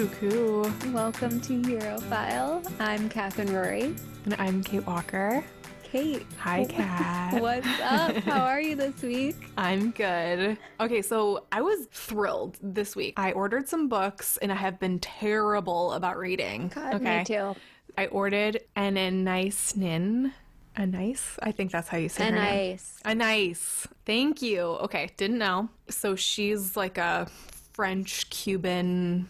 Cuckoo. 0.00 0.62
Welcome 0.92 1.42
to 1.42 1.60
Europhile. 1.60 2.66
I'm 2.80 3.10
Catherine 3.10 3.52
Rory. 3.52 3.94
And 4.24 4.34
I'm 4.38 4.64
Kate 4.64 4.86
Walker. 4.86 5.44
Kate. 5.82 6.24
Hi, 6.38 6.64
Kat. 6.64 7.34
What's 7.42 7.66
up? 7.82 8.16
How 8.24 8.40
are 8.40 8.62
you 8.62 8.76
this 8.76 9.02
week? 9.02 9.36
I'm 9.58 9.90
good. 9.90 10.56
Okay, 10.80 11.02
so 11.02 11.44
I 11.52 11.60
was 11.60 11.86
thrilled 11.92 12.56
this 12.62 12.96
week. 12.96 13.12
I 13.18 13.32
ordered 13.32 13.68
some 13.68 13.88
books 13.88 14.38
and 14.38 14.50
I 14.50 14.54
have 14.54 14.80
been 14.80 15.00
terrible 15.00 15.92
about 15.92 16.16
reading. 16.16 16.72
God, 16.74 16.94
okay. 16.94 17.18
me 17.18 17.24
too. 17.26 17.54
I 17.98 18.06
ordered 18.06 18.58
an 18.76 18.96
a 18.96 19.10
nice 19.10 19.76
nin. 19.76 20.32
A 20.76 20.86
nice? 20.86 21.36
I 21.42 21.52
think 21.52 21.72
that's 21.72 21.88
how 21.88 21.98
you 21.98 22.08
say 22.08 22.22
A 22.22 22.30
her 22.30 22.36
name. 22.36 22.42
nice. 22.42 23.00
A 23.04 23.14
nice. 23.14 23.86
Thank 24.06 24.40
you. 24.40 24.60
Okay, 24.60 25.10
didn't 25.18 25.36
know. 25.36 25.68
So 25.90 26.16
she's 26.16 26.74
like 26.74 26.96
a 26.96 27.28
French 27.74 28.30
Cuban 28.30 29.28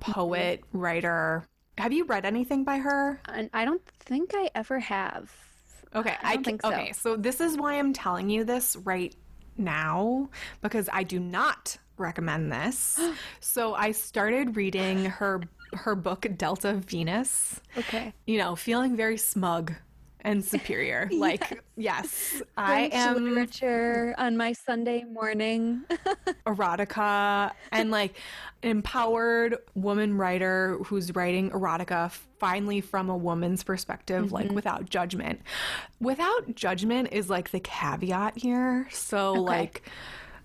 Mm-hmm. 0.00 0.12
poet, 0.12 0.64
writer. 0.72 1.44
Have 1.78 1.92
you 1.92 2.04
read 2.04 2.24
anything 2.24 2.64
by 2.64 2.78
her? 2.78 3.20
And 3.26 3.50
I 3.52 3.64
don't 3.64 3.84
think 4.00 4.32
I 4.34 4.50
ever 4.54 4.78
have. 4.80 5.30
Okay, 5.94 6.14
I 6.22 6.34
don't 6.34 6.44
can- 6.44 6.44
think 6.44 6.62
so. 6.62 6.68
Okay, 6.68 6.92
so 6.92 7.16
this 7.16 7.40
is 7.40 7.56
why 7.56 7.78
I'm 7.78 7.92
telling 7.92 8.28
you 8.30 8.44
this 8.44 8.76
right 8.76 9.14
now 9.56 10.28
because 10.60 10.88
I 10.92 11.02
do 11.02 11.18
not 11.18 11.76
recommend 11.96 12.52
this. 12.52 13.00
so 13.40 13.74
I 13.74 13.92
started 13.92 14.56
reading 14.56 15.06
her 15.06 15.42
her 15.74 15.94
book 15.94 16.26
Delta 16.36 16.74
Venus. 16.74 17.60
Okay. 17.76 18.14
You 18.26 18.38
know, 18.38 18.56
feeling 18.56 18.96
very 18.96 19.18
smug 19.18 19.74
and 20.28 20.44
superior. 20.44 21.08
Like, 21.18 21.62
yes, 21.76 22.42
I 22.56 22.90
am 22.92 23.24
literature 23.24 24.14
on 24.18 24.36
my 24.36 24.52
Sunday 24.52 25.04
morning. 25.04 25.82
erotica 26.46 27.50
and 27.72 27.90
like 27.90 28.14
an 28.62 28.70
empowered 28.70 29.56
woman 29.74 30.16
writer 30.16 30.78
who's 30.84 31.14
writing 31.16 31.50
erotica 31.50 32.10
finally 32.38 32.80
from 32.80 33.10
a 33.10 33.16
woman's 33.16 33.64
perspective 33.64 34.30
like 34.30 34.46
mm-hmm. 34.46 34.54
without 34.54 34.88
judgment. 34.88 35.40
Without 36.00 36.54
judgment 36.54 37.08
is 37.10 37.28
like 37.28 37.50
the 37.50 37.60
caveat 37.60 38.38
here. 38.38 38.86
So 38.92 39.32
like 39.32 39.82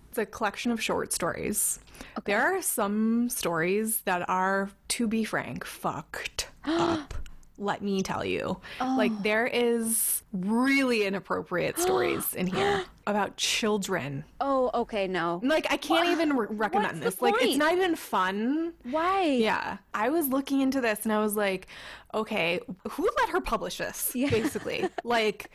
it's 0.09 0.17
a 0.17 0.25
collection 0.25 0.71
of 0.71 0.81
short 0.81 1.13
stories. 1.13 1.79
There 2.25 2.41
are 2.41 2.61
some 2.61 3.29
stories 3.29 4.01
that 4.01 4.27
are 4.27 4.71
to 4.89 5.07
be 5.07 5.23
frank 5.23 5.65
fucked 5.65 6.49
up 6.65 7.13
let 7.57 7.81
me 7.81 8.01
tell 8.01 8.25
you 8.25 8.59
like 8.79 9.11
oh. 9.11 9.19
there 9.21 9.45
is 9.45 10.23
really 10.33 11.05
inappropriate 11.05 11.77
stories 11.77 12.33
in 12.35 12.47
here 12.47 12.83
about 13.05 13.37
children 13.37 14.23
oh, 14.41 14.71
okay, 14.73 15.07
no. 15.07 15.39
like 15.43 15.67
I 15.71 15.77
can't 15.77 16.09
even 16.09 16.35
re- 16.35 16.47
recommend 16.49 17.01
What's 17.01 17.15
this. 17.15 17.21
Like 17.21 17.35
it's 17.39 17.57
not 17.57 17.73
even 17.73 17.95
fun. 17.95 18.73
Why? 18.83 19.23
Yeah, 19.23 19.77
I 19.93 20.09
was 20.09 20.27
looking 20.27 20.61
into 20.61 20.81
this 20.81 21.03
and 21.03 21.13
I 21.13 21.19
was 21.19 21.35
like, 21.35 21.67
okay, 22.13 22.59
who 22.89 23.09
let 23.19 23.29
her 23.29 23.41
publish 23.41 23.77
this? 23.77 24.11
Yeah. 24.23 24.29
Basically, 24.29 24.87
like 25.03 25.49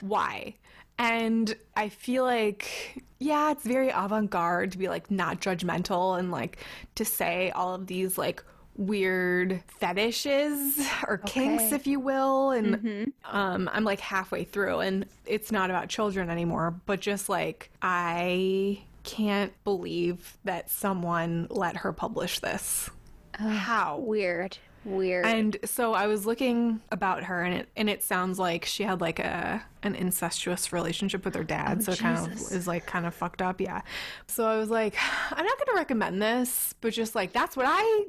why? 0.00 0.54
And 0.98 1.54
I 1.76 1.90
feel 1.90 2.24
like, 2.24 3.02
yeah, 3.18 3.50
it's 3.50 3.64
very 3.64 3.90
avant 3.90 4.30
garde 4.30 4.72
to 4.72 4.78
be 4.78 4.88
like 4.88 5.10
not 5.10 5.40
judgmental 5.40 6.18
and 6.18 6.30
like 6.30 6.58
to 6.94 7.04
say 7.04 7.50
all 7.50 7.74
of 7.74 7.86
these 7.86 8.16
like 8.16 8.42
weird 8.76 9.62
fetishes 9.66 10.78
or 11.06 11.18
kinks, 11.18 11.64
Okay. 11.64 11.74
if 11.76 11.86
you 11.86 12.00
will. 12.00 12.50
And 12.50 13.12
um, 13.24 13.68
I'm 13.72 13.84
like 13.84 14.00
halfway 14.00 14.44
through, 14.44 14.80
and 14.80 15.06
it's 15.24 15.50
not 15.50 15.70
about 15.70 15.88
children 15.88 16.30
anymore, 16.30 16.74
but 16.86 17.00
just 17.00 17.28
like 17.28 17.70
I 17.82 18.82
can't 19.04 19.52
believe 19.64 20.36
that 20.44 20.68
someone 20.70 21.46
let 21.50 21.76
her 21.78 21.92
publish 21.92 22.40
this. 22.40 22.90
How? 23.34 23.98
Weird. 23.98 24.58
Weird. 24.84 25.26
And 25.26 25.56
so 25.64 25.94
I 25.94 26.06
was 26.06 26.26
looking 26.26 26.80
about 26.92 27.24
her, 27.24 27.42
and 27.42 27.54
it 27.54 27.68
and 27.76 27.90
it 27.90 28.04
sounds 28.04 28.38
like 28.38 28.64
she 28.64 28.84
had 28.84 29.00
like 29.00 29.18
a 29.18 29.64
an 29.82 29.96
incestuous 29.96 30.72
relationship 30.72 31.24
with 31.24 31.34
her 31.34 31.42
dad. 31.44 31.82
so 31.82 31.92
it 31.92 31.98
kind 31.98 32.16
of 32.32 32.32
is 32.52 32.66
like 32.68 32.86
kind 32.86 33.04
of 33.04 33.12
fucked 33.14 33.42
up, 33.42 33.60
yeah. 33.60 33.82
So 34.28 34.46
I 34.46 34.56
was 34.56 34.70
like, 34.70 34.94
I'm 35.32 35.44
not 35.44 35.56
going 35.58 35.66
to 35.68 35.74
recommend 35.74 36.22
this, 36.22 36.74
but 36.80 36.92
just 36.92 37.14
like 37.16 37.32
that's 37.32 37.56
what 37.56 37.66
I 37.68 38.04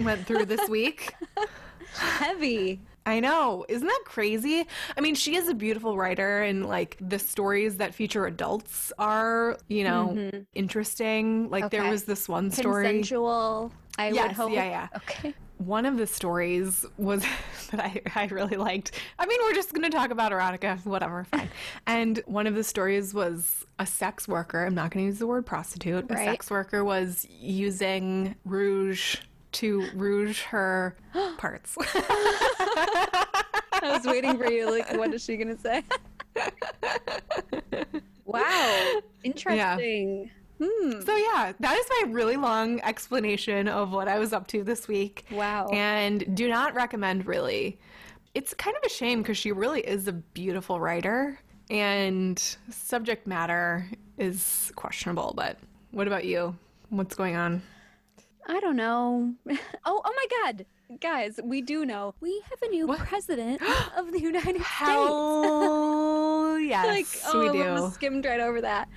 went 0.00 0.26
through 0.26 0.46
this 0.46 0.68
week. 0.68 1.14
Heavy. 1.94 2.80
I 3.06 3.20
know. 3.20 3.66
Isn't 3.68 3.86
that 3.86 4.02
crazy? 4.06 4.66
I 4.96 5.00
mean, 5.00 5.14
she 5.14 5.36
is 5.36 5.48
a 5.48 5.54
beautiful 5.54 5.96
writer, 5.96 6.42
and 6.42 6.66
like 6.66 6.96
the 7.00 7.18
stories 7.18 7.76
that 7.76 7.94
feature 7.94 8.26
adults 8.26 8.92
are, 8.98 9.58
you 9.68 9.84
know, 9.84 10.14
mm-hmm. 10.14 10.40
interesting. 10.54 11.50
Like 11.50 11.70
there 11.70 11.88
was 11.88 12.04
this 12.04 12.28
one 12.28 12.50
story. 12.50 12.84
Consensual. 12.84 13.72
I 13.98 14.08
would 14.08 14.16
Yes, 14.16 14.36
hope. 14.36 14.52
yeah, 14.52 14.64
yeah. 14.64 14.88
Okay. 14.96 15.34
One 15.58 15.86
of 15.86 15.98
the 15.98 16.06
stories 16.06 16.84
was 16.96 17.24
that 17.70 17.80
I, 17.80 18.00
I 18.16 18.26
really 18.26 18.56
liked. 18.56 18.92
I 19.18 19.26
mean, 19.26 19.38
we're 19.42 19.54
just 19.54 19.72
going 19.72 19.88
to 19.88 19.96
talk 19.96 20.10
about 20.10 20.32
erotica, 20.32 20.84
whatever, 20.84 21.24
fine. 21.24 21.48
and 21.86 22.20
one 22.26 22.46
of 22.46 22.54
the 22.54 22.64
stories 22.64 23.14
was 23.14 23.64
a 23.78 23.86
sex 23.86 24.26
worker. 24.26 24.64
I'm 24.64 24.74
not 24.74 24.90
going 24.90 25.04
to 25.04 25.08
use 25.08 25.18
the 25.18 25.26
word 25.26 25.46
prostitute. 25.46 26.10
A 26.10 26.16
sex 26.16 26.50
worker 26.50 26.82
was 26.84 27.26
using 27.30 28.34
rouge 28.44 29.18
to 29.54 29.88
rouge 29.94 30.42
her 30.42 30.96
parts. 31.38 31.76
I 31.84 33.26
was 33.82 34.04
waiting 34.04 34.38
for 34.38 34.50
you. 34.50 34.70
Like, 34.70 34.96
what 34.96 35.12
is 35.12 35.24
she 35.24 35.36
gonna 35.36 35.58
say? 35.58 35.82
wow, 38.24 39.00
interesting. 39.22 40.30
Hmm. 40.62 41.00
So 41.04 41.16
yeah, 41.16 41.52
that 41.58 41.76
is 41.76 41.86
my 41.90 42.12
really 42.12 42.36
long 42.36 42.80
explanation 42.82 43.68
of 43.68 43.90
what 43.90 44.08
I 44.08 44.18
was 44.18 44.32
up 44.32 44.46
to 44.48 44.62
this 44.62 44.86
week. 44.86 45.24
Wow. 45.30 45.68
And 45.68 46.36
do 46.36 46.48
not 46.48 46.74
recommend 46.74 47.26
really. 47.26 47.78
It's 48.34 48.54
kind 48.54 48.76
of 48.76 48.82
a 48.84 48.88
shame 48.88 49.22
because 49.22 49.36
she 49.36 49.52
really 49.52 49.80
is 49.80 50.08
a 50.08 50.12
beautiful 50.12 50.80
writer 50.80 51.38
and 51.70 52.38
subject 52.70 53.26
matter 53.26 53.88
is 54.18 54.72
questionable, 54.76 55.32
but 55.36 55.58
what 55.90 56.06
about 56.06 56.24
you? 56.24 56.56
What's 56.90 57.14
going 57.14 57.36
on? 57.36 57.62
I 58.46 58.60
don't 58.60 58.76
know. 58.76 59.34
Oh, 59.86 60.00
oh 60.02 60.12
my 60.16 60.26
God, 60.42 60.66
guys, 61.00 61.38
we 61.44 61.60
do 61.60 61.84
know 61.84 62.14
we 62.20 62.42
have 62.48 62.62
a 62.62 62.68
new 62.68 62.86
president 62.96 63.60
of 63.96 64.12
the 64.12 64.20
United 64.20 64.62
States. 64.62 64.66
Hell 64.66 66.58
yes, 66.58 66.86
Like, 66.86 67.34
oh, 67.34 67.40
we 67.40 67.52
do. 67.52 67.90
skimmed 67.92 68.24
right 68.24 68.40
over 68.40 68.60
that. 68.62 68.88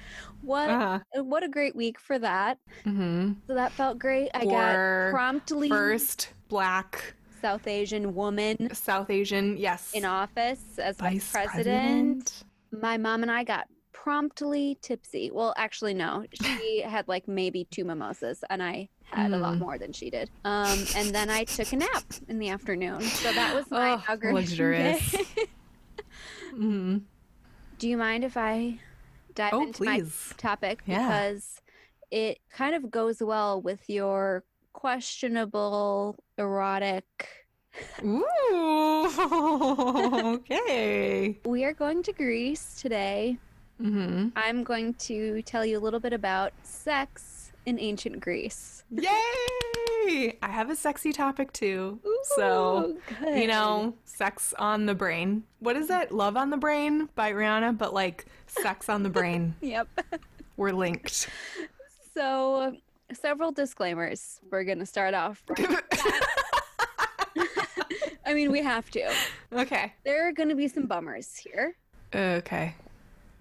What? 0.42 0.70
Uh-huh. 0.70 1.24
What 1.24 1.44
a 1.44 1.50
great 1.50 1.76
week 1.76 2.00
for 2.00 2.18
that. 2.20 2.60
hmm 2.84 3.34
So 3.48 3.54
that 3.56 3.72
felt 3.74 4.00
great. 4.00 4.30
I 4.34 4.44
For 4.44 4.52
got 4.52 5.12
promptly 5.12 5.68
First 5.70 6.30
black 6.48 7.16
South 7.42 7.68
Asian 7.68 8.16
woman 8.16 8.74
South 8.74 9.10
Asian, 9.10 9.58
yes. 9.58 9.92
in 9.94 10.06
office 10.06 10.80
as 10.80 10.96
Vice 10.98 11.24
vice 11.24 11.32
president. 11.32 12.44
My 12.72 12.98
mom 12.98 13.24
and 13.24 13.32
I 13.32 13.44
got 13.44 13.68
promptly 13.94 14.78
tipsy. 14.82 15.32
Well, 15.32 15.54
actually, 15.58 15.94
no. 15.94 16.26
She 16.42 16.82
had 16.86 17.08
like 17.08 17.28
maybe 17.28 17.66
two 17.72 17.84
mimosas, 17.84 18.44
and 18.50 18.64
I 18.64 18.90
had 19.12 19.32
a 19.34 19.38
lot 19.38 19.56
Mm. 19.56 19.60
more 19.60 19.78
than 19.78 19.94
she 19.94 20.10
did. 20.10 20.30
Um, 20.46 20.86
and 20.96 21.14
then 21.16 21.30
I 21.30 21.44
took 21.46 21.72
a 21.74 21.78
nap 21.78 22.04
in 22.28 22.40
the 22.40 22.50
afternoon. 22.50 23.02
So 23.02 23.32
that 23.32 23.56
was 23.56 23.70
my 23.72 23.92
Oh, 23.92 23.94
inauguration 23.96 24.34
luxurious. 24.36 25.12
day. 25.12 25.26
Mhm. 26.54 27.02
Do 27.80 27.88
you 27.90 27.98
mind 27.98 28.24
if 28.24 28.36
I 28.38 28.80
dive 29.36 29.54
Oh, 29.54 29.62
into 29.64 29.74
please. 29.84 30.28
my 30.32 30.36
topic 30.38 30.82
Yeah. 30.86 31.08
because 31.08 31.62
it 32.12 32.40
kind 32.50 32.76
of 32.76 32.90
goes 32.92 33.22
well 33.22 33.62
with 33.62 33.90
your 33.90 34.44
questionable 34.74 36.16
erotic. 36.38 37.06
Ooh, 38.04 38.26
okay. 40.36 41.40
We 41.46 41.64
are 41.64 41.74
going 41.74 42.04
to 42.04 42.14
Greece 42.14 42.82
today. 42.82 43.38
hmm 43.80 44.30
I'm 44.36 44.64
going 44.64 44.96
to 44.96 45.42
tell 45.44 45.64
you 45.66 45.78
a 45.78 45.82
little 45.82 46.00
bit 46.00 46.14
about 46.14 46.52
sex 46.64 47.47
in 47.68 47.78
ancient 47.80 48.22
Greece. 48.22 48.84
Yay! 48.90 50.38
I 50.42 50.48
have 50.48 50.70
a 50.70 50.76
sexy 50.76 51.12
topic 51.12 51.52
too. 51.52 52.00
so, 52.36 52.96
good. 53.20 53.38
you 53.40 53.46
know, 53.48 53.94
sex 54.06 54.54
on 54.58 54.86
the 54.86 54.96
brain. 54.96 55.44
What 55.60 55.76
is 55.76 55.90
it? 55.90 56.14
Love 56.14 56.38
on 56.38 56.50
the 56.50 56.56
brain 56.58 57.10
by 57.16 57.34
Rihanna, 57.34 57.78
but 57.78 57.94
like 57.94 58.26
sex 58.48 58.88
on 58.90 59.04
the 59.04 59.10
brain. 59.10 59.54
Yep. 59.62 59.88
We're 60.56 60.72
linked. 60.72 61.28
So, 62.16 62.74
several 63.14 63.52
disclaimers. 63.52 64.40
We're 64.50 64.64
going 64.64 64.80
to 64.80 64.86
start 64.86 65.14
off. 65.14 65.44
right- 65.50 65.84
I 68.26 68.34
mean, 68.34 68.50
we 68.52 68.64
have 68.64 68.90
to. 68.92 69.12
okay. 69.54 69.94
There 70.06 70.28
are 70.28 70.32
going 70.32 70.50
to 70.50 70.56
be 70.56 70.68
some 70.70 70.86
bummers 70.86 71.36
here. 71.36 71.76
Okay. 72.16 72.76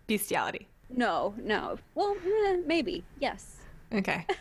Bestiality. 0.08 0.66
No, 0.90 1.34
no. 1.38 1.78
Well, 1.94 2.16
eh, 2.24 2.56
maybe. 2.66 3.04
Yes. 3.20 3.55
Okay. 3.96 4.26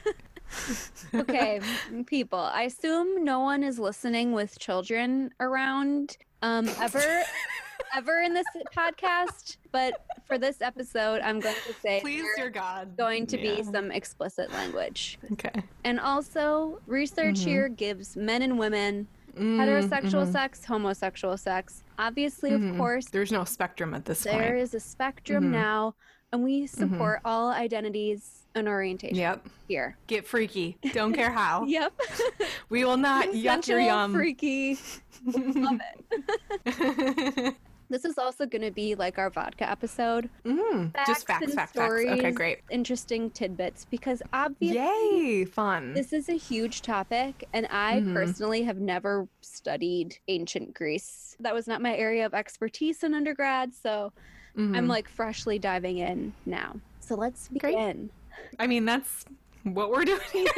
Okay, 1.14 1.60
people. 2.06 2.40
I 2.40 2.64
assume 2.64 3.24
no 3.26 3.40
one 3.42 3.64
is 3.64 3.78
listening 3.80 4.32
with 4.32 4.58
children 4.60 5.32
around 5.40 6.18
um 6.44 6.70
ever. 6.80 7.24
ever 7.96 8.22
in 8.22 8.34
this 8.34 8.46
podcast, 8.76 9.58
but 9.72 10.06
for 10.28 10.38
this 10.38 10.62
episode, 10.62 11.22
I'm 11.22 11.40
going 11.40 11.56
to 11.68 11.74
say 11.82 12.00
Please, 12.00 12.26
dear 12.38 12.50
God. 12.50 12.96
going 12.98 13.26
to 13.28 13.38
Yeah. 13.40 13.56
be 13.56 13.64
some 13.64 13.92
explicit 13.92 14.52
language. 14.52 15.18
Okay. 15.34 15.64
And 15.84 16.00
also, 16.00 16.80
research 16.88 17.36
Mhm. 17.40 17.46
here 17.46 17.70
gives 17.70 18.16
men 18.16 18.42
and 18.42 18.58
women 18.60 19.08
Mm, 19.36 19.58
heterosexual 19.60 20.26
mhm, 20.26 20.32
sex, 20.32 20.64
homosexual 20.64 21.38
sex. 21.38 21.84
Obviously, 22.00 22.54
of 22.54 22.62
mhm. 22.62 22.78
course, 22.78 23.08
There's 23.10 23.32
no 23.32 23.44
spectrum 23.44 23.94
at 23.94 24.06
this 24.06 24.24
there 24.24 24.34
point. 24.34 24.56
is 24.58 24.74
a 24.74 24.80
spectrum 24.80 25.46
Mhm. 25.46 25.52
now, 25.52 25.96
and 26.32 26.44
we 26.44 26.66
support 26.68 27.20
all 27.26 27.50
identities 27.52 28.45
and 28.56 28.68
orientation 28.68 29.18
Yep. 29.18 29.48
here. 29.68 29.98
Get 30.08 30.26
freaky. 30.28 30.78
Don't 30.94 31.14
care 31.14 31.32
how. 31.32 31.66
Yep. 31.68 31.94
We 32.70 32.84
will 32.84 32.98
not 32.98 33.28
yuck 33.30 33.68
your 33.68 33.80
yum. 33.80 34.12
freaky. 34.14 34.78
Love 35.26 35.80
it. 36.66 37.56
This 37.90 38.04
is 38.06 38.18
also 38.18 38.48
going 38.48 38.64
to 38.64 38.72
be 38.72 38.96
like 38.96 39.20
our 39.20 39.30
vodka 39.30 39.70
episode. 39.70 40.28
mm, 40.44 40.92
just 41.06 41.28
facts, 41.28 41.44
and 41.46 41.54
facts, 41.54 41.74
facts. 41.74 41.94
Okay, 41.94 42.32
great. 42.32 42.60
Interesting 42.72 43.30
tidbits 43.30 43.86
because 43.86 44.24
obviously 44.34 44.80
Yay, 44.80 45.46
fun. 45.46 45.94
this 45.94 46.12
is 46.12 46.28
a 46.28 46.34
huge 46.38 46.82
topic, 46.82 47.48
and 47.54 47.68
I 47.70 48.02
Mhm. 48.02 48.14
personally 48.14 48.64
have 48.64 48.78
never 48.80 49.28
studied 49.42 50.18
ancient 50.28 50.74
Greece. 50.74 51.36
That 51.40 51.54
was 51.54 51.68
not 51.68 51.80
my 51.82 51.96
area 51.96 52.26
of 52.26 52.34
expertise 52.34 53.04
in 53.04 53.14
undergrad, 53.14 53.76
so 53.76 54.12
I'm 54.58 54.74
Mhm. 54.74 54.88
like 54.90 55.08
freshly 55.08 55.60
diving 55.60 56.00
in 56.00 56.34
now. 56.48 56.78
So 57.02 57.14
let's 57.16 57.50
begin. 57.50 57.70
Great. 58.10 58.10
I 58.60 58.68
mean, 58.68 58.86
that's 58.86 59.26
what 59.64 59.92
we're 59.92 60.06
doing 60.06 60.20
here. 60.32 60.46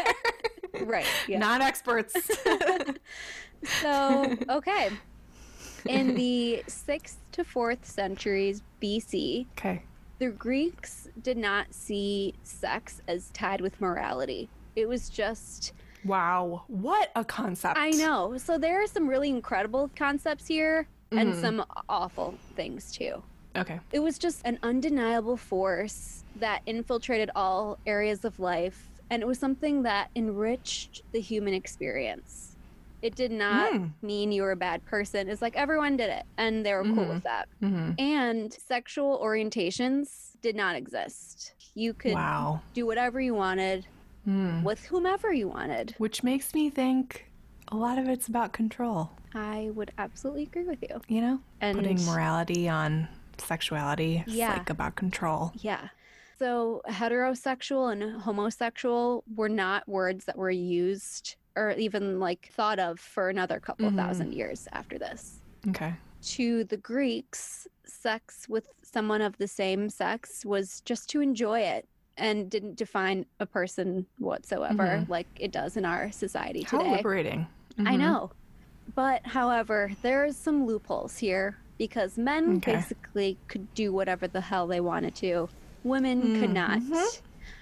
Right. 0.82 1.08
Yeah. 1.28 1.40
Not 1.40 1.62
experts. 1.62 2.14
so, 3.82 4.36
okay. 4.50 4.90
In 5.88 6.14
the 6.16 6.64
6th 6.68 7.16
to 7.32 7.44
4th 7.44 7.86
centuries 7.86 8.62
BC, 8.82 9.48
okay. 9.58 9.82
the 10.20 10.30
Greeks 10.30 11.08
did 11.24 11.38
not 11.38 11.74
see 11.74 12.34
sex 12.44 13.02
as 13.08 13.30
tied 13.32 13.62
with 13.62 13.80
morality. 13.82 14.50
It 14.76 14.88
was 14.88 15.10
just, 15.10 15.74
Wow. 16.06 16.64
What 16.68 17.10
a 17.16 17.24
concept. 17.26 17.78
I 17.80 17.90
know. 17.92 18.38
So 18.38 18.58
there 18.58 18.84
are 18.84 18.88
some 18.88 19.08
really 19.10 19.30
incredible 19.30 19.90
concepts 19.96 20.46
here 20.48 20.88
and 21.12 21.34
Mhm. 21.34 21.42
some 21.42 21.66
awful 21.90 22.36
things 22.56 22.92
too. 22.92 23.24
Okay. 23.56 23.80
It 23.92 24.00
was 24.00 24.20
just 24.20 24.42
an 24.46 24.60
undeniable 24.62 25.38
force 25.38 26.24
that 26.40 26.62
infiltrated 26.66 27.30
all 27.36 27.78
areas 27.86 28.26
of 28.26 28.40
life, 28.40 28.90
and 29.10 29.22
it 29.22 29.26
was 29.26 29.40
something 29.40 29.84
that 29.84 30.10
enriched 30.16 31.02
the 31.12 31.20
human 31.22 31.54
experience. 31.54 32.56
It 33.02 33.16
did 33.16 33.32
not 33.32 33.72
Mm. 33.74 33.92
mean 34.02 34.32
you 34.32 34.42
were 34.42 34.52
a 34.52 34.56
bad 34.56 34.84
person. 34.86 35.30
It's 35.30 35.42
like 35.42 35.56
everyone 35.56 35.98
did 35.98 36.10
it, 36.10 36.26
and 36.38 36.66
they 36.66 36.74
were 36.74 36.84
cool 36.84 37.06
Mhm. 37.06 37.10
with 37.14 37.24
that. 37.24 37.48
hmm 37.60 37.92
And 38.00 38.52
sexual 38.52 39.20
orientations 39.24 40.32
did 40.42 40.56
not 40.56 40.76
exist. 40.76 41.54
You 41.76 41.94
could 41.94 42.14
Wow. 42.14 42.62
do 42.74 42.86
whatever 42.86 43.22
you 43.22 43.34
wanted 43.36 43.88
Mm. 44.28 44.64
with 44.64 44.84
whomever 44.86 45.32
you 45.32 45.48
wanted. 45.48 45.96
Which 46.00 46.24
makes 46.24 46.54
me 46.54 46.70
think 46.70 47.32
a 47.70 47.76
lot 47.78 47.98
of 47.98 48.10
it's 48.10 48.28
about 48.28 48.52
control, 48.52 49.12
I 49.34 49.70
would 49.74 49.92
absolutely 49.98 50.44
agree 50.44 50.64
with 50.66 50.82
you. 50.82 51.00
you 51.08 51.22
know? 51.22 51.40
And 51.62 51.78
Putting 51.78 52.04
morality 52.06 52.68
on 52.68 53.08
sexuality 53.38 54.24
is 54.26 54.34
Yeah. 54.34 54.54
like 54.54 54.70
about 54.70 54.96
control. 54.96 55.52
Yeah. 55.56 55.90
So 56.40 56.82
heterosexual 56.88 57.92
and 57.92 58.22
homosexual 58.22 59.24
were 59.36 59.50
not 59.50 59.88
words 59.88 60.26
that 60.26 60.38
were 60.38 60.52
used 60.52 61.36
or 61.56 61.72
even 61.72 62.20
like 62.20 62.50
thought 62.54 62.78
of 62.78 63.00
for 63.00 63.30
another 63.30 63.60
couple 63.60 63.90
Mhm. 63.90 63.96
thousand 63.96 64.34
years 64.34 64.68
after 64.74 65.00
this. 65.00 65.42
Okay. 65.70 65.96
To 66.22 66.64
the 66.66 66.78
Greeks, 66.78 67.68
sex 67.86 68.48
with 68.48 68.68
someone 68.84 69.22
of 69.22 69.38
the 69.38 69.48
same 69.48 69.90
sex 69.90 70.46
was 70.46 70.82
just 70.82 71.10
to 71.10 71.22
enjoy 71.22 71.62
it 71.62 71.88
and 72.18 72.50
didn't 72.50 72.76
define 72.76 73.26
a 73.40 73.46
person 73.46 74.06
whatsoever 74.20 74.84
Mhm. 75.06 75.10
like 75.10 75.28
it 75.40 75.52
does 75.52 75.78
in 75.78 75.86
our 75.86 76.12
society 76.12 76.64
How 76.64 76.78
today. 76.80 76.98
liberating. 76.98 77.48
I 77.80 77.96
Mhm. 77.96 78.00
know. 78.00 78.32
But 78.94 79.26
however, 79.26 79.92
there 80.04 80.26
is 80.26 80.38
some 80.38 80.66
loopholes 80.66 81.18
here 81.18 81.58
because 81.78 82.18
men 82.18 82.58
Okay. 82.58 82.76
basically 82.76 83.38
could 83.48 83.74
do 83.74 83.92
whatever 83.92 84.28
the 84.28 84.42
hell 84.42 84.68
they 84.68 84.80
wanted 84.82 85.16
to. 85.16 85.50
Women 85.88 86.34
could 86.38 86.50
not. 86.54 86.80
Mhm. 86.80 87.08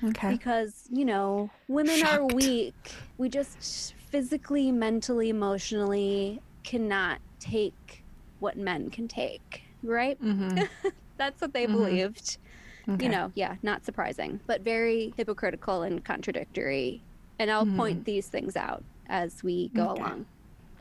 Okay. 0.10 0.30
Because, 0.30 0.84
you 0.90 1.06
know, 1.06 1.52
women 1.68 2.02
are 2.04 2.26
weak. 2.26 2.74
We 3.18 3.30
just 3.30 3.94
physically, 4.12 4.72
mentally, 4.72 5.30
emotionally 5.30 6.42
cannot 6.64 7.20
take 7.40 8.04
what 8.40 8.58
men 8.58 8.90
can 8.90 9.08
take, 9.08 9.62
right? 9.84 10.18
hmm 10.20 10.56
That's 11.18 11.42
what 11.42 11.54
they 11.54 11.66
Mhm. 11.66 11.72
believed. 11.72 12.38
Okay. 12.90 13.06
You 13.06 13.10
know, 13.10 13.32
yeah, 13.36 13.56
not 13.64 13.86
surprising, 13.86 14.42
but 14.48 14.62
very 14.62 15.14
hypocritical 15.18 15.82
and 15.84 16.04
contradictory. 16.04 17.04
And 17.40 17.50
I'll 17.52 17.66
Mhm. 17.66 17.78
point 17.78 18.06
these 18.06 18.28
things 18.28 18.56
out 18.56 18.84
as 19.08 19.44
we 19.44 19.70
go 19.70 19.90
Okay. 19.90 20.02
along. 20.02 20.26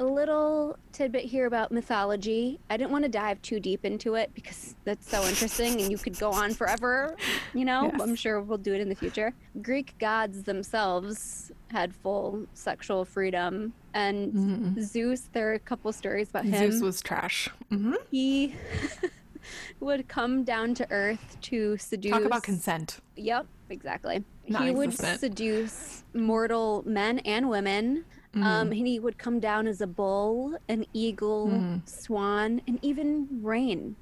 A 0.01 0.05
little 0.05 0.77
tidbit 0.93 1.25
here 1.25 1.47
about 1.47 1.71
mythology. 1.71 2.59
I 2.69 2.77
didn't 2.77 2.91
want 2.91 3.05
to 3.05 3.09
dive 3.09 3.41
too 3.43 3.61
deep 3.61 3.85
into 3.85 4.17
it 4.17 4.33
because 4.35 4.75
that's 4.85 5.09
so 5.09 5.25
interesting 5.25 5.81
and 5.81 5.89
you 5.91 5.99
could 5.99 6.19
go 6.19 6.33
on 6.33 6.53
forever, 6.53 7.17
you 7.55 7.65
know? 7.65 7.91
Yes. 7.93 8.01
I'm 8.01 8.17
sure 8.17 8.41
we'll 8.41 8.59
do 8.59 8.75
it 8.75 8.81
in 8.81 8.89
the 8.89 8.97
future. 8.97 9.33
Greek 9.63 9.95
gods 10.01 10.43
themselves 10.43 11.53
had 11.71 11.95
full 11.95 12.45
sexual 12.55 13.05
freedom 13.05 13.73
and 13.95 14.33
Mhm. 14.33 14.81
Zeus, 14.83 15.29
there 15.33 15.51
are 15.51 15.55
a 15.55 15.59
couple 15.61 15.93
stories 15.93 16.29
about 16.31 16.45
him 16.45 16.73
Zeus 16.73 16.83
was 16.83 17.01
trash. 17.01 17.49
hmm 17.71 17.95
he 18.11 18.55
would 19.81 20.09
come 20.09 20.43
down 20.43 20.75
to 20.75 20.87
earth 20.91 21.37
to 21.43 21.77
seduce 21.77 22.11
Talk 22.13 22.25
about 22.25 22.43
consent. 22.43 22.99
yep 23.15 23.47
exactly 23.71 24.25
he 24.47 24.71
would 24.73 24.93
seduce 24.93 26.05
mortal 26.13 26.83
men 26.87 27.19
and 27.21 27.49
women 27.49 28.05
um 28.37 28.43
Mhm. 28.71 28.79
and 28.79 28.87
he 28.87 28.99
would 28.99 29.17
come 29.19 29.39
down 29.41 29.67
as 29.67 29.81
a 29.81 29.87
bull 29.87 30.57
an 30.69 30.85
eagle 30.93 31.49
Mhm. 31.49 31.89
swan 31.89 32.61
and 32.67 32.79
even 32.83 33.29
rain 33.43 33.97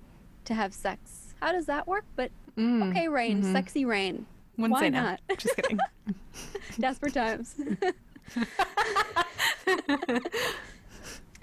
to 0.44 0.54
have 0.54 0.72
sex 0.74 1.34
how 1.40 1.52
does 1.52 1.66
that 1.66 1.86
work 1.86 2.04
but 2.16 2.30
Mm. 2.56 2.90
okay 2.90 3.08
rain 3.08 3.42
Mhm. 3.42 3.52
sexy 3.52 3.84
rain 3.84 4.26
Wouldn't 4.58 4.72
why 4.72 4.80
say 4.80 4.90
no. 4.90 5.02
not? 5.02 5.20
Just 5.38 5.56
kidding. 5.56 5.78
desperate 6.78 7.14
times 7.14 7.54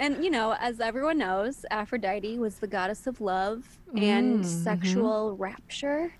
And 0.01 0.23
you 0.23 0.31
know, 0.31 0.55
as 0.61 0.79
everyone 0.79 1.17
knows, 1.17 1.65
Aphrodite 1.71 2.39
was 2.39 2.59
the 2.59 2.67
goddess 2.67 3.05
of 3.05 3.19
love 3.19 3.77
and 3.97 4.39
Mm, 4.39 4.45
mhm. 4.45 4.45
sexual 4.45 5.35
rapture. 5.35 6.13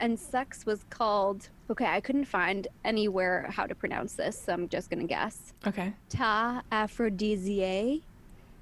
And 0.00 0.18
sex 0.18 0.64
was 0.64 0.82
called, 0.90 1.50
okay, 1.70 1.84
I 1.84 2.00
couldn't 2.00 2.24
find 2.24 2.66
anywhere 2.84 3.46
how 3.50 3.66
to 3.66 3.74
pronounce 3.74 4.14
this, 4.14 4.42
so 4.42 4.52
I'm 4.54 4.68
just 4.68 4.90
to 4.90 5.06
guess. 5.06 5.52
Okay. 5.66 5.94
Ta 6.08 6.62
Aphrodisiae, 6.72 8.00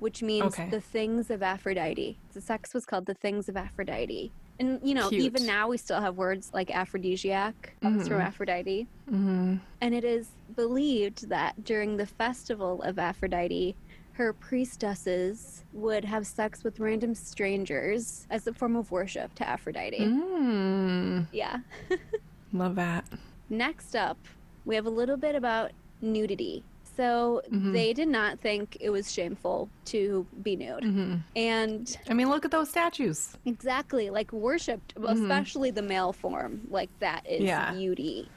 which 0.00 0.20
means 0.22 0.54
Okay. 0.54 0.68
the 0.68 0.80
things 0.80 1.30
of 1.30 1.42
Aphrodite. 1.42 2.18
The 2.34 2.40
sex 2.40 2.74
was 2.74 2.84
called 2.84 3.06
the 3.06 3.14
things 3.14 3.48
of 3.48 3.56
Aphrodite. 3.56 4.32
And, 4.58 4.80
you 4.82 4.94
know, 4.94 5.08
Cute. 5.10 5.22
even 5.22 5.46
now 5.46 5.68
we 5.68 5.76
still 5.78 6.00
have 6.00 6.16
words 6.16 6.50
like 6.52 6.70
aphrodisiac 6.72 7.76
comes 7.80 8.08
from 8.08 8.18
Mhm. 8.18 8.24
Aphrodite. 8.26 8.88
hmm 9.08 9.56
And 9.80 9.94
it 9.94 10.02
is 10.02 10.32
believed 10.52 11.28
that 11.28 11.62
during 11.62 11.96
the 11.96 12.06
festival 12.06 12.82
of 12.82 12.98
Aphrodite, 12.98 13.76
her 14.18 14.32
priestesses 14.32 15.64
would 15.72 16.04
have 16.04 16.26
sex 16.26 16.64
with 16.64 16.80
random 16.80 17.14
strangers 17.14 18.26
as 18.30 18.48
a 18.48 18.52
form 18.52 18.74
of 18.74 18.90
worship 18.90 19.32
to 19.36 19.48
Aphrodite. 19.48 19.96
Mm. 20.00 21.26
Yeah. 21.30 21.58
Love 22.52 22.74
that. 22.74 23.04
Next 23.48 23.94
up, 23.94 24.18
we 24.64 24.74
have 24.74 24.86
a 24.86 24.90
little 24.90 25.16
bit 25.16 25.36
about 25.36 25.70
nudity. 26.02 26.64
So 26.96 27.42
Mhm. 27.52 27.72
they 27.72 27.92
did 27.92 28.08
not 28.08 28.40
think 28.40 28.76
it 28.80 28.90
was 28.90 29.12
shameful 29.12 29.68
to 29.84 30.26
be 30.42 30.56
nude. 30.56 30.82
hmm 30.82 31.14
And 31.36 31.96
I 32.10 32.14
mean, 32.14 32.28
look 32.28 32.44
at 32.44 32.50
those 32.50 32.68
statues. 32.68 33.36
exactly, 33.46 34.10
like 34.10 34.32
worshipped, 34.32 34.94
well, 34.98 35.14
Mhm. 35.14 35.22
especially 35.22 35.70
the 35.70 35.82
male 35.82 36.12
form, 36.12 36.62
like 36.68 36.90
that 36.98 37.24
is 37.24 37.42
Yeah. 37.44 37.72
beauty. 37.72 38.28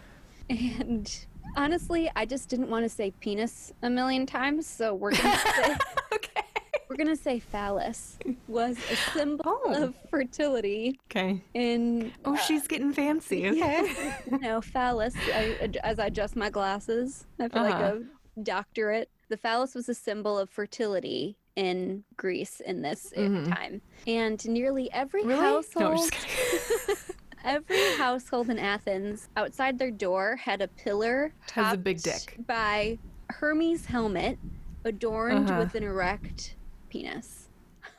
And 0.52 1.26
honestly, 1.56 2.10
I 2.16 2.26
just 2.26 2.50
didn't 2.50 2.70
want 2.70 2.84
to 2.86 2.90
say 2.90 3.12
penis 3.20 3.72
a 3.82 3.90
million 3.90 4.26
times, 4.26 4.68
so 4.68 4.94
we're 4.94 5.12
gonna 5.12 5.38
say 5.56 5.76
okay. 6.14 6.44
we're 6.90 6.96
gonna 6.98 7.16
say 7.16 7.40
phallus 7.40 8.18
was 8.48 8.78
a 8.90 8.96
symbol 9.14 9.44
Oh. 9.46 9.84
of 9.84 9.96
fertility 10.10 11.00
Okay. 11.10 11.42
in 11.54 12.12
Oh, 12.26 12.36
she's 12.36 12.68
getting 12.68 12.94
fancy. 12.94 13.48
Okay. 13.50 13.94
you 14.32 14.40
know 14.40 14.62
phallus. 14.62 15.16
I, 15.34 15.70
as 15.84 16.00
I 16.00 16.08
adjust 16.08 16.36
my 16.36 16.50
glasses, 16.50 17.26
I 17.40 17.48
feel 17.50 17.64
like 17.64 17.76
Uh-huh. 17.76 18.00
a 18.38 18.44
doctorate. 18.44 19.10
The 19.30 19.38
phallus 19.38 19.76
was 19.76 19.88
a 19.90 19.94
symbol 19.94 20.38
of 20.38 20.50
fertility 20.50 21.38
in 21.56 22.04
Greece 22.18 22.62
in 22.62 22.82
this 22.82 23.12
uh, 23.16 23.20
Mhm. 23.22 23.54
time, 23.54 23.82
and 24.08 24.46
nearly 24.48 24.92
every 24.94 25.26
really? 25.26 25.40
household. 25.42 25.84
No, 25.84 25.92
I'm 25.92 25.98
just 25.98 26.14
kidding. 26.14 26.96
Every 27.44 27.96
household 27.98 28.50
in 28.50 28.60
Athens, 28.60 29.28
outside 29.36 29.80
their 29.80 29.92
door, 29.92 30.36
had 30.36 30.62
a 30.62 30.68
pillar 30.68 31.34
Has 31.54 31.74
a 31.74 31.78
big 31.78 32.02
topped 32.02 32.28
dick. 32.28 32.46
by 32.48 33.00
Hermes' 33.30 33.86
helmet, 33.86 34.38
adorned 34.86 35.50
Uh-huh. 35.50 35.60
with 35.60 35.76
an 35.76 35.84
erect 35.84 36.56
penis. 36.90 37.50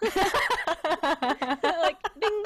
like 0.02 1.96
ding. 2.20 2.42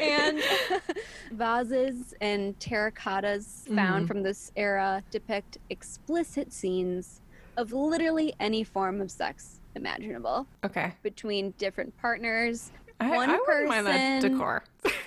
and 0.00 0.42
vases 1.32 2.14
and 2.20 2.58
terracottas 2.58 3.66
found 3.74 4.04
Mhm. 4.04 4.08
from 4.08 4.22
this 4.22 4.50
era 4.56 5.02
depict 5.10 5.58
explicit 5.70 6.52
scenes 6.52 7.20
of 7.56 7.72
literally 7.72 8.34
any 8.40 8.64
form 8.64 9.00
of 9.00 9.10
sex 9.10 9.60
imaginable 9.74 10.46
okay. 10.64 10.94
between 11.02 11.50
different 11.58 11.96
partners. 11.98 12.72
I, 13.00 13.10
One 13.16 13.30
I 13.30 13.38
wouldn't 13.46 13.68
mind 13.68 13.86
that 13.86 14.20
person- 14.22 14.32
decor. 14.32 14.64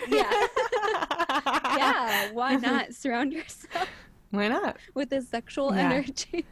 Yeah. 0.08 0.30
yeah, 1.78 2.32
why 2.32 2.56
not 2.56 2.94
surround 2.94 3.34
yourself 3.34 3.88
Why 4.32 4.48
not? 4.48 4.78
with 4.94 5.10
this 5.10 5.28
sexual 5.28 5.74
Yeah. 5.76 5.82
energy? 5.92 6.46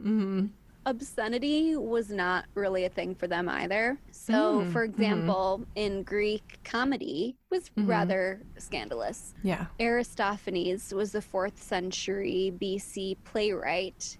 hmm 0.00 0.46
Obscenity 0.86 1.76
was 1.76 2.10
not 2.10 2.44
really 2.54 2.84
a 2.84 2.90
thing 2.90 3.14
for 3.14 3.26
them 3.26 3.48
either. 3.48 3.96
So, 4.10 4.60
Mm, 4.60 4.70
for 4.72 4.86
mhm. 4.86 4.90
example, 4.90 5.66
in 5.76 6.02
Greek 6.02 6.58
comedy 6.62 7.36
was 7.48 7.70
Mhm. 7.70 7.88
rather 7.88 8.42
scandalous. 8.58 9.32
Yeah. 9.42 9.64
Aristophanes 9.80 10.92
was 10.92 11.12
the 11.12 11.22
4th 11.22 11.56
century 11.62 12.52
BC 12.60 13.16
playwright, 13.24 14.18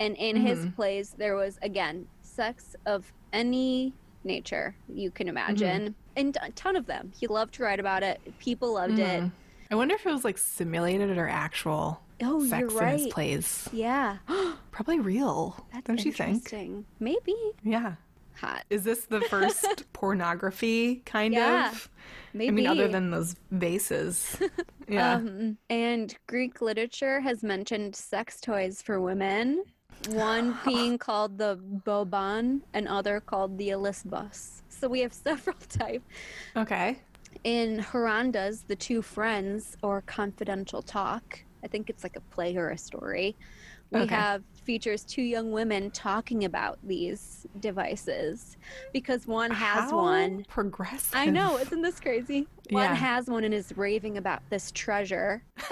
and 0.00 0.16
in 0.16 0.36
his 0.36 0.60
Mhm. 0.64 0.74
plays 0.74 1.10
there 1.18 1.36
was 1.36 1.58
again 1.60 2.08
sex 2.22 2.74
of 2.86 3.12
any 3.34 3.92
nature 4.24 4.74
you 4.88 5.10
can 5.10 5.28
imagine, 5.28 5.94
and 6.16 6.36
a 6.42 6.50
ton 6.52 6.76
of 6.76 6.86
them. 6.86 7.12
He 7.18 7.26
loved 7.26 7.54
to 7.54 7.62
write 7.62 7.80
about 7.80 8.02
it. 8.02 8.20
People 8.38 8.74
loved 8.74 8.98
it. 8.98 9.22
Mhm. 9.22 9.30
I 9.70 9.74
wonder 9.74 9.94
if 9.94 10.06
it 10.06 10.12
was 10.12 10.24
like 10.24 10.38
simulated 10.38 11.16
or 11.18 11.28
actual 11.28 12.00
Oh, 12.22 12.44
sex 12.46 12.72
you're 12.72 12.82
in 12.84 12.98
his 12.98 13.06
plays. 13.08 13.68
Yeah, 13.72 14.18
Probably 14.70 15.00
real. 15.00 15.66
that's 15.72 15.86
Don't 15.86 16.04
you 16.04 16.12
think? 16.12 16.84
Maybe 17.00 17.34
Yeah. 17.62 17.94
hot. 18.36 18.64
Is 18.70 18.84
this 18.84 19.04
the 19.06 19.20
first 19.30 19.84
pornography 19.92 20.96
kind 21.04 21.34
Yeah, 21.34 21.70
of? 21.70 21.88
Maybe. 22.32 22.48
I 22.48 22.50
mean, 22.52 22.66
other 22.66 22.88
than 22.88 23.10
those 23.10 23.36
vases. 23.50 24.36
Yeah. 24.88 25.14
Um, 25.16 25.58
and 25.68 26.14
Greek 26.28 26.60
literature 26.60 27.18
has 27.20 27.42
mentioned 27.42 27.96
sex 27.96 28.40
toys 28.40 28.80
for 28.82 29.00
women. 29.00 29.64
One 30.10 30.56
being 30.64 30.96
called 30.96 31.38
the 31.38 31.56
boban, 31.84 32.60
and 32.72 32.86
other 32.86 33.18
called 33.18 33.58
the 33.58 33.70
olisbos. 33.70 34.62
So 34.78 34.88
we 34.88 35.00
have 35.00 35.12
several 35.28 35.56
types. 35.68 36.04
okay. 36.56 36.98
In 37.44 37.78
Herondas, 37.78 38.64
the 38.66 38.76
two 38.76 39.02
friends, 39.02 39.76
or 39.82 40.02
confidential 40.02 40.82
talk, 40.82 41.40
I 41.64 41.68
think 41.68 41.90
it's 41.90 42.02
like 42.02 42.16
a 42.16 42.34
play 42.34 42.56
or 42.56 42.70
a 42.70 42.78
story. 42.78 43.36
We 43.92 44.00
Okay. 44.00 44.14
have 44.14 44.42
features 44.64 45.04
two 45.04 45.22
young 45.22 45.52
women 45.52 45.90
talking 45.92 46.44
about 46.44 46.78
these 46.82 47.46
devices 47.60 48.56
because 48.92 49.26
one 49.26 49.50
has 49.52 49.90
How 49.90 49.96
one. 49.96 50.44
Progressive. 50.48 51.14
I 51.14 51.26
know, 51.26 51.58
isn't 51.58 51.82
this 51.82 52.00
crazy? 52.00 52.48
One 52.70 52.82
Yeah. 52.84 52.94
has 52.94 53.26
one 53.28 53.44
and 53.44 53.54
is 53.54 53.72
raving 53.76 54.16
about 54.18 54.42
this 54.50 54.72
treasure. 54.72 55.44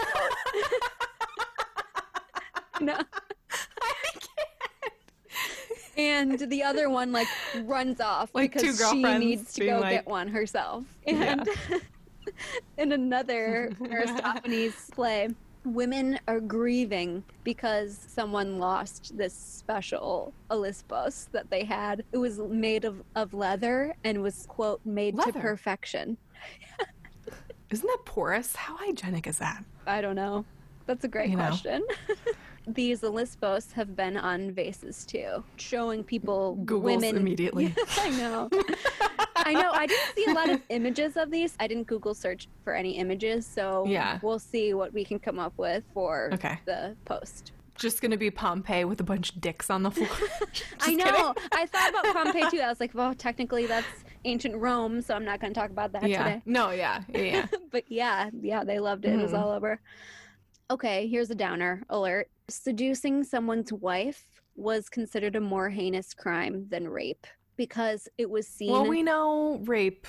no. 2.80 2.98
And 5.96 6.38
the 6.38 6.62
other 6.62 6.90
one 6.90 7.12
like 7.12 7.28
runs 7.62 8.00
off 8.00 8.30
Like 8.34 8.52
two 8.52 8.72
because 8.72 8.90
she 8.90 9.02
needs 9.02 9.52
to 9.54 9.66
go 9.66 9.80
like- 9.80 9.90
get 9.90 10.06
one 10.06 10.28
herself. 10.28 10.84
Yeah. 11.06 11.32
And 11.36 11.48
in 12.78 12.92
another 12.92 13.70
Aristophanes 13.80 14.90
play, 14.92 15.28
women 15.64 16.18
are 16.26 16.40
grieving 16.40 17.22
because 17.44 17.98
someone 18.08 18.58
lost 18.58 19.16
this 19.16 19.32
special 19.34 20.32
Olympus 20.50 21.28
that 21.32 21.48
they 21.50 21.64
had. 21.64 22.02
It 22.12 22.18
was 22.18 22.38
made 22.38 22.84
of, 22.84 23.02
of 23.14 23.34
leather 23.34 23.94
and 24.04 24.22
was 24.22 24.46
quote 24.46 24.80
made 24.84 25.14
Leather? 25.14 25.32
to 25.32 25.38
perfection. 25.40 26.16
Isn't 27.70 27.86
that 27.86 27.98
porous? 28.04 28.54
How 28.56 28.76
hygienic 28.76 29.26
is 29.26 29.38
that? 29.38 29.64
I 29.86 30.00
don't 30.00 30.16
know. 30.16 30.44
That's 30.86 31.04
a 31.04 31.08
great 31.08 31.30
You 31.30 31.36
question. 31.36 31.82
These 32.66 33.02
Olympos 33.02 33.72
have 33.72 33.94
been 33.94 34.16
on 34.16 34.50
vases 34.52 35.04
too, 35.04 35.44
showing 35.56 36.02
people 36.02 36.56
Googles 36.64 36.82
women 36.82 37.16
immediately. 37.16 37.74
I 37.98 38.10
know. 38.10 38.48
I 39.36 39.52
know. 39.52 39.70
I 39.72 39.86
didn't 39.86 40.14
see 40.14 40.24
a 40.26 40.32
lot 40.32 40.48
of 40.48 40.62
images 40.70 41.16
of 41.18 41.30
these. 41.30 41.56
I 41.60 41.66
didn't 41.66 41.86
Google 41.86 42.14
search 42.14 42.48
for 42.62 42.74
any 42.74 42.92
images, 42.96 43.46
so 43.46 43.84
Yeah. 43.86 44.18
we'll 44.22 44.38
see 44.38 44.72
what 44.72 44.94
we 44.94 45.04
can 45.04 45.18
come 45.18 45.38
up 45.38 45.52
with 45.58 45.84
for 45.92 46.30
Okay. 46.32 46.58
the 46.64 46.96
post. 47.04 47.52
Just 47.76 48.00
gonna 48.00 48.16
be 48.16 48.30
Pompeii 48.30 48.84
with 48.84 49.00
a 49.00 49.04
bunch 49.04 49.34
of 49.34 49.40
dicks 49.42 49.68
on 49.68 49.82
the 49.82 49.90
floor. 49.90 50.08
I 50.80 50.94
know. 50.94 51.34
I 51.52 51.66
thought 51.66 51.90
about 51.90 52.14
Pompeii 52.14 52.48
too. 52.50 52.60
I 52.60 52.68
was 52.70 52.80
like, 52.80 52.94
well, 52.94 53.14
technically 53.14 53.66
that's 53.66 53.86
ancient 54.24 54.56
Rome, 54.56 55.02
so 55.02 55.14
I'm 55.14 55.24
not 55.26 55.38
going 55.38 55.52
to 55.52 55.60
talk 55.60 55.68
about 55.70 55.92
that 55.92 56.08
Yeah. 56.08 56.22
today. 56.24 56.42
No. 56.46 56.70
Yeah. 56.70 57.02
Yeah. 57.14 57.46
but 57.70 57.84
yeah, 57.88 58.30
yeah, 58.40 58.64
they 58.64 58.78
loved 58.78 59.04
it. 59.04 59.12
It 59.12 59.20
was 59.20 59.32
Mhm. 59.32 59.38
all 59.42 59.50
over. 59.50 59.80
Okay, 60.70 61.06
here's 61.06 61.30
a 61.30 61.34
downer 61.34 61.82
alert. 61.90 62.28
Seducing 62.48 63.22
someone's 63.24 63.72
wife 63.72 64.24
was 64.56 64.88
considered 64.88 65.36
a 65.36 65.40
more 65.40 65.68
heinous 65.68 66.14
crime 66.14 66.66
than 66.70 66.88
rape 66.88 67.26
because 67.56 68.08
it 68.18 68.28
was 68.30 68.48
seen. 68.48 68.72
well, 68.72 68.86
we 68.86 69.02
know 69.02 69.60
rape 69.64 70.06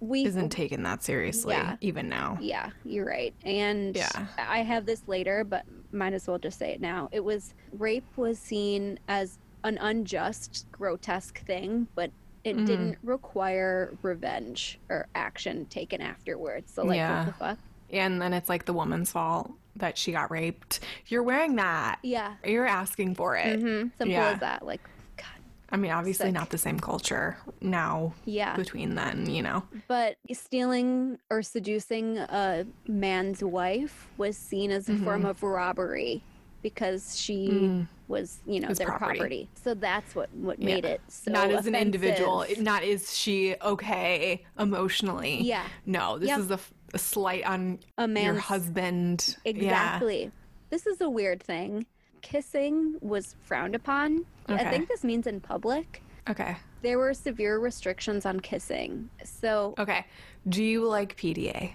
we 0.00 0.24
isn't 0.24 0.50
taken 0.50 0.82
that 0.84 1.02
seriously, 1.02 1.54
Yeah. 1.54 1.76
even 1.80 2.08
now. 2.08 2.38
Yeah, 2.40 2.70
you're 2.84 3.04
right. 3.06 3.34
And 3.44 3.96
Yeah. 3.96 4.26
I 4.38 4.58
have 4.62 4.86
this 4.86 5.02
later, 5.08 5.44
but 5.44 5.64
might 5.92 6.12
as 6.12 6.26
well 6.28 6.38
just 6.38 6.58
say 6.58 6.72
it 6.72 6.80
now. 6.80 7.08
It 7.12 7.20
was 7.24 7.54
rape 7.72 8.06
was 8.16 8.38
seen 8.38 8.98
as 9.08 9.38
an 9.64 9.76
unjust, 9.78 10.66
grotesque 10.70 11.40
thing, 11.44 11.88
but 11.96 12.10
it 12.44 12.56
Mhm. 12.56 12.66
didn't 12.66 12.98
require 13.02 13.92
revenge 14.02 14.78
or 14.88 15.08
action 15.16 15.66
taken 15.66 16.00
afterwards. 16.00 16.72
So 16.72 16.84
like 16.84 16.96
Yeah. 16.96 17.18
what 17.18 17.26
the 17.26 17.32
fuck? 17.38 17.58
And 17.90 18.22
then 18.22 18.32
it's 18.32 18.48
like 18.48 18.64
the 18.66 18.72
woman's 18.72 19.10
fault 19.10 19.50
that 19.78 19.96
she 19.98 20.12
got 20.12 20.30
raped. 20.30 20.80
You're 21.06 21.22
wearing 21.22 21.56
that. 21.56 21.98
Yeah. 22.02 22.34
You're 22.44 22.66
asking 22.66 23.14
for 23.14 23.36
it. 23.36 23.58
hmm 23.60 23.88
Simple 23.98 24.08
Yeah. 24.08 24.30
as 24.30 24.40
that. 24.40 24.64
Like 24.66 24.80
God. 25.16 25.26
I 25.70 25.76
mean, 25.76 25.90
obviously 25.90 26.26
Sick. 26.26 26.34
not 26.34 26.50
the 26.50 26.58
same 26.58 26.78
culture 26.80 27.36
now 27.60 28.14
Yeah. 28.24 28.56
between 28.56 28.94
then, 28.94 29.28
you 29.28 29.42
know. 29.42 29.64
But 29.88 30.16
stealing 30.32 31.18
or 31.30 31.42
seducing 31.42 32.18
a 32.18 32.66
man's 32.86 33.42
wife 33.42 34.08
was 34.16 34.36
seen 34.36 34.70
as 34.70 34.88
a 34.88 34.96
form 34.96 35.24
of 35.24 35.42
robbery 35.42 36.22
because 36.62 37.16
she 37.18 37.48
Mm-hmm. 37.48 37.66
Mm. 37.82 37.86
was, 38.08 38.38
you 38.46 38.58
know, 38.58 38.72
their 38.74 38.86
property. 38.88 39.18
property. 39.18 39.48
So 39.62 39.74
that's 39.74 40.14
what 40.16 40.28
what 40.34 40.58
made 40.58 40.84
Yeah. 40.84 40.92
it 40.92 41.00
so 41.08 41.30
not 41.30 41.50
as 41.50 41.66
an 41.66 41.74
individual. 41.76 42.44
Not 42.58 42.82
is 42.82 43.16
she 43.16 43.54
okay 43.62 44.44
emotionally. 44.58 45.42
Yeah. 45.42 45.64
No, 45.86 46.18
this 46.18 46.36
is 46.36 46.50
a, 46.50 46.54
f- 46.54 46.72
a 46.94 46.98
slight 46.98 47.44
on 47.44 47.78
A 47.98 48.02
your 48.02 48.08
man's 48.08 48.38
husband. 48.40 49.36
Yeah. 49.44 49.50
exactly. 49.50 50.30
This 50.70 50.86
is 50.86 51.00
a 51.00 51.08
weird 51.08 51.42
thing. 51.42 51.86
Kissing 52.20 52.96
was 53.00 53.36
frowned 53.42 53.74
upon. 53.74 54.26
I 54.48 54.64
think 54.70 54.88
this 54.88 55.04
means 55.04 55.26
in 55.26 55.40
public. 55.40 56.02
Okay. 56.28 56.56
There 56.82 56.98
were 56.98 57.14
severe 57.14 57.58
restrictions 57.58 58.26
on 58.26 58.40
kissing. 58.40 59.08
So 59.24 59.74
Okay. 59.78 60.04
Do 60.48 60.62
you 60.62 60.86
like 60.86 61.16
PDA? 61.16 61.72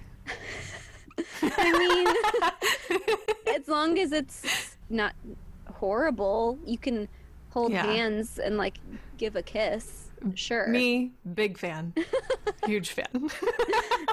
I 1.41 2.15
mean, 2.88 3.58
as 3.60 3.67
long 3.67 4.00
as 4.00 4.12
it's 4.12 4.77
not 4.89 5.13
horrible, 5.67 6.58
you 6.65 6.77
can 6.77 7.08
hold 7.53 7.72
Yeah. 7.72 7.86
hands 7.86 8.39
and 8.39 8.57
like 8.57 8.77
give 9.17 9.36
a 9.36 9.41
kiss. 9.43 10.10
Sure. 10.36 10.67
Me, 10.67 11.12
big 11.33 11.57
fan. 11.57 11.93
Huge 12.65 12.91
fan. 12.91 13.29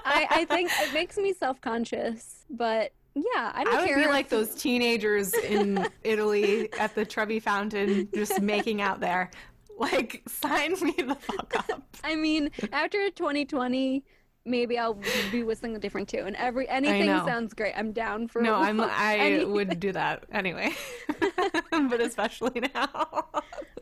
I, 0.05 0.27
I 0.31 0.45
think 0.49 0.71
it 0.81 0.93
makes 0.93 1.17
me 1.17 1.33
self 1.33 1.61
conscious, 1.61 2.45
but 2.51 2.93
yeah, 3.15 3.53
I 3.55 3.65
don't 3.65 3.75
I 3.75 3.81
would 3.81 3.89
care. 3.89 3.99
be 3.99 4.07
like 4.07 4.29
those 4.29 4.55
teenagers 4.55 5.33
in 5.35 5.87
Italy 6.05 6.73
at 6.79 6.95
the 6.95 7.05
Trevi 7.05 7.41
Fountain 7.41 8.09
just 8.15 8.41
making 8.41 8.81
out 8.83 9.01
there. 9.01 9.31
Like, 9.79 10.23
sign 10.29 10.73
me 10.83 10.93
the 10.93 11.15
fuck 11.15 11.55
up. 11.71 11.83
I 12.05 12.15
mean, 12.15 12.51
after 12.73 13.09
2020, 13.11 14.05
maybe 14.51 14.77
I'll 14.79 14.99
be 15.31 15.43
whistling 15.43 15.77
a 15.77 15.79
different 15.79 16.09
tune. 16.09 16.35
Every 16.37 16.69
anything 16.69 17.07
sounds 17.09 17.55
great. 17.55 17.75
I'm 17.77 17.93
down 17.93 18.29
for. 18.29 18.43
No, 18.43 18.55
I'm 18.57 18.81
I 18.85 19.45
would 19.47 19.81
do 19.81 19.93
that 19.93 20.25
anyway. 20.33 20.73
but 21.71 22.01
especially 22.01 22.63
now. 22.75 23.27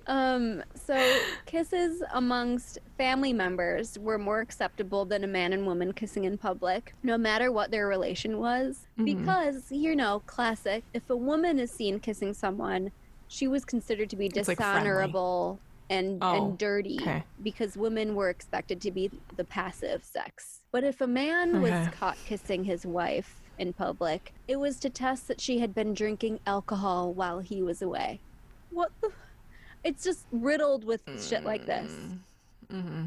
Um, 0.06 0.62
so 0.74 1.18
kisses 1.44 2.02
amongst 2.14 2.78
family 2.96 3.32
members 3.34 3.98
were 3.98 4.18
more 4.18 4.40
acceptable 4.40 5.04
than 5.04 5.22
a 5.22 5.26
man 5.26 5.52
and 5.52 5.66
woman 5.66 5.92
kissing 5.92 6.24
in 6.24 6.38
public, 6.38 6.94
no 7.02 7.18
matter 7.18 7.52
what 7.52 7.70
their 7.70 7.86
relation 7.88 8.38
was. 8.38 8.86
Mhm. 8.98 9.04
Because, 9.04 9.70
you 9.70 9.94
know, 9.94 10.22
classic, 10.26 10.84
if 10.94 11.10
a 11.10 11.16
woman 11.16 11.58
is 11.58 11.70
seen 11.70 12.00
kissing 12.00 12.32
someone, 12.32 12.90
she 13.28 13.46
was 13.46 13.66
considered 13.66 14.08
to 14.10 14.16
be 14.16 14.26
It's, 14.26 14.48
like, 14.48 14.56
dishonorable 14.56 15.60
and, 15.90 16.18
Oh, 16.22 16.46
and 16.48 16.58
dirty 16.58 16.98
okay. 17.02 17.24
because 17.42 17.76
women 17.76 18.14
were 18.14 18.30
expected 18.30 18.80
to 18.82 18.90
be 18.90 19.10
the 19.36 19.44
passive 19.44 20.04
sex. 20.04 20.57
But 20.70 20.84
if 20.84 21.00
a 21.00 21.06
man 21.06 21.62
was 21.62 21.88
caught 21.94 22.18
kissing 22.26 22.64
his 22.64 22.84
wife 22.84 23.40
in 23.58 23.72
public, 23.72 24.34
it 24.46 24.56
was 24.56 24.78
to 24.80 24.90
test 24.90 25.28
that 25.28 25.40
she 25.40 25.58
had 25.60 25.74
been 25.74 25.94
drinking 25.94 26.40
alcohol 26.46 27.12
while 27.12 27.38
he 27.38 27.62
was 27.62 27.80
away. 27.80 28.20
What 28.70 28.90
the? 29.00 29.10
It's 29.84 30.04
just 30.04 30.26
riddled 30.32 30.84
with 30.84 31.02
shit 31.26 31.44
like 31.44 31.64
this. 31.64 31.90
Mm-hmm. 31.90 32.78
Mm-hmm. 32.78 33.04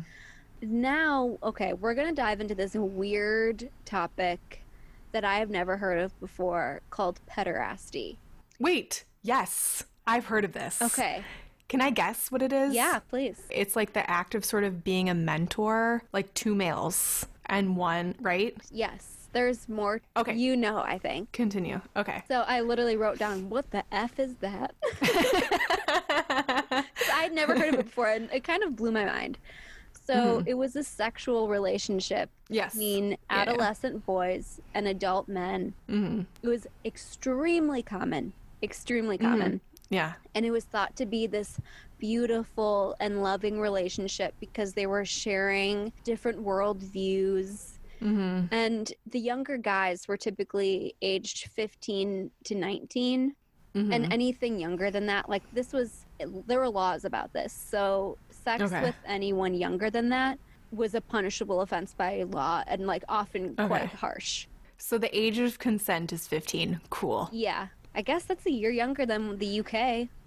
Now, 0.64 1.38
okay, 1.44 1.74
we're 1.74 1.94
going 1.94 2.08
to 2.08 2.16
dive 2.16 2.42
into 2.42 2.56
this 2.56 2.74
weird 2.74 3.70
topic 3.86 4.64
that 5.12 5.26
I 5.26 5.36
have 5.40 5.50
never 5.50 5.78
heard 5.78 6.00
of 6.00 6.18
before 6.20 6.82
called 6.90 7.20
pederasty. 7.30 8.18
Wait, 8.60 9.06
yes, 9.22 9.84
I've 10.08 10.26
heard 10.26 10.46
of 10.46 10.54
this. 10.54 10.82
Okay. 10.82 11.24
Can 11.68 11.82
I 11.82 11.90
guess 11.90 12.32
what 12.32 12.42
it 12.42 12.52
is? 12.52 12.74
Yeah, 12.74 13.00
please. 13.10 13.42
It's 13.50 13.76
like 13.76 13.94
the 13.94 14.10
act 14.10 14.36
of 14.36 14.44
sort 14.44 14.64
of 14.64 14.84
being 14.84 15.10
a 15.10 15.14
mentor, 15.14 16.04
like 16.12 16.34
two 16.34 16.54
males 16.54 17.26
and 17.52 17.76
one, 17.78 18.16
right? 18.22 18.56
Yes. 18.72 19.18
There's 19.34 19.70
more. 19.70 20.02
Okay. 20.18 20.34
You 20.36 20.58
know, 20.58 20.78
I 20.80 20.98
think. 20.98 21.32
Continue. 21.32 21.80
Okay. 21.96 22.24
So 22.28 22.42
I 22.48 22.62
literally 22.62 22.98
wrote 22.98 23.18
down, 23.20 23.50
what 23.50 23.70
the 23.72 23.84
F 23.92 24.20
is 24.20 24.36
that? 24.42 24.74
I'd 27.14 27.32
never 27.34 27.58
heard 27.58 27.74
of 27.74 27.80
it 27.82 27.86
before, 27.86 28.08
and 28.10 28.30
it 28.34 28.44
kind 28.44 28.64
of 28.64 28.76
blew 28.76 28.92
my 28.92 29.06
mind. 29.06 29.38
So 30.06 30.44
it 30.46 30.56
was 30.56 30.76
a 30.76 30.84
sexual 30.84 31.48
relationship 31.48 32.30
Yes. 32.50 32.74
between 32.74 33.12
Yeah, 33.12 33.16
yeah. 33.30 33.42
adolescent 33.42 34.06
boys 34.06 34.60
and 34.74 34.88
adult 34.88 35.30
men. 35.30 35.74
hmm 35.88 36.22
It 36.42 36.48
was 36.50 36.68
extremely 36.84 37.82
common, 37.82 38.34
extremely 38.62 39.18
common. 39.18 39.62
Yeah. 39.92 40.14
And 40.34 40.46
it 40.46 40.52
was 40.52 40.66
thought 40.66 40.96
to 40.96 41.06
be 41.06 41.28
this 41.28 41.60
beautiful 42.00 42.96
and 43.00 43.22
loving 43.22 43.60
relationship 43.60 44.34
because 44.40 44.74
they 44.74 44.88
were 44.88 45.06
sharing 45.06 45.94
different 46.06 46.40
worldviews. 46.40 47.78
hmm 48.02 48.46
And 48.52 48.92
the 49.06 49.20
younger 49.20 49.58
guys 49.58 50.08
were 50.08 50.18
typically 50.18 50.96
aged 51.02 51.50
15 51.56 52.32
to 52.46 52.56
19 52.56 53.36
hmm 53.76 53.92
and 53.92 54.08
anything 54.12 54.60
younger 54.60 54.92
than 54.92 55.06
that 55.08 55.30
like 55.30 55.44
this 55.52 55.72
was 55.72 56.06
there 56.48 56.60
were 56.60 56.70
laws 56.70 57.06
about 57.06 57.32
this 57.34 57.54
so 57.54 58.18
sex 58.32 58.62
Okay. 58.64 58.82
with 58.82 58.96
anyone 59.08 59.54
younger 59.54 59.90
than 59.90 60.10
that 60.10 60.38
was 60.72 60.94
a 60.94 61.02
punishable 61.02 61.62
offense 61.62 61.94
by 61.98 62.24
law 62.24 62.64
and 62.68 62.86
like 62.86 63.04
often 63.10 63.56
Okay. 63.60 63.68
quite 63.68 63.94
harsh 63.96 64.48
So 64.78 64.98
the 64.98 65.12
age 65.18 65.40
of 65.40 65.58
consent 65.60 66.12
is 66.12 66.28
15. 66.28 66.82
Cool. 66.90 67.30
yeah 67.32 67.68
i 67.96 68.02
guess 68.02 68.24
that's 68.24 68.46
a 68.46 68.52
year 68.52 68.72
younger 68.72 69.06
than 69.06 69.38
the 69.38 69.60
uk 69.60 69.74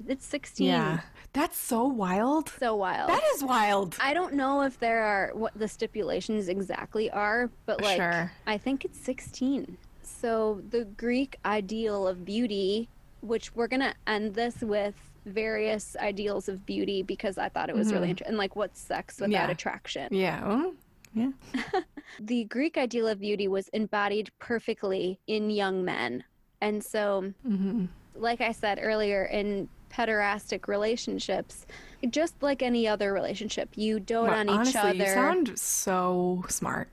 it's 0.06 0.26
16 0.26 0.66
Yeah. 0.66 1.00
That's 1.33 1.59
so 1.59 1.85
wild. 1.85 2.49
so 2.61 2.76
wild 2.76 3.09
That 3.11 3.23
is 3.35 3.42
wild. 3.42 3.97
i 4.00 4.14
don't 4.14 4.35
know 4.35 4.62
if 4.62 4.78
there 4.78 5.02
are 5.02 5.30
what 5.35 5.52
the 5.59 5.66
stipulations 5.68 6.49
exactly 6.49 7.11
are 7.11 7.50
but 7.66 7.80
like 7.83 7.97
Sure. 7.97 8.33
i 8.47 8.56
think 8.59 8.85
it's 8.85 8.99
16 9.00 9.76
so 10.02 10.61
the 10.71 10.85
greek 10.85 11.37
ideal 11.44 12.06
of 12.06 12.25
beauty 12.25 12.88
which 13.21 13.54
we're 13.54 13.68
gonna 13.68 13.94
end 14.06 14.35
this 14.35 14.61
with 14.61 14.94
various 15.26 15.97
ideals 15.97 16.50
of 16.50 16.66
beauty 16.66 17.02
because 17.02 17.38
I 17.38 17.49
thought 17.49 17.71
it 17.71 17.75
was 17.75 17.90
really 17.90 18.11
interesting. 18.11 18.28
And 18.33 18.37
like, 18.37 18.54
what's 18.56 18.78
sex 18.78 19.14
without 19.18 19.30
Mm-hmm. 19.30 19.33
Yeah. 19.33 19.50
attraction? 19.50 20.09
Yeah. 20.12 20.42
Oh, 20.44 20.75
yeah. 21.14 21.30
The 22.21 22.44
Greek 22.44 22.76
ideal 22.76 23.09
of 23.09 23.21
beauty 23.21 23.49
was 23.49 23.68
embodied 23.68 24.28
perfectly 24.38 25.18
in 25.26 25.49
young 25.49 25.83
men. 25.83 26.25
And 26.61 26.82
so, 26.82 27.32
hmm 27.46 27.87
like 28.16 28.40
I 28.40 28.52
said 28.52 28.78
earlier, 28.80 29.25
in 29.25 29.68
pederastic 29.90 30.68
relationships, 30.68 31.66
just 32.11 32.40
like 32.42 32.62
any 32.62 32.87
other 32.87 33.12
relationship, 33.12 33.70
you 33.75 33.99
dote 33.99 34.30
on 34.30 34.49
each 34.49 34.54
honestly, 34.76 34.80
other. 34.80 34.94
you 35.04 35.06
sound 35.06 35.58
so 35.58 36.44
smart. 36.49 36.88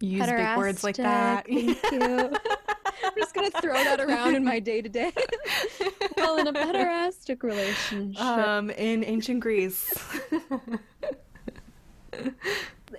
Use 0.00 0.26
big 0.26 0.56
words 0.56 0.82
like 0.82 0.96
that. 0.96 1.46
Thank 1.46 1.76
you. 1.92 2.30
I'm 3.04 3.12
just 3.16 3.34
gonna 3.34 3.50
throw 3.50 3.84
that 3.84 4.00
around 4.00 4.34
in 4.34 4.44
my 4.44 4.60
day 4.60 4.80
to 4.80 4.88
day. 4.88 5.12
Well, 6.16 6.38
in 6.38 6.46
a 6.46 6.52
pederastic 6.52 7.42
relationship, 7.42 8.22
um, 8.22 8.70
in 8.70 9.04
ancient 9.04 9.40
Greece. 9.40 9.98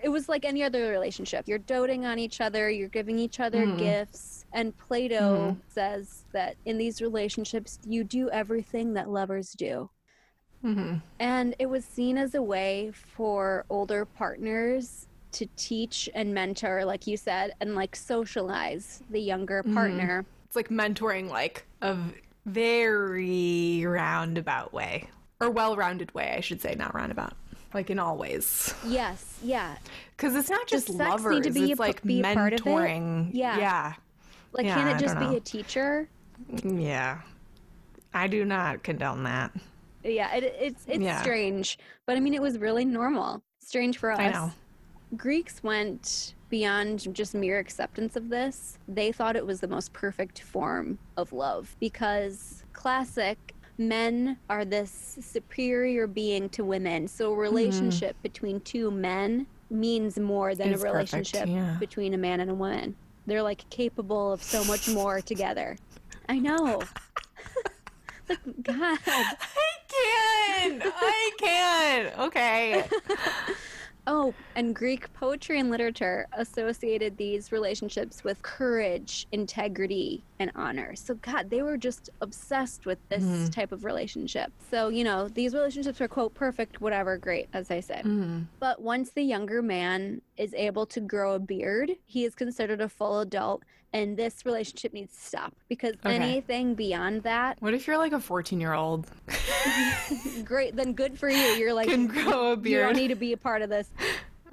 it 0.03 0.09
was 0.09 0.29
like 0.29 0.45
any 0.45 0.63
other 0.63 0.89
relationship. 0.89 1.47
You're 1.47 1.57
doting 1.59 2.05
on 2.05 2.19
each 2.19 2.41
other, 2.41 2.69
you're 2.69 2.89
giving 2.89 3.19
each 3.19 3.39
other 3.39 3.65
Mhm. 3.65 3.77
gifts. 3.77 4.40
And 4.53 4.77
Plato 4.77 5.57
says 5.69 6.23
that 6.33 6.55
in 6.65 6.77
these 6.77 7.01
relationships, 7.01 7.79
you 7.87 8.03
do 8.03 8.29
everything 8.29 8.93
that 8.93 9.09
lovers 9.09 9.51
do. 9.53 9.89
hmm 10.61 10.95
And 11.19 11.55
it 11.59 11.67
was 11.67 11.85
seen 11.85 12.17
as 12.17 12.35
a 12.35 12.41
way 12.41 12.91
for 12.93 13.65
older 13.69 14.05
partners 14.05 15.07
to 15.33 15.47
teach 15.55 16.09
and 16.13 16.33
mentor, 16.33 16.83
like 16.83 17.07
you 17.07 17.15
said, 17.15 17.53
and 17.61 17.75
like 17.75 17.95
socialize 17.95 19.01
the 19.09 19.21
younger 19.21 19.63
partner. 19.63 20.25
It's 20.45 20.55
like 20.57 20.67
mentoring, 20.69 21.29
like 21.29 21.65
a 21.81 21.95
very 22.45 23.85
roundabout 23.85 24.73
way, 24.73 25.07
or 25.39 25.49
well-rounded 25.49 26.13
way, 26.13 26.33
I 26.37 26.41
should 26.41 26.61
say, 26.61 26.75
not 26.75 26.93
roundabout. 26.93 27.33
Like 27.73 27.89
in 27.89 27.99
all 27.99 28.17
ways, 28.17 28.73
Yes, 28.85 29.39
yeah. 29.41 29.77
because 30.17 30.35
it's 30.35 30.49
not 30.49 30.67
just 30.67 30.87
sex 30.87 30.99
lovers. 30.99 31.35
need 31.35 31.43
to 31.45 31.51
be 31.51 31.71
it's 31.71 31.79
p- 31.79 31.83
like 31.85 32.03
be 32.03 32.19
a 32.19 32.33
part 32.33 32.51
of 32.51 32.59
it? 32.59 32.65
mentoring. 32.65 33.29
Yeah. 33.31 33.57
yeah, 33.57 33.93
Like, 34.53 34.65
Yeah, 34.65 34.75
can 34.75 34.95
it 34.95 34.99
just 34.99 35.19
be 35.19 35.35
a 35.37 35.39
teacher? 35.39 36.07
Mm, 36.53 36.83
yeah. 36.83 37.21
I 38.13 38.27
do 38.27 38.45
not 38.45 38.83
condone 38.83 39.23
that. 39.23 39.51
Yeah, 40.03 40.33
it, 40.33 40.55
it's 40.59 40.83
it's 40.87 41.03
Yeah. 41.03 41.21
strange, 41.21 41.77
but 42.05 42.17
I 42.17 42.19
mean, 42.19 42.33
it 42.33 42.41
was 42.41 42.57
really 42.57 42.85
normal. 42.85 43.41
Strange 43.59 43.97
for 43.97 44.11
us. 44.11 44.19
I 44.19 44.31
know. 44.31 44.51
Greeks 45.15 45.61
went 45.63 46.35
beyond 46.49 47.13
just 47.13 47.33
mere 47.33 47.59
acceptance 47.59 48.15
of 48.15 48.29
this. 48.29 48.77
They 48.87 49.11
thought 49.11 49.35
it 49.35 49.45
was 49.45 49.61
the 49.61 49.67
most 49.67 49.93
perfect 49.93 50.41
form 50.41 50.97
of 51.17 51.31
love 51.31 51.75
because 51.79 52.63
classic 52.73 53.53
men 53.77 54.37
are 54.49 54.65
this 54.65 55.17
superior 55.21 56.07
being 56.07 56.49
to 56.49 56.63
women. 56.63 57.07
So 57.07 57.27
a 57.27 57.29
mm-hmm. 57.31 57.41
relationship 57.41 58.15
between 58.21 58.59
two 58.61 58.91
men 58.91 59.47
means 59.69 60.19
more 60.19 60.53
than 60.55 60.73
Is 60.73 60.81
a 60.81 60.85
perfect, 60.85 61.13
relationship 61.13 61.47
yeah. 61.47 61.77
between 61.79 62.13
a 62.13 62.17
man 62.17 62.41
and 62.41 62.51
a 62.51 62.55
woman. 62.55 62.95
They're 63.25 63.43
like 63.43 63.69
capable 63.69 64.33
of 64.33 64.41
so 64.41 64.63
much 64.63 64.89
more 64.89 65.21
together. 65.21 65.77
I 66.27 66.39
know. 66.39 66.81
like 68.29 68.39
God. 68.61 68.99
I 69.05 69.71
can. 69.87 70.81
I 70.83 71.31
can. 71.37 72.19
Okay. 72.19 72.83
Oh, 74.13 74.33
and 74.57 74.75
Greek 74.75 75.13
poetry 75.13 75.57
and 75.57 75.71
literature 75.71 76.27
associated 76.33 77.15
these 77.15 77.53
relationships 77.53 78.25
with 78.25 78.41
courage, 78.41 79.25
integrity, 79.31 80.25
and 80.37 80.51
honor. 80.53 80.97
So, 80.97 81.13
God, 81.13 81.49
they 81.49 81.61
were 81.61 81.77
just 81.77 82.09
obsessed 82.19 82.85
with 82.85 82.99
this 83.07 83.23
Mhm. 83.23 83.53
type 83.53 83.71
of 83.71 83.85
relationship. 83.85 84.51
So, 84.69 84.89
you 84.89 85.05
know, 85.05 85.29
these 85.29 85.53
relationships 85.53 86.01
are, 86.01 86.09
quote, 86.09 86.33
perfect, 86.33 86.81
whatever, 86.81 87.17
great, 87.17 87.47
as 87.53 87.71
I 87.71 87.79
say. 87.79 88.01
Mhm. 88.03 88.47
But 88.59 88.81
once 88.81 89.11
the 89.11 89.23
younger 89.23 89.61
man 89.61 90.21
is 90.35 90.53
able 90.55 90.85
to 90.87 90.99
grow 90.99 91.35
a 91.35 91.39
beard, 91.39 91.91
he 92.05 92.25
is 92.25 92.35
considered 92.35 92.81
a 92.81 92.89
full 92.89 93.21
adult, 93.21 93.63
and 93.93 94.15
this 94.17 94.45
relationship 94.45 94.93
needs 94.93 95.13
to 95.15 95.21
stop 95.21 95.53
because 95.67 95.93
Okay. 96.05 96.15
anything 96.15 96.75
beyond 96.75 97.23
that, 97.23 97.57
What 97.61 97.73
if 97.73 97.87
you're 97.87 97.97
like 97.97 98.13
a 98.13 98.19
14 98.19 98.59
year 98.61 98.73
old? 98.73 99.07
great, 100.45 100.75
then 100.75 100.93
good 100.93 101.17
for 101.17 101.29
you. 101.29 101.35
You're 101.37 101.73
like, 101.73 101.89
Can 101.89 102.07
grow 102.07 102.53
a 102.53 102.57
you 102.59 102.77
don't 102.79 102.95
need 102.95 103.09
to 103.09 103.15
be 103.15 103.33
a 103.33 103.37
part 103.37 103.61
of 103.61 103.69
this. 103.69 103.89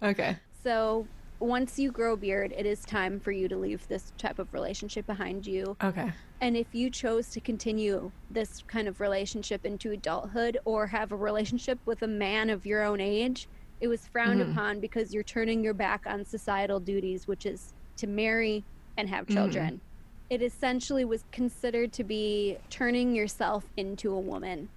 Okay. 0.03 0.37
So 0.63 1.07
once 1.41 1.79
you 1.79 1.93
grow 1.93 2.15
a 2.15 2.17
beard, 2.17 2.53
it 2.57 2.67
is 2.67 2.81
time 2.85 3.21
for 3.21 3.31
you 3.31 3.49
to 3.49 3.57
leave 3.57 3.87
this 3.89 4.13
type 4.19 4.39
of 4.41 4.53
relationship 4.53 5.07
behind 5.07 5.47
you. 5.47 5.77
Okay. 5.83 6.11
And 6.41 6.57
if 6.57 6.75
you 6.75 6.91
chose 6.91 7.29
to 7.31 7.41
continue 7.41 8.11
this 8.31 8.63
kind 8.67 8.89
of 8.89 9.01
relationship 9.01 9.65
into 9.65 9.93
adulthood 9.93 10.59
or 10.65 10.87
have 10.89 11.13
a 11.13 11.17
relationship 11.17 11.79
with 11.85 12.03
a 12.03 12.07
man 12.09 12.51
of 12.51 12.67
your 12.67 12.83
own 12.85 13.01
age, 13.01 13.49
it 13.81 13.87
was 13.89 14.07
frowned 14.09 14.41
Mhm. 14.41 14.51
upon 14.53 14.81
because 14.81 15.15
you're 15.15 15.23
turning 15.25 15.63
your 15.63 15.75
back 15.75 16.03
on 16.07 16.25
societal 16.25 16.81
duties, 16.81 17.29
which 17.29 17.47
is 17.47 17.73
to 17.97 18.07
marry 18.09 18.65
and 18.99 19.09
have 19.09 19.25
Mhm. 19.27 19.35
children. 19.35 19.81
It 20.29 20.43
essentially 20.43 21.07
was 21.07 21.25
considered 21.33 21.93
to 21.95 22.05
be 22.05 22.59
turning 22.69 23.15
yourself 23.15 23.65
into 23.79 24.13
a 24.13 24.21
woman, 24.21 24.69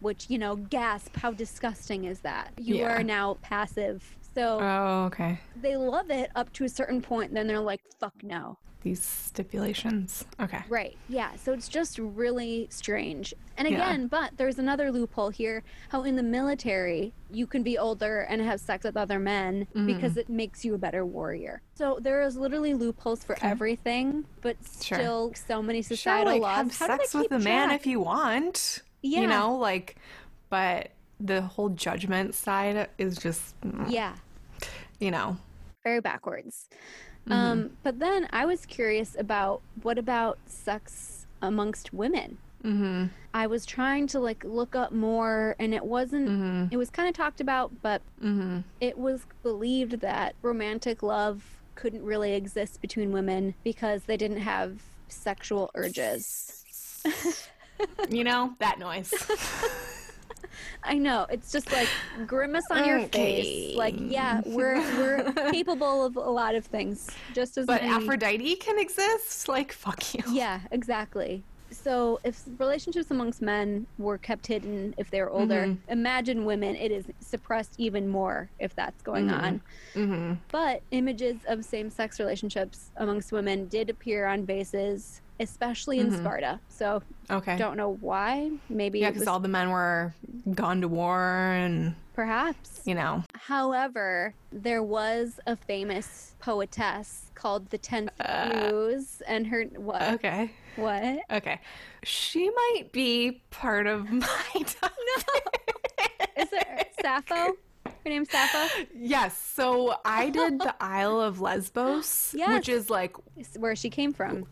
which, 0.00 0.30
you 0.30 0.38
know, 0.38 0.56
gasp, 0.56 1.14
how 1.16 1.32
disgusting 1.32 2.04
is 2.04 2.20
that? 2.20 2.52
You 2.58 2.76
Yeah. 2.78 2.94
are 2.94 3.02
now 3.02 3.34
passive. 3.42 4.16
So 4.34 4.60
Oh, 4.60 5.04
okay. 5.06 5.38
they 5.56 5.76
love 5.76 6.10
it 6.10 6.30
up 6.34 6.52
to 6.54 6.64
a 6.64 6.68
certain 6.68 7.00
point 7.02 7.32
then 7.34 7.46
they're 7.46 7.60
like 7.60 7.80
fuck 8.00 8.14
no 8.24 8.58
These 8.84 9.00
stipulations. 9.02 10.24
Okay. 10.38 10.62
right 10.68 10.96
yeah 11.08 11.30
so 11.36 11.52
it's 11.52 11.68
just 11.68 11.98
really 11.98 12.66
strange 12.70 13.32
and 13.56 13.66
Yeah. 13.66 13.76
again 13.76 14.06
but 14.08 14.36
there's 14.36 14.58
another 14.58 14.92
loophole 14.92 15.30
here 15.30 15.62
how 15.88 16.02
in 16.02 16.16
the 16.16 16.22
military 16.22 17.12
you 17.30 17.46
can 17.46 17.62
be 17.62 17.78
older 17.78 18.20
and 18.28 18.42
have 18.42 18.60
sex 18.60 18.84
with 18.84 18.96
other 18.96 19.18
men 19.18 19.66
Mhm. 19.74 19.86
because 19.86 20.16
it 20.18 20.28
makes 20.28 20.64
you 20.66 20.74
a 20.74 20.78
better 20.78 21.04
warrior 21.06 21.62
so 21.74 21.98
there 22.00 22.20
is 22.20 22.36
literally 22.36 22.74
loopholes 22.74 23.24
for 23.24 23.34
Okay. 23.36 23.48
everything 23.48 24.24
but 24.42 24.56
Sure. 24.82 24.98
still 24.98 25.32
so 25.34 25.62
many 25.62 25.80
Sure, 25.80 25.96
societal 25.96 26.34
like 26.34 26.42
laws 26.42 26.56
have 26.56 26.76
how 26.78 26.86
do 26.88 26.92
they 26.98 27.04
sex 27.04 27.14
with 27.14 27.32
a 27.32 27.38
man 27.38 27.68
track? 27.68 27.80
if 27.80 27.86
you 27.86 28.00
want. 28.00 28.82
Yeah. 29.00 29.20
You 29.22 29.26
know, 29.28 29.56
like, 29.56 29.96
but 30.50 30.90
the 31.20 31.40
whole 31.42 31.70
judgment 31.70 32.34
side 32.34 32.88
is 32.98 33.16
just, 33.16 33.58
mm, 33.62 33.90
yeah 33.90 34.14
you 34.98 35.10
know. 35.10 35.36
very 35.82 36.00
backwards. 36.00 36.68
Mm-hmm. 37.28 37.32
Um, 37.32 37.70
but 37.82 37.98
then 37.98 38.28
I 38.32 38.44
was 38.46 38.66
curious 38.66 39.16
about 39.18 39.62
what 39.82 39.98
about 39.98 40.38
sex 40.46 41.26
amongst 41.40 41.92
women? 41.94 42.38
Mm-hmm. 42.62 43.06
I 43.34 43.46
was 43.46 43.66
trying 43.66 44.06
to 44.08 44.20
like 44.20 44.42
look 44.44 44.74
up 44.74 44.92
more 44.92 45.54
and 45.58 45.74
it 45.74 45.84
wasn't 45.84 46.28
Mm-hmm. 46.28 46.66
it 46.70 46.76
was 46.76 46.90
kind 46.90 47.08
of 47.08 47.14
talked 47.14 47.40
about, 47.40 47.82
but 47.82 48.02
Mm-hmm. 48.22 48.60
it 48.80 48.96
was 48.98 49.26
believed 49.42 50.00
that 50.00 50.34
romantic 50.42 51.02
love 51.02 51.44
couldn't 51.74 52.04
really 52.04 52.34
exist 52.34 52.80
between 52.80 53.10
women 53.12 53.54
because 53.64 54.04
they 54.04 54.16
didn't 54.16 54.38
have 54.40 54.80
sexual 55.08 55.70
urges. 55.74 56.64
You 58.08 58.22
know 58.22 58.54
that 58.60 58.78
noise. 58.78 59.12
I 60.82 60.98
know. 60.98 61.26
It's 61.30 61.50
just 61.52 61.70
like 61.72 61.88
grimace 62.26 62.64
on 62.70 62.86
your 62.86 63.06
face. 63.08 63.76
Like, 63.76 63.94
yeah, 63.98 64.40
we're 64.46 64.76
we're 64.98 65.32
capable 65.52 66.04
of 66.04 66.16
a 66.16 66.20
lot 66.20 66.54
of 66.54 66.64
things. 66.64 67.10
Just 67.34 67.56
as 67.58 67.66
but 67.66 67.82
many- 67.82 67.94
Aphrodite 67.94 68.56
can 68.56 68.78
exist. 68.78 69.48
Like 69.48 69.72
fuck 69.72 70.14
you. 70.14 70.22
Yeah, 70.30 70.60
exactly. 70.70 71.42
So 71.70 72.20
if 72.22 72.40
relationships 72.58 73.10
amongst 73.10 73.42
men 73.42 73.86
were 73.98 74.16
kept 74.18 74.46
hidden 74.46 74.94
if 74.96 75.10
they 75.10 75.20
were 75.20 75.30
older, 75.30 75.62
Mhm. 75.66 75.78
imagine 75.88 76.44
women, 76.44 76.76
it 76.76 76.92
is 76.92 77.04
suppressed 77.18 77.74
even 77.78 78.08
more 78.08 78.48
if 78.60 78.76
that's 78.76 79.02
going 79.02 79.26
Mhm. 79.28 79.42
on. 79.42 79.60
Mm-hmm. 79.94 80.32
But 80.52 80.82
images 80.92 81.36
of 81.48 81.64
same 81.64 81.90
sex 81.90 82.20
relationships 82.20 82.90
amongst 82.96 83.32
women 83.32 83.66
did 83.66 83.90
appear 83.90 84.26
on 84.26 84.46
vases, 84.46 85.20
especially 85.40 85.98
in 86.00 86.10
Mhm. 86.10 86.18
Sparta. 86.20 86.60
So 86.68 87.02
Okay. 87.30 87.56
don't 87.56 87.76
know 87.76 87.94
why. 88.00 88.50
Maybe 88.68 89.00
yeah, 89.00 89.10
because 89.10 89.26
all 89.28 89.40
the 89.40 89.48
men 89.48 89.70
were 89.70 90.14
gone 90.54 90.80
to 90.82 90.88
war, 90.88 91.20
and 91.52 91.94
perhaps. 92.14 92.82
you 92.84 92.94
know. 92.94 93.22
However, 93.34 94.34
there 94.52 94.82
was 94.82 95.40
a 95.46 95.56
famous 95.56 96.34
poetess 96.40 97.30
called 97.34 97.70
the 97.70 97.78
Tenth 97.78 98.10
Uh, 98.20 98.68
Muse, 98.70 99.22
and 99.26 99.46
her 99.46 99.64
what? 99.76 100.02
Okay. 100.14 100.50
What? 100.76 101.20
Okay. 101.30 101.60
She 102.02 102.50
might 102.50 102.92
be 102.92 103.42
part 103.50 103.86
of 103.86 104.10
my. 104.10 104.26
No, 104.54 104.62
is 106.36 106.48
it 106.52 106.88
Sappho? 107.00 107.56
Her 108.04 108.10
name's 108.10 108.30
Sappho. 108.30 108.84
Yes. 108.94 109.36
So 109.36 109.94
I 110.04 110.28
did 110.28 110.58
the 110.58 110.74
Isle 110.80 111.20
of 111.20 111.40
Lesbos, 111.40 112.34
Yes. 112.36 112.48
which 112.54 112.68
is 112.68 112.90
like, 112.90 113.16
Is 113.36 113.56
where 113.58 113.74
she 113.74 113.88
came 113.88 114.12
from. 114.12 114.44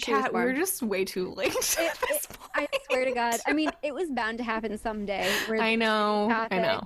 cat. 0.00 0.32
We 0.32 0.40
were 0.40 0.52
just 0.52 0.82
way 0.82 1.04
too 1.04 1.30
late. 1.34 1.48
It- 1.54 1.78
at 1.78 1.98
this 2.08 2.24
it- 2.26 2.38
I 2.54 2.68
swear 2.88 3.04
to 3.06 3.12
God. 3.12 3.40
I 3.46 3.52
mean, 3.52 3.70
it 3.82 3.92
was 3.92 4.10
bound 4.10 4.38
to 4.38 4.44
happen 4.44 4.78
someday. 4.78 5.28
I 5.50 5.74
know. 5.74 6.28
I 6.50 6.58
know. 6.58 6.82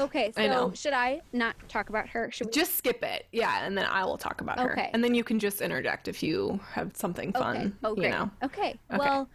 Okay, 0.00 0.30
so 0.36 0.42
I 0.70 0.74
should 0.74 0.92
I 0.92 1.22
not 1.32 1.56
talk 1.68 1.88
about 1.88 2.06
her? 2.10 2.30
Should 2.30 2.48
we? 2.48 2.52
Just 2.52 2.76
skip 2.76 3.02
it. 3.02 3.26
Yeah, 3.32 3.64
and 3.64 3.76
then 3.76 3.86
I 3.86 4.04
will 4.04 4.18
talk 4.18 4.40
about 4.42 4.60
her. 4.60 4.72
Okay. 4.72 4.90
And 4.92 5.02
then 5.02 5.14
you 5.14 5.24
can 5.24 5.38
just 5.38 5.60
interject 5.60 6.06
if 6.06 6.22
you 6.22 6.60
have 6.72 6.92
something 6.94 7.32
fun. 7.32 7.56
Okay. 7.56 7.72
Oh, 7.82 7.88
You 7.90 7.96
great. 7.96 8.10
know. 8.10 8.30
Okay. 8.44 8.78
Okay. 8.92 8.98
Well, 8.98 9.28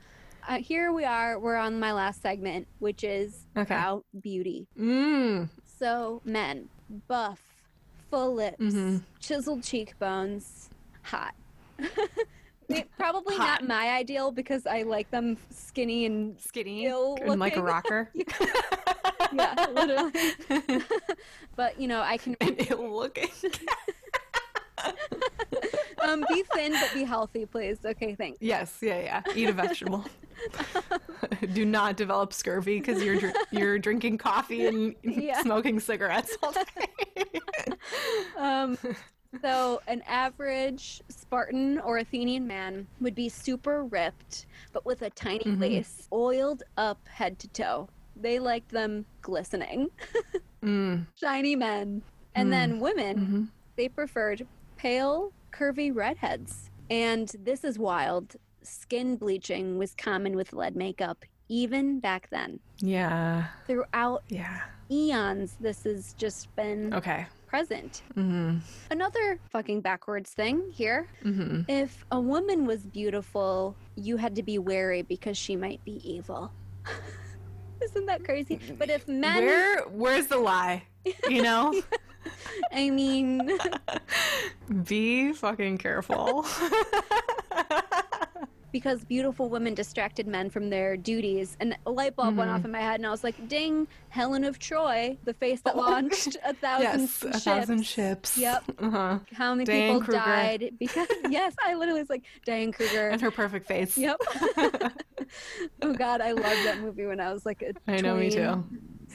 uh, 0.47 0.57
here 0.59 0.91
we 0.93 1.03
are. 1.05 1.37
We're 1.39 1.55
on 1.57 1.79
my 1.79 1.91
last 1.93 2.21
segment, 2.21 2.67
which 2.79 3.03
is 3.03 3.45
Okay. 3.57 3.73
about 3.75 4.05
beauty. 4.21 4.67
Mm. 4.79 5.49
So, 5.79 6.21
men, 6.23 6.69
buff, 7.07 7.39
full 8.09 8.33
lips, 8.35 8.59
Mhm. 8.61 9.01
chiseled 9.19 9.63
cheekbones, 9.63 10.69
hot. 11.01 11.33
Probably 12.97 13.35
Hot. 13.35 13.61
not 13.61 13.67
my 13.67 13.89
ideal 13.89 14.31
because 14.31 14.65
I 14.65 14.83
like 14.83 15.11
them 15.11 15.37
skinny 15.49 16.05
and 16.05 16.39
Skinny 16.39 16.85
and 16.87 17.39
like 17.39 17.57
a 17.57 17.61
rocker. 17.61 18.09
yeah, 19.33 19.67
literally. 19.73 20.81
but 21.57 21.79
you 21.79 21.87
know, 21.89 22.01
I 22.01 22.15
can 22.17 22.35
and 22.39 22.55
ill 22.71 22.95
looking. 22.95 23.29
um, 26.01 26.25
be 26.29 26.43
thin 26.53 26.71
but 26.71 26.91
be 26.93 27.03
healthy, 27.03 27.45
please. 27.45 27.79
Okay, 27.83 28.15
thanks. 28.15 28.37
yes. 28.41 28.77
Yeah. 28.81 28.99
Yeah. 29.01 29.21
Eat 29.35 29.49
a 29.49 29.53
vegetable. 29.53 30.05
Do 31.53 31.65
not 31.65 31.97
develop 31.97 32.33
scurvy 32.33 32.79
because 32.79 33.03
you're 33.03 33.19
dr- 33.19 33.35
you're 33.51 33.79
drinking 33.79 34.17
coffee 34.17 34.67
and 34.67 34.95
Yeah. 35.03 35.41
smoking 35.41 35.79
cigarettes 35.79 36.35
all 36.43 36.51
day. 36.51 36.63
Um, 38.37 38.77
so, 39.41 39.81
an 39.87 40.01
average 40.07 41.01
Spartan 41.09 41.79
or 41.79 41.97
Athenian 41.99 42.45
man 42.47 42.87
would 43.01 43.15
be 43.15 43.29
super 43.29 43.83
ripped, 43.85 44.45
but 44.73 44.85
with 44.85 45.01
a 45.01 45.09
tiny 45.11 45.43
Mhm. 45.45 45.59
waist, 45.59 46.07
oiled 46.11 46.63
up 46.77 46.97
head 47.07 47.39
to 47.39 47.47
toe. 47.49 47.87
They 48.15 48.39
liked 48.39 48.69
them 48.69 49.05
glistening, 49.21 49.89
mm. 50.63 51.05
shiny 51.15 51.55
men. 51.55 52.01
And 52.35 52.51
then 52.51 52.79
women, 52.79 53.17
hmm 53.17 53.43
they 53.75 53.87
preferred 53.89 54.45
pale, 54.77 55.31
curvy 55.51 55.93
redheads. 55.95 56.69
And 56.91 57.31
this 57.39 57.63
is 57.63 57.79
wild. 57.79 58.35
Skin 58.63 59.15
bleaching 59.17 59.77
was 59.77 59.93
common 59.95 60.35
with 60.35 60.53
lead 60.53 60.75
makeup 60.75 61.23
even 61.49 61.99
back 61.99 62.29
then. 62.31 62.59
Yeah. 62.79 63.45
Throughout 63.67 64.23
Yeah. 64.29 64.61
eons, 64.89 65.57
this 65.59 65.83
has 65.83 66.13
just 66.13 66.53
been 66.55 66.93
Okay. 66.93 67.25
present. 67.47 68.01
Mm-hmm. 68.15 68.57
Another 68.91 69.39
fucking 69.49 69.81
backwards 69.81 70.31
thing 70.31 70.71
here. 70.71 71.07
Mm-hmm. 71.23 71.69
If 71.69 72.05
a 72.11 72.19
woman 72.19 72.65
was 72.65 72.81
beautiful, 72.85 73.75
you 73.95 74.17
had 74.17 74.35
to 74.35 74.43
be 74.43 74.57
wary 74.57 75.01
because 75.03 75.37
she 75.37 75.55
might 75.55 75.83
be 75.83 76.01
evil. 76.09 76.51
Isn't 77.83 78.05
that 78.05 78.23
crazy? 78.23 78.59
But 78.79 78.89
if 78.89 79.07
men, 79.07 79.43
Where 79.45 79.81
where's 79.83 80.27
the 80.27 80.37
lie? 80.37 80.83
You 81.29 81.41
know? 81.43 81.81
I 82.71 82.89
mean, 82.89 83.57
Be 84.85 85.33
fucking 85.33 85.77
careful. 85.79 86.45
Because 88.73 89.05
beautiful 89.05 89.47
women 89.47 89.73
distracted 89.73 90.27
men 90.27 90.49
from 90.49 90.69
their 90.69 90.97
duties, 90.97 91.55
and 91.61 91.77
a 91.85 91.91
light 91.91 92.17
bulb 92.17 92.35
went 92.35 92.49
Mhm. 92.51 92.55
off 92.55 92.65
in 92.65 92.71
my 92.71 92.81
head, 92.81 92.95
and 92.95 93.07
I 93.07 93.11
was 93.11 93.23
like, 93.23 93.47
"Ding, 93.47 93.87
Helen 94.09 94.43
of 94.43 94.59
Troy, 94.59 95.17
the 95.23 95.33
face 95.33 95.61
that 95.61 95.77
launched 95.87 96.35
a 96.43 96.53
thousand 96.53 96.99
yes, 97.01 97.19
ships." 97.19 97.35
a 97.37 97.39
thousand 97.39 97.83
ships. 97.85 98.37
Yep. 98.37 98.63
Uh-huh. 98.79 99.19
How 99.31 99.53
many 99.55 99.63
Diane 99.65 99.87
people 99.93 100.01
Kruger. 100.01 100.19
died 100.19 100.71
because? 100.77 101.07
yes, 101.29 101.55
I 101.63 101.75
literally 101.75 102.01
was 102.01 102.09
like 102.09 102.23
Diane 102.45 102.73
Kruger. 102.73 103.07
And 103.09 103.21
her 103.21 103.31
perfect 103.31 103.65
face. 103.67 103.97
Yep. 103.97 104.17
oh 105.81 105.93
God, 105.93 106.19
I 106.21 106.31
loved 106.31 106.65
that 106.65 106.79
movie 106.79 107.05
when 107.05 107.19
I 107.19 107.31
was 107.31 107.45
like 107.45 107.61
a 107.61 107.73
I 107.89 108.01
know, 108.01 108.15
me 108.15 108.29
too. 108.29 108.63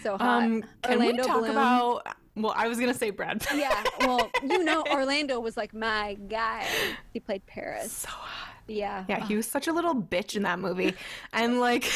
So 0.02 0.16
hot. 0.16 0.42
Um, 0.44 0.62
can 0.82 0.92
Orlando 0.98 1.22
we 1.22 1.28
talk 1.28 1.38
Bloom. 1.40 1.50
about? 1.50 2.06
Well, 2.36 2.54
I 2.56 2.68
was 2.68 2.78
gonna 2.78 2.94
say 2.94 3.10
Brad. 3.10 3.44
Yeah, 3.52 3.82
well, 4.00 4.30
you 4.44 4.62
know, 4.62 4.84
Orlando 4.92 5.40
was 5.40 5.56
like 5.56 5.74
my 5.74 6.14
guy. 6.28 6.64
He 7.12 7.18
played 7.18 7.44
Paris. 7.46 7.90
so 7.92 8.08
hot. 8.10 8.47
Yeah. 8.68 9.04
Yeah, 9.08 9.26
he 9.26 9.34
was 9.36 9.46
such 9.46 9.66
a 9.66 9.72
little 9.72 9.94
bitch 9.94 10.36
in 10.36 10.42
that 10.44 10.58
movie, 10.58 10.94
and 11.32 11.58
like, 11.60 11.84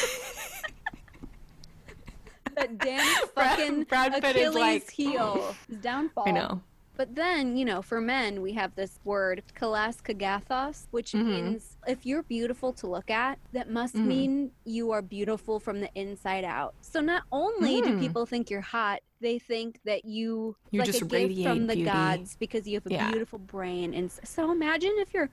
That 2.55 2.77
damn 2.79 3.27
Brad- 3.35 3.59
fucking 3.59 3.85
Brad 3.85 4.13
is 4.13 4.19
Achilles 4.31 4.55
like- 4.55 4.91
heel. 4.91 5.55
His 5.69 5.79
downfall. 5.79 6.25
I 6.29 6.33
know. 6.33 6.61
But 6.95 7.15
then, 7.15 7.57
you 7.57 7.65
know, 7.65 7.81
for 7.81 7.99
men, 8.03 8.43
we 8.43 8.53
have 8.53 8.75
this 8.75 9.01
word, 9.05 9.43
kalos 9.59 10.03
kagathos, 10.03 10.87
which 10.91 11.13
Mhm. 11.13 11.25
means 11.25 11.79
if 11.89 12.05
you're 12.05 12.23
beautiful 12.23 12.75
to 12.75 12.87
look 12.87 13.11
at, 13.11 13.39
that 13.53 13.71
must 13.71 13.95
Mhm. 13.95 14.05
mean 14.07 14.51
you 14.67 14.91
are 14.91 15.01
beautiful 15.01 15.59
from 15.59 15.81
the 15.81 15.89
inside 15.95 16.45
out. 16.45 16.75
So 16.83 17.01
not 17.01 17.23
only 17.33 17.81
do 17.81 17.97
Mm. 17.97 18.01
people 18.01 18.27
think 18.27 18.51
you're 18.51 18.61
hot, 18.61 19.01
they 19.23 19.39
think 19.39 19.81
that 19.85 20.05
you 20.05 20.55
You 20.71 20.81
like 20.81 20.87
just 20.87 21.01
a 21.01 21.05
gift 21.07 21.43
from 21.43 21.67
the 21.67 21.75
beauty. 21.77 21.91
gods 21.91 22.37
because 22.37 22.69
you 22.69 22.75
have 22.75 22.87
a 22.87 22.91
Yeah. 22.93 23.11
beautiful 23.11 23.39
brain. 23.39 23.95
And 23.95 24.13
so 24.13 24.53
imagine 24.53 24.93
if 24.99 25.15
you're 25.15 25.31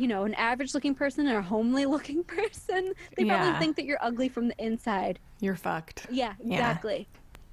you 0.00 0.08
know, 0.08 0.24
an 0.24 0.32
average 0.34 0.72
looking 0.72 0.94
person 0.94 1.28
or 1.28 1.38
a 1.38 1.42
homely 1.42 1.84
looking 1.94 2.24
person, 2.24 2.92
they 3.16 3.24
Yeah. 3.24 3.36
probably 3.36 3.58
think 3.58 3.76
that 3.76 3.84
you're 3.84 3.98
ugly 4.00 4.30
from 4.30 4.48
the 4.48 4.54
inside. 4.58 5.20
You're 5.40 5.56
fucked. 5.56 6.06
Yeah, 6.10 6.34
Yeah. 6.42 6.54
exactly. 6.56 7.06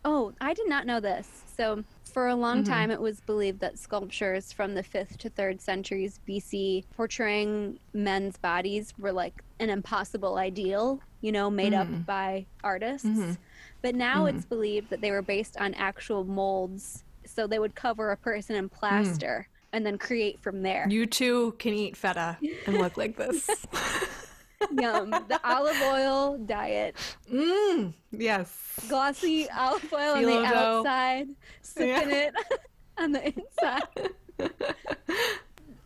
Oh, 0.06 0.32
I 0.40 0.54
did 0.54 0.70
not 0.70 0.86
know 0.86 1.02
this. 1.02 1.28
So, 1.58 1.84
for 2.14 2.28
a 2.30 2.36
long 2.36 2.64
Mhm. 2.64 2.68
time, 2.68 2.92
it 2.92 3.02
was 3.02 3.20
believed 3.20 3.60
that 3.60 3.78
sculptures 3.78 4.54
from 4.54 4.76
the 4.76 4.82
5th 4.84 5.18
to 5.18 5.30
3rd 5.30 5.60
centuries 5.62 6.22
BC 6.26 6.86
portraying 6.96 7.80
men's 7.94 8.38
bodies 8.38 8.94
were 8.98 9.12
like 9.12 9.34
an 9.60 9.70
impossible 9.70 10.38
ideal, 10.38 11.02
you 11.20 11.34
know, 11.34 11.50
made 11.50 11.74
Mhm. 11.74 11.80
up 12.02 12.06
by 12.06 12.48
artists. 12.64 13.08
Mhm. 13.08 13.38
But 13.84 13.96
now 13.96 14.24
Mhm. 14.24 14.30
it's 14.36 14.46
believed 14.46 14.90
that 14.92 15.02
they 15.02 15.12
were 15.12 15.22
based 15.22 15.58
on 15.58 15.74
actual 15.74 16.24
molds. 16.24 17.04
So, 17.26 17.46
they 17.46 17.60
would 17.60 17.76
cover 17.76 18.12
a 18.12 18.18
person 18.18 18.56
in 18.56 18.70
plaster 18.70 19.50
and 19.78 19.86
then 19.86 19.98
create 20.00 20.40
from 20.42 20.64
there. 20.64 20.88
You 20.90 21.06
too 21.06 21.54
can 21.60 21.72
eat 21.76 21.96
feta 21.96 22.36
and 22.66 22.80
look 22.80 22.98
like 22.98 23.16
this. 23.16 23.48
Yum. 24.72 25.12
The 25.12 25.40
olive 25.44 25.80
oil 25.84 26.38
diet. 26.40 26.96
mm, 27.32 27.94
yes. 28.12 28.52
glossy 28.90 29.48
olive 29.52 29.94
oil 29.94 30.16
on 30.16 30.24
the 30.24 30.32
dough. 30.32 30.80
outside, 30.80 31.28
sipping 31.62 32.10
it 32.10 32.34
on 32.98 33.12
the 33.12 33.24
inside. 33.28 34.10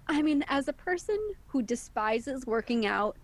I 0.07 0.21
mean, 0.21 0.45
as 0.47 0.69
a 0.69 0.73
person 0.73 1.17
who 1.47 1.61
despises 1.61 2.45
working 2.45 2.85
out, 2.85 3.17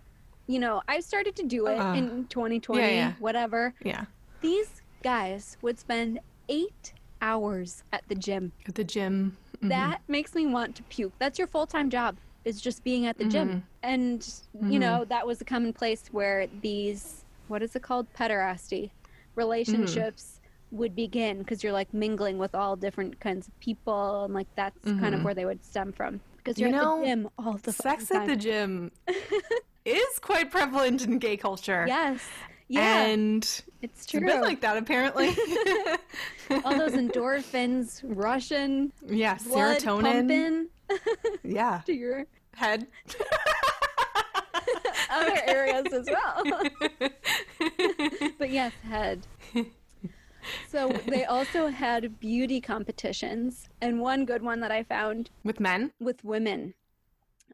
you 0.48 0.58
know, 0.58 0.82
I 0.86 1.00
started 1.00 1.34
to 1.36 1.44
do 1.44 1.66
it 1.66 1.78
Uh, 1.78 1.94
in 1.94 2.26
2020, 2.28 2.82
yeah, 2.82 2.88
yeah. 2.90 3.12
whatever. 3.18 3.72
Yeah. 3.82 4.04
These 4.42 4.82
guys 5.02 5.56
would 5.62 5.78
spend 5.78 6.20
eight 6.50 6.92
hours 7.22 7.84
at 7.92 8.04
the 8.08 8.14
gym. 8.14 8.52
At 8.66 8.74
the 8.74 8.84
gym. 8.84 9.36
Mhm. 9.62 9.68
That 9.68 10.02
makes 10.08 10.34
me 10.34 10.46
want 10.46 10.76
to 10.76 10.82
puke. 10.84 11.12
That's 11.18 11.38
your 11.38 11.48
full 11.48 11.66
time 11.66 11.90
job 11.90 12.16
is 12.44 12.60
just 12.60 12.84
being 12.84 13.06
at 13.06 13.18
the 13.18 13.24
gym. 13.24 13.48
Mm-hmm. 13.48 13.58
And, 13.82 14.34
you 14.54 14.60
mm-hmm. 14.60 14.78
know, 14.78 15.04
that 15.06 15.26
was 15.26 15.40
a 15.40 15.44
common 15.44 15.72
place 15.72 16.04
where 16.12 16.46
these, 16.62 17.24
what 17.48 17.62
is 17.62 17.76
it 17.76 17.82
called? 17.82 18.06
Pederasty 18.14 18.90
relationships 19.34 20.40
mm-hmm. 20.40 20.76
would 20.78 20.96
begin 20.96 21.38
because 21.38 21.62
you're 21.62 21.72
like 21.72 21.92
mingling 21.92 22.38
with 22.38 22.54
all 22.54 22.76
different 22.76 23.20
kinds 23.20 23.48
of 23.48 23.60
people. 23.60 24.24
And 24.24 24.34
like 24.34 24.48
that's 24.54 24.78
kind 24.84 25.14
of 25.14 25.24
where 25.24 25.34
they 25.34 25.44
would 25.44 25.64
stem 25.64 25.92
from. 25.92 26.20
Because 26.36 26.58
you're 26.58 26.70
You 26.70 26.76
at 26.76 27.00
the 27.00 27.06
gym 27.06 27.28
all 27.38 27.52
the 27.54 27.72
Sex 27.72 28.10
at 28.10 28.26
the 28.26 28.36
gym 28.36 28.92
is 29.84 30.18
quite 30.20 30.50
prevalent 30.50 31.04
in 31.04 31.18
gay 31.18 31.36
culture. 31.36 31.84
Yes. 31.86 32.20
Yeah. 32.68 33.06
And 33.06 33.42
it's 33.44 33.62
it's 33.82 34.06
true. 34.06 34.20
a 34.20 34.24
bit 34.24 34.40
like 34.42 34.60
that, 34.60 34.76
apparently. 34.76 35.28
all 36.64 36.76
those 36.76 36.92
endorphins 36.92 38.00
rushing, 38.04 38.92
yeah, 39.06 39.36
serotonin. 39.36 40.66
Yeah. 41.44 41.82
to 41.86 41.92
your 41.92 42.24
Head. 42.54 42.86
other 45.10 45.38
areas 45.46 45.86
as 45.92 46.06
well. 46.10 46.42
but 48.38 48.50
yes, 48.50 48.72
head. 48.82 49.26
So 50.70 50.88
they 51.06 51.24
also 51.26 51.68
had 51.68 52.18
beauty 52.20 52.60
competitions, 52.60 53.68
and 53.82 54.00
one 54.00 54.24
good 54.24 54.42
one 54.42 54.60
that 54.60 54.70
I 54.70 54.82
found 54.82 55.30
With 55.44 55.60
men? 55.60 55.92
with 56.00 56.24
women 56.24 56.72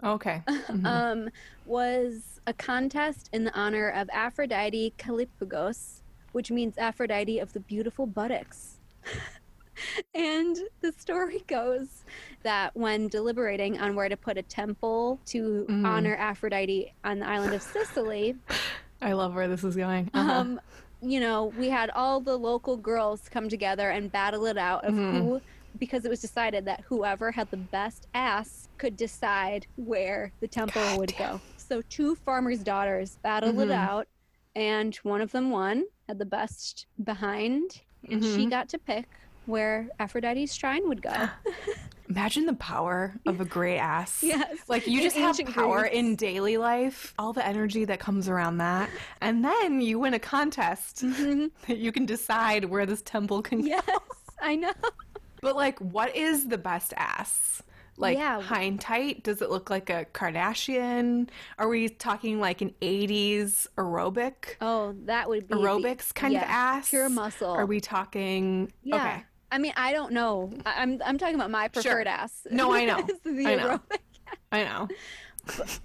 Okay. 0.03 0.43
Mhm. 0.49 0.87
um, 0.87 1.29
was 1.67 2.34
a 2.47 2.53
contest 2.53 3.31
in 3.33 3.45
the 3.45 3.55
honor 3.59 3.89
of 3.91 4.09
Aphrodite 4.13 4.93
Kallipygos, 4.99 6.01
which 6.33 6.51
means 6.51 6.77
Aphrodite 6.79 7.39
of 7.39 7.53
the 7.53 7.61
beautiful 7.61 8.07
buttocks. 8.07 8.77
and 10.15 10.57
the 10.81 10.93
story 10.93 11.43
goes 11.47 12.05
that 12.43 12.75
when 12.77 13.09
deliberating 13.09 13.81
on 13.81 13.95
where 13.97 14.09
to 14.09 14.17
put 14.17 14.37
a 14.39 14.43
temple 14.43 15.19
to 15.27 15.67
Mhm. 15.69 15.85
honor 15.87 16.15
Aphrodite 16.17 16.93
on 17.05 17.19
the 17.19 17.27
island 17.27 17.55
of 17.55 17.63
Sicily, 17.63 18.37
I 19.03 19.13
love 19.13 19.35
where 19.35 19.49
this 19.49 19.65
is 19.65 19.77
going. 19.77 20.11
Uh-huh. 20.15 20.33
um, 20.33 20.61
you 21.03 21.21
know, 21.21 21.47
we 21.59 21.69
had 21.69 21.91
all 21.91 22.21
the 22.21 22.37
local 22.39 22.77
girls 22.77 23.29
come 23.29 23.49
together 23.49 23.91
and 23.91 24.11
battle 24.11 24.47
it 24.47 24.57
out 24.57 24.85
of 24.85 24.95
Mhm. 24.95 25.13
who, 25.19 25.41
because 25.79 26.05
it 26.05 26.09
was 26.09 26.21
decided 26.21 26.65
that 26.67 26.81
whoever 26.83 27.33
had 27.33 27.51
the 27.51 27.57
best 27.59 28.07
ass 28.15 28.69
could 28.79 28.97
decide 28.97 29.67
where 29.77 30.33
the 30.41 30.49
temple 30.49 30.81
God 30.81 30.99
would 30.99 31.15
damn. 31.19 31.33
go. 31.33 31.41
So 31.67 31.83
two 31.89 32.15
farmers' 32.15 32.63
daughters 32.63 33.17
battled 33.23 33.59
it 33.59 33.69
Mhm. 33.69 33.75
out, 33.75 34.09
and 34.55 34.95
one 34.97 35.21
of 35.21 35.33
them 35.33 35.51
won, 35.51 35.85
had 36.09 36.19
the 36.19 36.27
best 36.27 36.87
behind, 37.03 37.81
and 38.11 38.23
she 38.23 38.47
Mhm. 38.47 38.51
got 38.51 38.69
to 38.71 38.79
pick 38.79 39.09
where 39.47 39.89
Aphrodite's 39.99 40.55
shrine 40.55 40.87
would 40.89 41.01
go. 41.03 41.29
Imagine 42.09 42.45
the 42.45 42.55
power 42.55 43.15
of 43.27 43.41
a 43.41 43.47
great 43.47 43.79
ass. 43.79 44.23
yes. 44.23 44.59
Like 44.69 44.87
you 44.87 44.99
In 44.99 45.05
just 45.05 45.17
have 45.17 45.39
power 45.55 45.81
Greece. 45.81 45.95
in 45.95 46.17
daily 46.17 46.59
life, 46.59 47.15
all 47.19 47.33
the 47.33 47.45
energy 47.47 47.87
that 47.87 47.99
comes 47.99 48.29
around 48.29 48.59
that, 48.59 48.91
and 49.23 49.43
then 49.43 49.81
you 49.81 49.99
win 49.99 50.13
a 50.13 50.19
contest 50.19 51.03
Mhm. 51.03 51.51
that 51.67 51.79
you 51.79 51.93
can 51.93 52.05
decide 52.05 52.67
where 52.67 52.85
this 52.85 53.01
temple 53.03 53.41
can 53.41 53.63
go. 53.63 53.69
Yes, 53.69 53.89
I 54.41 54.57
know. 54.57 54.73
But 55.41 55.57
like, 55.57 55.79
what 55.79 56.15
is 56.17 56.49
the 56.49 56.57
best 56.57 56.95
ass? 56.97 57.63
Like 57.97 58.19
Yeah. 58.19 58.41
hind 58.41 58.81
tight? 58.81 59.23
Does 59.23 59.41
it 59.41 59.51
look 59.51 59.71
like 59.71 59.89
a 59.89 60.05
Kardashian? 60.13 61.29
Are 61.59 61.69
we 61.69 61.89
talking 61.89 62.41
like 62.41 62.61
an 62.61 62.75
'80s 62.83 63.69
aerobic 63.79 64.57
Oh, 64.61 64.95
that 65.05 65.29
would 65.29 65.47
be 65.49 65.55
the- 65.55 65.61
aerobics 65.61 66.13
kind 66.13 66.35
of 66.35 66.43
yeah, 66.43 66.49
ass? 66.49 66.91
pure 66.91 67.09
muscle. 67.09 67.51
Are 67.53 67.67
we 67.67 67.81
talking? 67.81 68.73
Yeah. 68.83 68.97
Okay. 68.97 69.25
I 69.53 69.59
mean, 69.59 69.73
I 69.77 69.93
don't 69.93 70.13
know. 70.13 70.53
I- 70.67 70.83
I'm 70.83 71.01
I'm 71.05 71.19
talking 71.19 71.37
about 71.37 71.51
my 71.53 71.69
preferred 71.69 72.09
ass. 72.09 72.47
No, 72.51 72.73
I 72.73 72.85
know. 72.85 73.07
The 73.25 73.47
I 73.47 73.55
know. 73.55 73.79
aerobic. 73.79 73.99
I 74.51 74.65
know. 74.65 74.89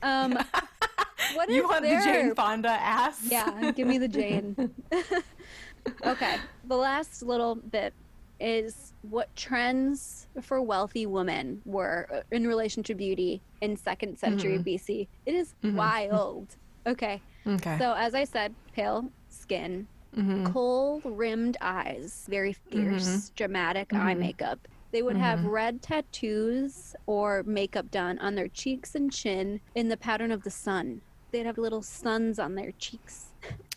Um, 0.01 0.31
what 1.35 1.49
is 1.49 1.55
you 1.55 1.63
want 1.67 1.83
there? 1.83 1.99
the 1.99 2.05
Jane 2.05 2.33
Fonda 2.35 2.69
ass? 2.69 3.19
Yeah, 3.29 3.71
give 3.71 3.87
me 3.87 3.97
the 3.99 4.07
Jane. 4.07 4.55
okay, 6.05 6.37
the 6.65 6.75
last 6.75 7.21
little 7.21 7.55
bit 7.55 7.93
is 8.39 8.93
what 9.01 9.35
trends 9.35 10.27
for 10.41 10.61
wealthy 10.61 11.05
women 11.05 11.61
were 11.65 12.07
uh, 12.13 12.21
in 12.31 12.47
relation 12.47 12.83
to 12.83 12.95
beauty 12.95 13.41
in 13.61 13.75
second 13.75 14.17
century 14.17 14.57
Mm-hmm. 14.57 14.69
BC. 14.91 15.07
It 15.25 15.35
is 15.35 15.53
wild. 15.63 16.55
Okay, 16.87 17.21
Okay. 17.45 17.77
so 17.77 17.93
as 17.93 18.15
I 18.15 18.23
said, 18.23 18.55
pale 18.73 19.11
skin, 19.29 19.87
hmm 20.15 20.45
kohl 20.45 21.01
rimmed 21.03 21.57
eyes, 21.61 22.25
very 22.29 22.53
fierce, 22.53 23.05
Mm-hmm. 23.05 23.33
dramatic 23.35 23.93
eye 23.93 24.15
makeup. 24.15 24.59
They 24.91 25.01
would 25.03 25.17
have 25.17 25.43
red 25.45 25.81
tattoos 25.83 26.95
or 27.05 27.43
makeup 27.45 27.91
done 27.91 28.17
on 28.19 28.33
their 28.35 28.47
cheeks 28.47 28.95
and 28.95 29.11
chin 29.11 29.61
in 29.75 29.89
the 29.89 29.97
pattern 29.97 30.31
of 30.31 30.43
the 30.43 30.49
sun. 30.49 31.01
They'd 31.31 31.45
have 31.45 31.59
little 31.59 31.83
suns 31.83 32.39
on 32.39 32.55
their 32.55 32.71
cheeks. 32.79 33.28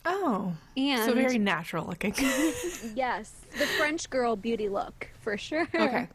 Oh, 0.05 0.53
And 0.77 1.05
so 1.05 1.15
very 1.15 1.39
natural 1.39 1.87
looking. 1.87 2.15
yes, 2.95 3.33
the 3.59 3.67
French 3.79 4.09
girl 4.11 4.37
beauty 4.37 4.69
look 4.69 5.09
for 5.21 5.37
sure. 5.37 5.69
okay. 5.75 6.09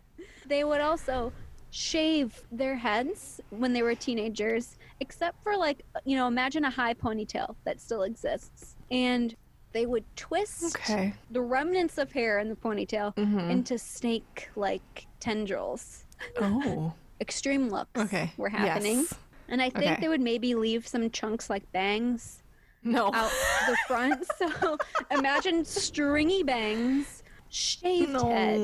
They 0.45 0.63
would 0.63 0.81
also 0.81 1.31
shave 1.69 2.41
their 2.51 2.75
heads 2.75 3.39
when 3.49 3.73
they 3.73 3.81
were 3.83 3.95
teenagers, 3.95 4.77
except 4.99 5.41
for 5.43 5.55
like, 5.57 5.83
you 6.05 6.15
know, 6.15 6.27
imagine 6.27 6.65
a 6.65 6.69
high 6.69 6.93
ponytail 6.93 7.55
that 7.65 7.79
still 7.79 8.03
exists. 8.03 8.75
And 8.91 9.35
they 9.73 9.85
would 9.85 10.05
twist 10.15 10.75
Okay. 10.77 11.13
the 11.29 11.41
remnants 11.41 11.97
of 11.97 12.11
hair 12.11 12.39
in 12.39 12.49
the 12.49 12.55
ponytail 12.55 13.15
Mhm. 13.15 13.49
into 13.51 13.77
snake 13.77 14.49
like 14.55 15.07
tendrils. 15.19 16.05
Oh. 16.41 16.93
Extreme 17.21 17.69
looks 17.69 17.89
Okay. 17.99 18.31
were 18.37 18.49
happening. 18.49 18.99
Yes. 18.99 19.13
And 19.49 19.61
I 19.61 19.69
think 19.69 19.91
Okay. 19.91 20.01
they 20.01 20.07
would 20.07 20.21
maybe 20.21 20.55
leave 20.55 20.87
some 20.87 21.09
chunks 21.09 21.49
like 21.49 21.69
bangs 21.71 22.41
No. 22.83 23.07
out 23.13 23.31
the 23.67 23.77
front. 23.87 24.25
So 24.37 24.77
imagine 25.11 25.65
stringy 25.65 26.43
bangs, 26.43 27.23
shaved 27.49 28.11
no. 28.11 28.29
head, 28.29 28.59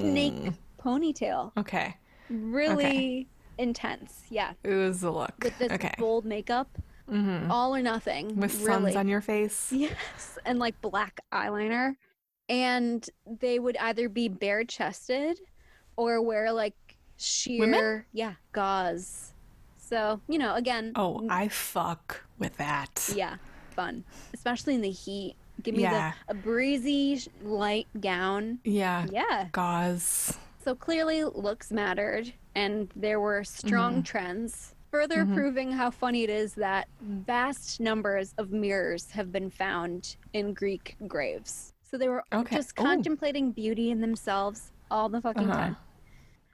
snake 0.00 0.52
ponytail. 0.82 1.52
Okay. 1.56 1.96
Really 2.30 3.28
intense. 3.58 4.22
Yeah. 4.30 4.52
It 4.62 4.74
was 4.74 5.02
a 5.02 5.10
look. 5.10 5.32
With 5.42 5.58
this 5.58 5.72
okay. 5.72 5.94
bold 5.98 6.24
makeup, 6.24 6.78
hmm 7.08 7.50
all 7.50 7.74
or 7.74 7.82
nothing. 7.82 8.36
With 8.36 8.54
really. 8.62 8.92
suns 8.92 8.96
on 8.96 9.08
your 9.08 9.20
face. 9.20 9.72
Yes, 9.72 10.38
and 10.44 10.58
like 10.58 10.80
black 10.80 11.20
eyeliner. 11.32 11.94
And 12.48 13.08
they 13.26 13.58
would 13.58 13.76
either 13.78 14.08
be 14.08 14.28
bare 14.28 14.64
chested 14.64 15.40
or 15.96 16.22
wear 16.22 16.52
like 16.52 16.76
sheer, 17.16 18.06
yeah, 18.12 18.34
gauze. 18.52 19.32
So, 19.88 20.20
you 20.28 20.38
know, 20.38 20.54
again, 20.54 20.92
Oh, 20.96 21.26
I 21.30 21.48
fuck 21.48 22.24
with 22.38 22.56
that. 22.56 23.08
yeah, 23.14 23.36
fun, 23.70 24.04
especially 24.34 24.74
in 24.74 24.80
the 24.80 24.90
heat. 24.90 25.36
Give 25.62 25.74
me 25.74 25.82
Yeah. 25.82 26.12
the 26.28 26.32
a 26.32 26.34
breezy 26.34 27.20
light 27.40 27.86
gown. 28.00 28.58
Yeah. 28.64 29.06
Yeah. 29.12 29.48
Gauze. 29.52 30.36
So 30.62 30.74
clearly 30.74 31.22
looks 31.24 31.70
mattered 31.70 32.32
and 32.56 32.90
there 32.96 33.20
were 33.20 33.44
strong 33.44 33.94
Mm-hmm. 33.94 34.02
trends. 34.02 34.74
Further 34.90 35.24
proving 35.26 35.70
how 35.72 35.90
funny 35.90 36.24
it 36.24 36.30
is 36.30 36.54
that 36.54 36.88
vast 37.00 37.80
numbers 37.80 38.34
of 38.38 38.50
mirrors 38.50 39.10
have 39.10 39.30
been 39.30 39.50
found 39.50 40.16
in 40.32 40.52
Greek 40.52 40.96
graves. 41.06 41.72
So 41.82 41.96
they 41.96 42.08
were 42.08 42.24
Okay. 42.32 42.56
just 42.56 42.78
Ooh. 42.80 42.82
contemplating 42.82 43.52
beauty 43.52 43.90
in 43.90 44.00
themselves 44.00 44.72
all 44.90 45.08
the 45.08 45.20
fucking 45.20 45.50
Uh-huh. 45.50 45.58
time. 45.60 45.76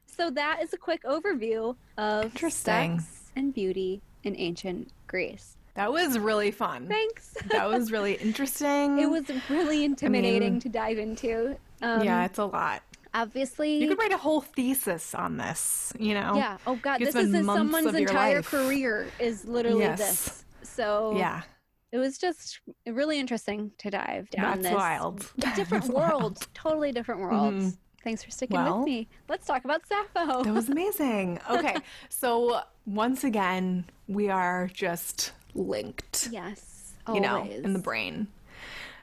So 0.07 0.31
that 0.31 0.63
is 0.63 0.73
a 0.75 0.77
quick 0.77 1.03
overview 1.05 1.77
of 1.97 2.25
Interesting. 2.27 2.99
sex 3.01 3.22
and 3.37 3.53
beauty 3.55 4.03
in 4.25 4.37
ancient 4.37 4.91
Greece. 5.07 5.57
That 5.75 5.91
was 5.93 6.19
really 6.19 6.51
fun. 6.51 6.87
Thanks. 6.87 7.35
That 7.51 7.69
was 7.69 7.91
really 7.91 8.15
interesting. 8.21 8.99
it 8.99 9.09
was 9.09 9.25
really 9.49 9.85
intimidating 9.85 10.61
to 10.61 10.69
dive 10.69 10.99
into. 10.99 11.57
Um, 11.81 12.05
yeah, 12.05 12.25
it's 12.27 12.39
a 12.39 12.45
lot. 12.45 12.83
Obviously, 13.15 13.77
You 13.77 13.89
could 13.89 13.99
write 13.99 14.13
a 14.13 14.17
whole 14.19 14.41
thesis 14.41 15.15
on 15.15 15.37
this, 15.37 15.93
you 15.99 16.15
know? 16.15 16.35
Yeah. 16.35 16.57
Oh 16.67 16.77
God, 16.77 16.99
this 16.99 17.15
is 17.15 17.45
someone's 17.45 17.95
entire 17.95 18.37
life. 18.37 18.49
career 18.51 19.07
is 19.19 19.45
literally 19.45 19.81
Yes. 19.81 19.99
this. 19.99 20.45
So 20.63 21.15
Yeah. 21.17 21.43
it 21.91 21.99
was 21.99 22.17
just 22.17 22.61
really 22.87 23.19
interesting 23.19 23.71
to 23.79 23.91
dive 23.91 24.31
down 24.31 24.61
That's 24.61 24.63
this 24.63 24.75
wild. 24.75 25.33
different 25.57 25.89
worlds, 25.89 26.49
totally 26.55 26.91
different 26.93 27.21
worlds. 27.21 27.77
Thanks 28.03 28.25
for 28.25 28.31
sticking 28.31 28.57
Well, 28.57 28.79
with 28.79 28.87
me. 28.87 29.09
Let's 29.29 29.47
talk 29.47 29.65
about 29.65 29.87
Sappho. 29.87 30.43
That 30.43 30.53
was 30.55 30.69
amazing. 30.69 31.39
Okay. 31.51 31.77
so 32.09 32.63
once 32.87 33.25
again, 33.25 33.85
we 34.09 34.29
are 34.29 34.71
just 34.73 35.33
linked. 35.55 36.29
yes, 36.31 36.95
you 37.13 37.21
know, 37.21 37.39
always. 37.39 37.61
in 37.61 37.73
the 37.73 37.79
brain. 37.79 38.27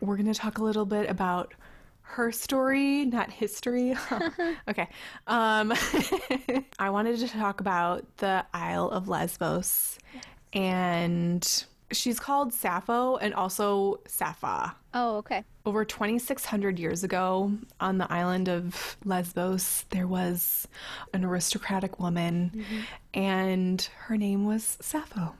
We're 0.01 0.15
going 0.15 0.31
to 0.31 0.39
talk 0.39 0.57
a 0.57 0.63
little 0.63 0.85
bit 0.85 1.09
about 1.09 1.53
her 2.01 2.31
story, 2.31 3.05
not 3.05 3.29
history. 3.29 3.95
okay. 4.67 4.87
Um, 5.27 5.73
I 6.79 6.89
wanted 6.89 7.19
to 7.19 7.27
talk 7.27 7.61
about 7.61 8.05
the 8.17 8.45
Isle 8.53 8.89
of 8.89 9.07
Lesbos 9.07 9.99
and 10.53 11.65
She's 11.91 12.19
called 12.19 12.53
Sappho 12.53 13.17
and 13.17 13.33
also 13.33 13.99
Sappha. 14.07 14.73
Oh, 14.93 15.17
okay. 15.17 15.43
Over 15.65 15.85
2,600 15.85 16.79
years 16.79 17.03
ago, 17.03 17.51
on 17.79 17.97
the 17.97 18.11
island 18.11 18.47
of 18.47 18.97
Lesbos, 19.05 19.85
there 19.89 20.07
was 20.07 20.67
an 21.13 21.23
aristocratic 21.25 21.99
woman, 21.99 22.51
mm-hmm. 22.55 22.79
and 23.13 23.89
her 23.99 24.17
name 24.17 24.45
was 24.45 24.77
Sappho. 24.81 25.35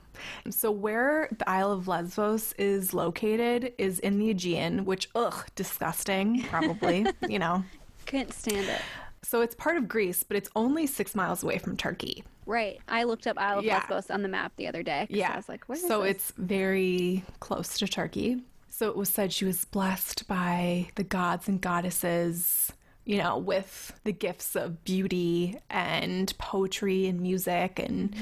So, 0.50 0.70
where 0.70 1.28
the 1.36 1.48
Isle 1.48 1.72
of 1.72 1.88
Lesbos 1.88 2.52
is 2.58 2.92
located 2.92 3.72
is 3.78 3.98
in 3.98 4.18
the 4.18 4.30
Aegean, 4.30 4.84
which, 4.84 5.08
ugh, 5.14 5.46
disgusting, 5.54 6.42
probably, 6.44 7.06
you 7.28 7.38
know. 7.38 7.64
Couldn't 8.06 8.32
stand 8.32 8.68
it. 8.68 8.82
So, 9.22 9.40
it's 9.40 9.54
part 9.54 9.76
of 9.76 9.88
Greece, 9.88 10.22
but 10.22 10.36
it's 10.36 10.50
only 10.54 10.86
six 10.86 11.14
miles 11.14 11.42
away 11.42 11.58
from 11.58 11.76
Turkey. 11.76 12.24
Right. 12.50 12.80
I 12.88 13.04
looked 13.04 13.28
up 13.28 13.38
Isle 13.38 13.60
of 13.60 13.64
Yeah. 13.64 13.78
Lesbos 13.78 14.10
on 14.10 14.22
the 14.22 14.28
map 14.28 14.52
the 14.56 14.66
other 14.66 14.82
day. 14.82 15.06
Yeah. 15.08 15.32
I 15.32 15.36
was 15.36 15.48
like, 15.48 15.68
where 15.68 15.78
is 15.78 15.86
so 15.86 16.02
this? 16.02 16.10
it's 16.10 16.32
very 16.36 17.24
close 17.38 17.78
to 17.78 17.86
Turkey. 17.86 18.42
So 18.68 18.88
it 18.88 18.96
was 18.96 19.08
said 19.08 19.32
she 19.32 19.44
was 19.44 19.64
blessed 19.64 20.26
by 20.26 20.88
the 20.96 21.04
gods 21.04 21.46
and 21.46 21.60
goddesses, 21.60 22.72
you 23.04 23.18
know, 23.18 23.38
with 23.38 23.92
the 24.02 24.12
gifts 24.12 24.56
of 24.56 24.82
beauty 24.82 25.58
and 25.70 26.36
poetry 26.38 27.06
and 27.06 27.20
music 27.20 27.78
and 27.78 28.16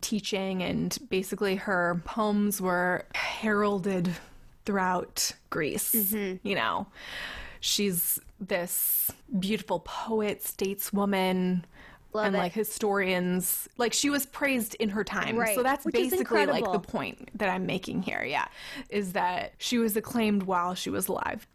teaching. 0.00 0.62
And 0.62 0.96
basically, 1.10 1.56
her 1.56 2.00
poems 2.04 2.60
were 2.60 3.06
heralded 3.14 4.10
throughout 4.64 5.32
Greece, 5.50 5.94
mm-hmm. 5.94 6.46
you 6.46 6.54
know. 6.54 6.86
She's 7.60 8.20
this 8.38 9.10
beautiful 9.38 9.80
poet, 9.80 10.42
stateswoman, 10.42 11.64
Love 12.14 12.26
and 12.26 12.36
it. 12.36 12.38
like 12.38 12.52
historians 12.52 13.68
like 13.76 13.92
she 13.92 14.08
was 14.08 14.24
praised 14.26 14.76
in 14.76 14.88
her 14.90 15.02
time. 15.02 15.36
Right, 15.36 15.54
so 15.54 15.64
that's 15.64 15.84
which 15.84 15.94
basically 15.94 16.46
like 16.46 16.70
the 16.70 16.78
point 16.78 17.28
that 17.38 17.48
i'm 17.48 17.66
making 17.66 18.02
here 18.02 18.22
yeah 18.24 18.46
is 18.88 19.12
that 19.14 19.54
she 19.58 19.78
was 19.78 19.96
acclaimed 19.96 20.44
while 20.44 20.74
she 20.74 20.90
was 20.90 21.08
alive. 21.08 21.46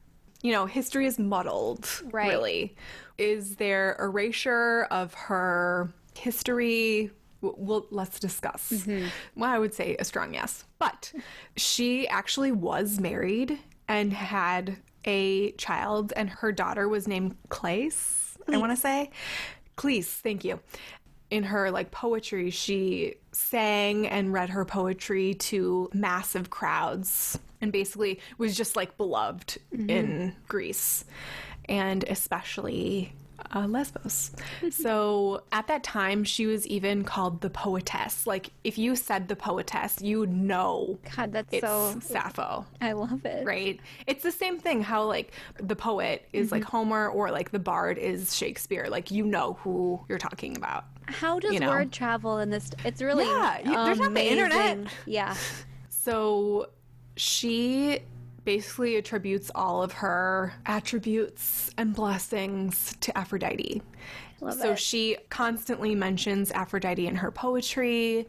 You 0.41 0.51
know 0.51 0.65
history 0.65 1.05
is 1.05 1.17
muddled 1.17 1.87
Right. 2.11 2.29
really. 2.29 2.75
Is 3.17 3.55
there 3.55 3.95
erasure 3.99 4.87
of 4.91 5.13
her 5.13 5.93
history? 6.17 7.11
Well 7.41 7.85
let's 7.89 8.19
discuss. 8.19 8.69
Mm-hmm. 8.71 9.07
well 9.39 9.49
i 9.49 9.57
would 9.57 9.73
say 9.73 9.95
a 9.97 10.03
strong 10.03 10.33
yes. 10.33 10.65
But 10.77 11.13
she 11.55 12.05
actually 12.09 12.51
was 12.51 12.99
married 12.99 13.59
and 13.87 14.11
had 14.11 14.77
a 15.05 15.51
child 15.53 16.11
and 16.17 16.29
her 16.29 16.51
daughter 16.51 16.89
was 16.89 17.07
named 17.07 17.37
clace 17.47 18.37
i 18.49 18.57
want 18.57 18.71
to 18.71 18.75
say 18.75 19.09
Cleese, 19.79 20.07
thank 20.07 20.43
you. 20.43 20.59
In 21.31 21.43
her 21.43 21.71
like 21.71 21.89
poetry, 21.89 22.49
she 22.49 23.15
sang 23.31 24.07
and 24.07 24.33
read 24.33 24.49
her 24.49 24.65
poetry 24.65 25.35
to 25.35 25.89
massive 25.93 26.49
crowds 26.49 27.39
and 27.61 27.71
basically 27.71 28.19
was 28.37 28.57
just 28.57 28.75
like 28.75 28.97
beloved 28.97 29.57
mm-hmm. 29.73 29.89
in 29.89 30.35
Greece 30.47 31.05
and 31.69 32.03
especially 32.05 33.13
uh, 33.53 33.65
Lesbos. 33.67 34.31
so 34.71 35.43
at 35.51 35.67
that 35.67 35.83
time, 35.83 36.23
she 36.23 36.45
was 36.45 36.65
even 36.67 37.03
called 37.03 37.41
the 37.41 37.49
poetess. 37.49 38.25
Like 38.27 38.49
if 38.63 38.77
you 38.77 38.95
said 38.95 39.27
the 39.27 39.35
poetess, 39.35 40.01
you 40.01 40.19
would 40.19 40.33
know 40.33 40.97
God, 41.15 41.31
that's 41.33 41.59
so. 41.59 41.99
Sappho 42.01 42.65
I 42.81 42.93
love 42.93 43.25
it. 43.25 43.45
right? 43.45 43.79
It's 44.07 44.23
the 44.23 44.31
same 44.31 44.59
thing 44.59 44.81
how 44.81 45.03
like 45.05 45.33
the 45.57 45.75
poet 45.75 46.27
is 46.33 46.51
like 46.51 46.63
Homer 46.63 47.07
or 47.09 47.31
like 47.31 47.51
the 47.51 47.59
bard 47.59 47.97
is 47.97 48.35
Shakespeare. 48.35 48.87
Like 48.89 49.11
you 49.11 49.25
know 49.25 49.53
who 49.61 49.99
you're 50.09 50.17
talking 50.17 50.55
about. 50.57 50.85
How 51.05 51.39
does 51.39 51.53
You 51.53 51.59
know. 51.59 51.69
word 51.69 51.91
travel 51.91 52.39
in 52.39 52.49
this? 52.51 52.69
It's 52.85 53.01
really 53.01 53.25
Yeah, 53.25 53.61
there's 53.85 53.99
not 53.99 54.13
the 54.13 54.23
internet. 54.31 54.79
Yeah. 55.05 55.35
So 55.89 56.69
she 57.17 57.99
basically 58.45 58.95
attributes 58.95 59.51
all 59.55 59.83
of 59.83 59.93
her 59.93 60.53
attributes 60.65 61.71
and 61.77 61.93
blessings 61.93 62.95
to 63.01 63.17
Aphrodite. 63.17 63.81
Love 64.41 64.53
so 64.55 64.71
it. 64.71 64.79
she 64.79 65.17
constantly 65.29 65.95
mentions 65.95 66.51
Aphrodite 66.51 67.07
in 67.07 67.15
her 67.15 67.31
poetry. 67.31 68.27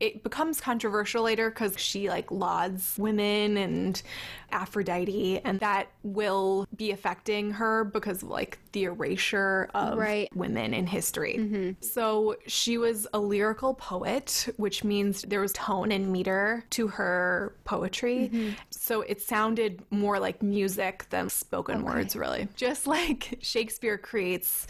It 0.00 0.22
becomes 0.22 0.60
controversial 0.60 1.24
later 1.24 1.50
because 1.50 1.78
she 1.78 2.08
like 2.08 2.30
lauds 2.30 2.94
women 2.98 3.56
and 3.56 4.00
Aphrodite, 4.52 5.40
and 5.44 5.60
that 5.60 5.88
will 6.02 6.66
be 6.76 6.90
affecting 6.92 7.50
her 7.52 7.84
because 7.84 8.22
of 8.22 8.30
like 8.30 8.58
the 8.72 8.84
erasure 8.84 9.68
of 9.74 9.98
Right. 9.98 10.28
women 10.34 10.74
in 10.74 10.86
history. 10.86 11.36
Mm-hmm. 11.38 11.70
So 11.80 12.36
she 12.46 12.78
was 12.78 13.06
a 13.12 13.18
lyrical 13.18 13.74
poet, 13.74 14.48
which 14.56 14.84
means 14.84 15.22
there 15.22 15.40
was 15.40 15.52
tone 15.52 15.92
and 15.92 16.12
meter 16.12 16.64
to 16.70 16.88
her 16.88 17.54
poetry. 17.64 18.30
Mm-hmm. 18.32 18.50
So 18.70 19.02
it 19.02 19.20
sounded 19.20 19.82
more 19.90 20.18
like 20.18 20.42
music 20.42 21.06
than 21.10 21.28
spoken 21.28 21.82
words, 21.82 22.16
really. 22.16 22.48
Just 22.56 22.86
like 22.86 23.38
Shakespeare 23.42 23.98
creates 23.98 24.66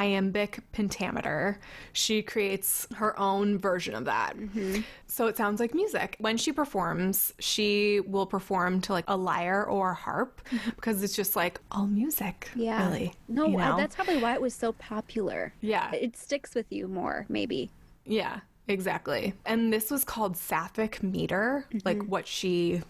iambic 0.00 0.60
pentameter, 0.72 1.58
she 1.92 2.22
creates 2.22 2.86
her 2.94 3.18
own 3.18 3.58
version 3.58 3.94
of 3.94 4.06
that. 4.06 4.36
Mm-hmm. 4.36 4.80
So 5.06 5.26
it 5.26 5.36
sounds 5.36 5.60
like 5.60 5.74
music. 5.74 6.16
When 6.18 6.36
she 6.36 6.52
performs, 6.52 7.34
she 7.38 8.00
will 8.06 8.26
perform 8.26 8.80
to 8.82 8.92
like 8.92 9.04
a 9.08 9.16
lyre 9.16 9.64
or 9.64 9.90
a 9.90 9.94
harp 9.94 10.40
mm-hmm. 10.50 10.70
because 10.70 11.02
it's 11.02 11.14
just 11.14 11.36
like 11.36 11.60
all 11.70 11.86
music. 11.86 12.50
Yeah. 12.54 12.86
Really. 12.86 13.12
No, 13.28 13.46
you 13.46 13.58
know? 13.58 13.76
that's 13.76 13.94
probably 13.94 14.18
why 14.18 14.34
it 14.34 14.40
was 14.40 14.54
so 14.54 14.72
popular. 14.72 15.52
Yeah. 15.60 15.92
It 15.92 16.16
sticks 16.16 16.54
with 16.54 16.66
you 16.70 16.88
more, 16.88 17.26
maybe. 17.28 17.70
Yeah, 18.06 18.40
exactly. 18.68 19.34
And 19.44 19.72
this 19.72 19.90
was 19.90 20.04
called 20.04 20.36
Sapphic 20.36 21.02
meter, 21.02 21.66
mm-hmm. 21.68 21.86
like 21.86 22.02
what 22.04 22.26
she 22.26 22.82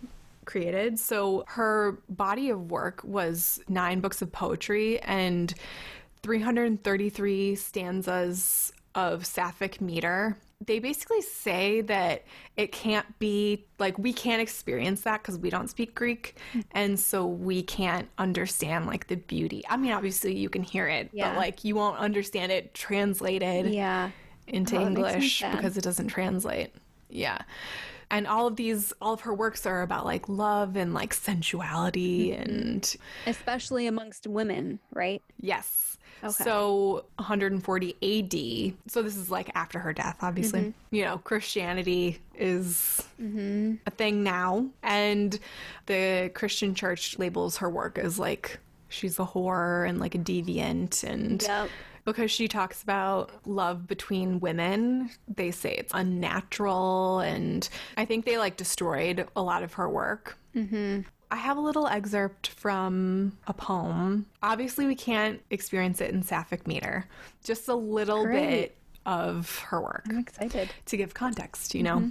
created. 0.45 0.99
So 0.99 1.45
her 1.49 1.99
body 2.09 2.51
of 2.51 2.71
work 2.71 3.03
was 3.05 3.61
nine 3.69 4.01
books 4.01 4.23
of 4.23 4.33
poetry 4.33 5.01
and 5.01 5.53
333 6.23 7.55
stanzas 7.57 8.73
of 8.95 9.25
Sapphic 9.27 9.81
meter. 9.81 10.37
They 10.65 10.79
basically 10.79 11.23
say 11.23 11.81
that 11.83 12.25
it 12.59 12.71
can't 12.71 13.19
be 13.19 13.65
like 13.79 13.99
we 13.99 14.13
can't 14.13 14.43
experience 14.43 15.01
that 15.03 15.23
because 15.23 15.39
we 15.39 15.49
don't 15.49 15.69
speak 15.71 15.95
Greek, 15.95 16.37
and 16.73 17.01
so 17.01 17.27
we 17.27 17.63
can't 17.63 18.09
understand 18.19 18.87
like 18.87 19.07
the 19.07 19.17
beauty. 19.17 19.63
I 19.71 19.79
mean, 19.79 19.93
obviously 19.93 20.37
you 20.37 20.51
can 20.51 20.63
hear 20.63 20.87
it, 20.87 21.09
Yeah. 21.15 21.31
but 21.31 21.39
like 21.39 21.65
you 21.65 21.75
won't 21.77 21.99
understand 21.99 22.53
it 22.53 22.75
translated 22.75 23.73
Yeah. 23.73 24.11
into 24.49 24.77
Oh, 24.77 24.81
that 24.85 24.91
makes 24.91 24.97
me 24.99 25.07
English 25.15 25.43
because 25.53 25.79
it 25.79 25.85
doesn't 25.85 26.09
translate. 26.09 26.75
Yeah. 27.09 27.39
And 28.11 28.27
all 28.27 28.47
of 28.47 28.57
these, 28.57 28.93
all 29.01 29.15
of 29.15 29.21
her 29.23 29.33
works 29.33 29.65
are 29.65 29.81
about 29.81 30.05
like 30.05 30.29
love 30.29 30.77
and 30.77 30.93
like 30.93 31.15
sensuality 31.15 32.33
Mm-hmm. 32.33 32.43
and 32.51 32.97
Especially 33.27 33.87
amongst 33.87 34.27
women, 34.27 34.79
right? 34.93 35.23
yes. 35.41 35.90
Okay. 36.23 36.45
So 36.45 37.05
140 37.17 37.97
AD. 38.03 38.91
So 38.91 39.03
this 39.03 39.17
is 39.17 39.31
like 39.31 39.51
after 39.55 39.79
her 39.79 39.93
death, 39.93 40.19
obviously. 40.21 40.61
Mm-hmm. 40.61 40.95
You 40.95 41.05
know, 41.05 41.19
Christianity 41.19 42.19
is 42.39 43.03
a 43.21 43.91
thing 43.91 44.23
now. 44.23 44.67
And 44.83 45.39
the 45.87 46.31
Christian 46.35 46.75
church 46.75 47.19
labels 47.19 47.59
her 47.59 47.71
work 47.71 47.99
as 47.99 48.19
like 48.19 48.59
she's 48.91 49.19
a 49.19 49.25
whore 49.25 49.89
and 49.89 49.99
like 50.01 50.15
a 50.15 50.19
deviant 50.19 51.05
and 51.05 51.43
Yep. 51.43 51.71
because 52.05 52.31
she 52.31 52.49
talks 52.49 52.83
about 52.83 53.31
love 53.47 53.87
between 53.87 54.41
women 54.41 55.11
they 55.29 55.51
say 55.53 55.75
it's 55.75 55.93
unnatural 55.95 57.21
and 57.21 57.69
i 57.97 58.05
think 58.05 58.25
they 58.25 58.37
like 58.37 58.57
destroyed 58.57 59.27
a 59.37 59.43
lot 59.43 59.63
of 59.63 59.75
her 59.75 59.89
work 59.89 60.37
mm-hmm. 60.55 61.03
I 61.31 61.37
have 61.37 61.57
a 61.57 61.61
little 61.61 61.87
excerpt 61.87 62.49
from 62.49 63.37
a 63.47 63.53
poem 63.53 64.27
obviously 64.43 64.87
we 64.87 64.95
can't 64.95 65.41
experience 65.51 66.01
it 66.01 66.11
in 66.11 66.23
sapphic 66.23 66.67
meter 66.67 67.07
just 67.45 67.69
a 67.69 67.75
little 67.75 68.25
Great. 68.25 68.49
bit 68.49 68.77
of 69.07 69.59
her 69.61 69.81
work 69.81 70.07
I'm 70.09 70.19
excited. 70.19 70.71
to 70.87 70.97
give 70.97 71.15
context, 71.15 71.75
you 71.75 71.83
know. 71.83 71.99
Mm-hmm. 71.99 72.11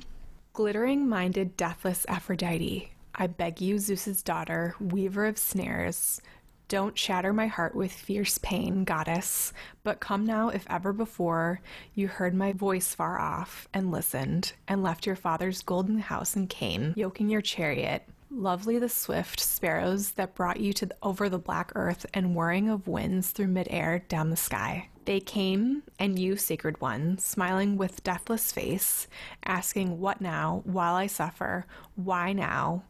Glittering 0.54 1.08
minded, 1.08 1.56
deathless 1.56 2.06
Aphrodite, 2.10 2.92
I 3.16 3.28
beg 3.28 3.62
you, 3.62 3.80
Zeus's 3.80 4.22
daughter, 4.24 4.76
weaver 4.80 5.26
of 5.26 5.38
snares, 5.38 6.22
don't 6.68 6.98
shatter 6.98 7.34
my 7.34 7.48
heart 7.48 7.76
with 7.76 7.92
fierce 7.92 8.38
pain, 8.40 8.84
goddess, 8.84 9.54
but 9.84 10.00
come 10.00 10.26
now, 10.26 10.50
if 10.50 10.66
ever 10.70 10.94
before, 10.94 11.62
you 11.96 12.08
heard 12.08 12.34
my 12.34 12.54
voice 12.54 12.94
far 12.94 13.20
off, 13.20 13.68
and 13.74 13.92
listened, 13.92 14.54
and 14.68 14.84
left 14.84 15.06
your 15.06 15.16
father's 15.16 15.62
golden 15.62 16.00
house 16.00 16.36
and 16.36 16.50
came, 16.50 16.94
yoking 16.96 17.30
your 17.30 17.42
chariot. 17.42 18.08
Lovely 18.32 18.78
the 18.78 18.90
swift 18.90 19.40
sparrows 19.40 20.12
that 20.12 20.36
brought 20.36 20.60
you 20.60 20.72
to 20.74 20.86
the, 20.86 20.96
over 21.02 21.30
the 21.30 21.40
black 21.40 21.72
earth 21.74 22.06
and 22.14 22.36
whirring 22.36 22.70
of 22.70 22.88
winds 22.88 23.32
through 23.32 23.48
midair 23.48 24.06
down 24.08 24.30
the 24.30 24.36
sky. 24.36 24.90
They 25.06 25.20
came, 25.20 25.82
and 25.98 26.20
you, 26.20 26.38
sacred 26.38 26.80
one, 26.80 27.18
smiling 27.18 27.76
with 27.76 28.04
deathless 28.04 28.52
face, 28.52 29.08
asking, 29.44 30.00
What 30.00 30.22
now, 30.22 30.62
while 30.66 30.94
I 30.94 31.08
suffer? 31.08 31.66
Why 31.96 32.32
now? 32.32 32.84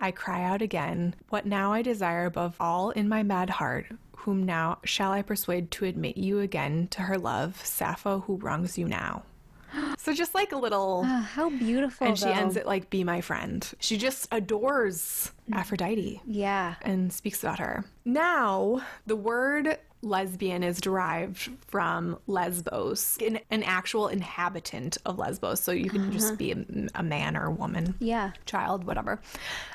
I 0.00 0.12
cry 0.12 0.42
out 0.42 0.62
again, 0.62 1.14
What 1.28 1.44
now 1.44 1.74
I 1.74 1.82
desire 1.82 2.24
above 2.24 2.56
all 2.58 2.88
in 2.90 3.06
my 3.06 3.22
mad 3.22 3.50
heart? 3.50 3.86
Whom 4.16 4.46
now 4.46 4.78
shall 4.84 5.12
I 5.12 5.20
persuade 5.20 5.70
to 5.72 5.84
admit 5.84 6.16
you 6.16 6.40
again 6.40 6.88
to 6.92 7.02
her 7.02 7.18
love, 7.18 7.62
Sappho, 7.66 8.20
who 8.20 8.36
wrongs 8.36 8.78
you 8.78 8.88
now? 8.88 9.24
So 9.98 10.12
just 10.14 10.34
like 10.34 10.52
a 10.52 10.56
little 10.56 11.02
Ah, 11.06 11.28
how 11.34 11.50
beautiful. 11.50 12.06
and 12.06 12.18
she 12.18 12.26
ends 12.28 12.56
it 12.56 12.66
like 12.66 12.88
be 12.90 13.04
my 13.04 13.20
friend. 13.20 13.70
She 13.80 13.96
just 13.98 14.26
adores 14.32 15.30
Aphrodite 15.52 16.20
Yeah. 16.26 16.74
and 16.82 17.12
speaks 17.12 17.42
about 17.42 17.58
her. 17.58 17.84
Now, 18.04 18.82
the 19.06 19.16
word 19.16 19.78
lesbian 20.02 20.62
is 20.62 20.80
derived 20.80 21.50
from 21.66 22.18
Lesbos, 22.26 23.18
an, 23.20 23.38
an 23.50 23.62
actual 23.62 24.08
inhabitant 24.08 24.96
of 25.04 25.18
Lesbos. 25.18 25.60
So 25.60 25.72
you 25.72 25.90
can 25.90 26.10
just 26.10 26.38
be 26.38 26.52
a, 26.52 26.64
a 26.94 27.02
man 27.02 27.36
or 27.36 27.46
a 27.46 27.50
woman, 27.50 27.94
Yeah. 27.98 28.32
child, 28.46 28.84
whatever. 28.84 29.20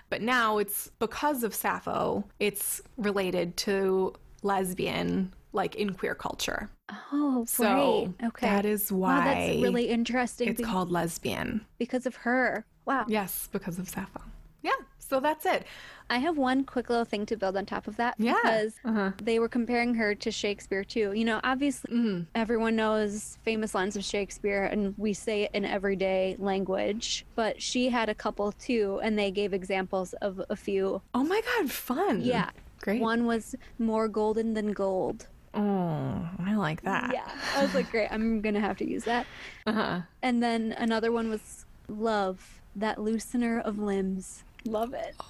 But 0.09 0.21
now 0.23 0.57
it's 0.57 0.89
because 0.97 1.43
of 1.43 1.53
Sappho, 1.53 2.23
it's 2.39 2.81
related 2.97 3.55
to 3.57 4.13
lesbian, 4.41 5.31
like 5.55 5.75
in 5.75 5.93
queer 5.93 6.13
culture. 6.15 6.69
Oh, 7.11 7.45
So 7.47 8.11
great. 8.17 8.27
Okay. 8.29 8.45
that 8.47 8.65
is 8.65 8.91
why 8.91 9.17
wow, 9.19 9.23
that's 9.25 9.61
really 9.63 9.87
interesting 9.89 10.49
it's 10.49 10.59
be- 10.61 10.63
called 10.67 10.91
lesbian. 10.91 11.65
because 11.79 12.05
of 12.05 12.15
her. 12.17 12.65
Wow. 12.85 13.05
Yes, 13.07 13.49
because 13.51 13.79
of 13.79 13.89
Sappho. 13.89 14.21
Yeah, 14.61 14.71
so 14.99 15.19
that's 15.19 15.45
it. 15.45 15.65
I 16.09 16.17
have 16.19 16.37
one 16.37 16.63
quick 16.65 16.89
little 16.89 17.05
thing 17.05 17.25
to 17.27 17.37
build 17.37 17.55
on 17.57 17.65
top 17.65 17.87
of 17.87 17.95
that 17.97 18.15
Yeah. 18.19 18.33
because 18.43 18.75
Uh-huh. 18.83 19.11
they 19.23 19.39
were 19.39 19.49
comparing 19.49 19.95
her 19.95 20.13
to 20.15 20.29
Shakespeare 20.31 20.83
too. 20.83 21.13
You 21.13 21.25
know, 21.25 21.39
obviously 21.43 21.91
Mm-hmm. 21.91 22.21
everyone 22.35 22.75
knows 22.75 23.37
famous 23.43 23.73
lines 23.73 23.95
of 23.95 24.03
Shakespeare 24.03 24.63
and 24.65 24.93
we 24.97 25.13
say 25.13 25.43
it 25.43 25.51
in 25.53 25.65
everyday 25.65 26.35
language, 26.37 27.25
but 27.35 27.59
she 27.61 27.89
had 27.89 28.09
a 28.09 28.15
couple 28.15 28.51
too 28.53 28.99
and 29.03 29.17
they 29.17 29.31
gave 29.31 29.53
examples 29.53 30.13
of 30.21 30.41
a 30.49 30.55
few. 30.55 31.01
Oh 31.15 31.23
my 31.23 31.41
god, 31.41 31.71
fun. 31.71 32.21
Yeah. 32.21 32.49
Great. 32.81 33.01
One 33.01 33.25
was 33.25 33.55
more 33.79 34.07
golden 34.07 34.53
than 34.53 34.71
gold. 34.73 35.27
Oh, 35.55 36.27
I 36.45 36.55
like 36.55 36.81
that. 36.83 37.11
Yeah. 37.13 37.29
I 37.55 37.61
was 37.63 37.73
like, 37.73 37.89
great, 37.89 38.09
I'm 38.11 38.41
going 38.41 38.55
to 38.55 38.61
have 38.61 38.77
to 38.77 38.89
use 38.89 39.03
that. 39.05 39.25
Uh-huh. 39.65 40.01
And 40.21 40.43
then 40.43 40.73
another 40.77 41.11
one 41.11 41.29
was 41.29 41.65
love, 41.87 42.61
that 42.75 42.97
loosener 42.97 43.61
of 43.63 43.79
limbs. 43.79 44.43
Love 44.65 44.93
it. 44.93 45.15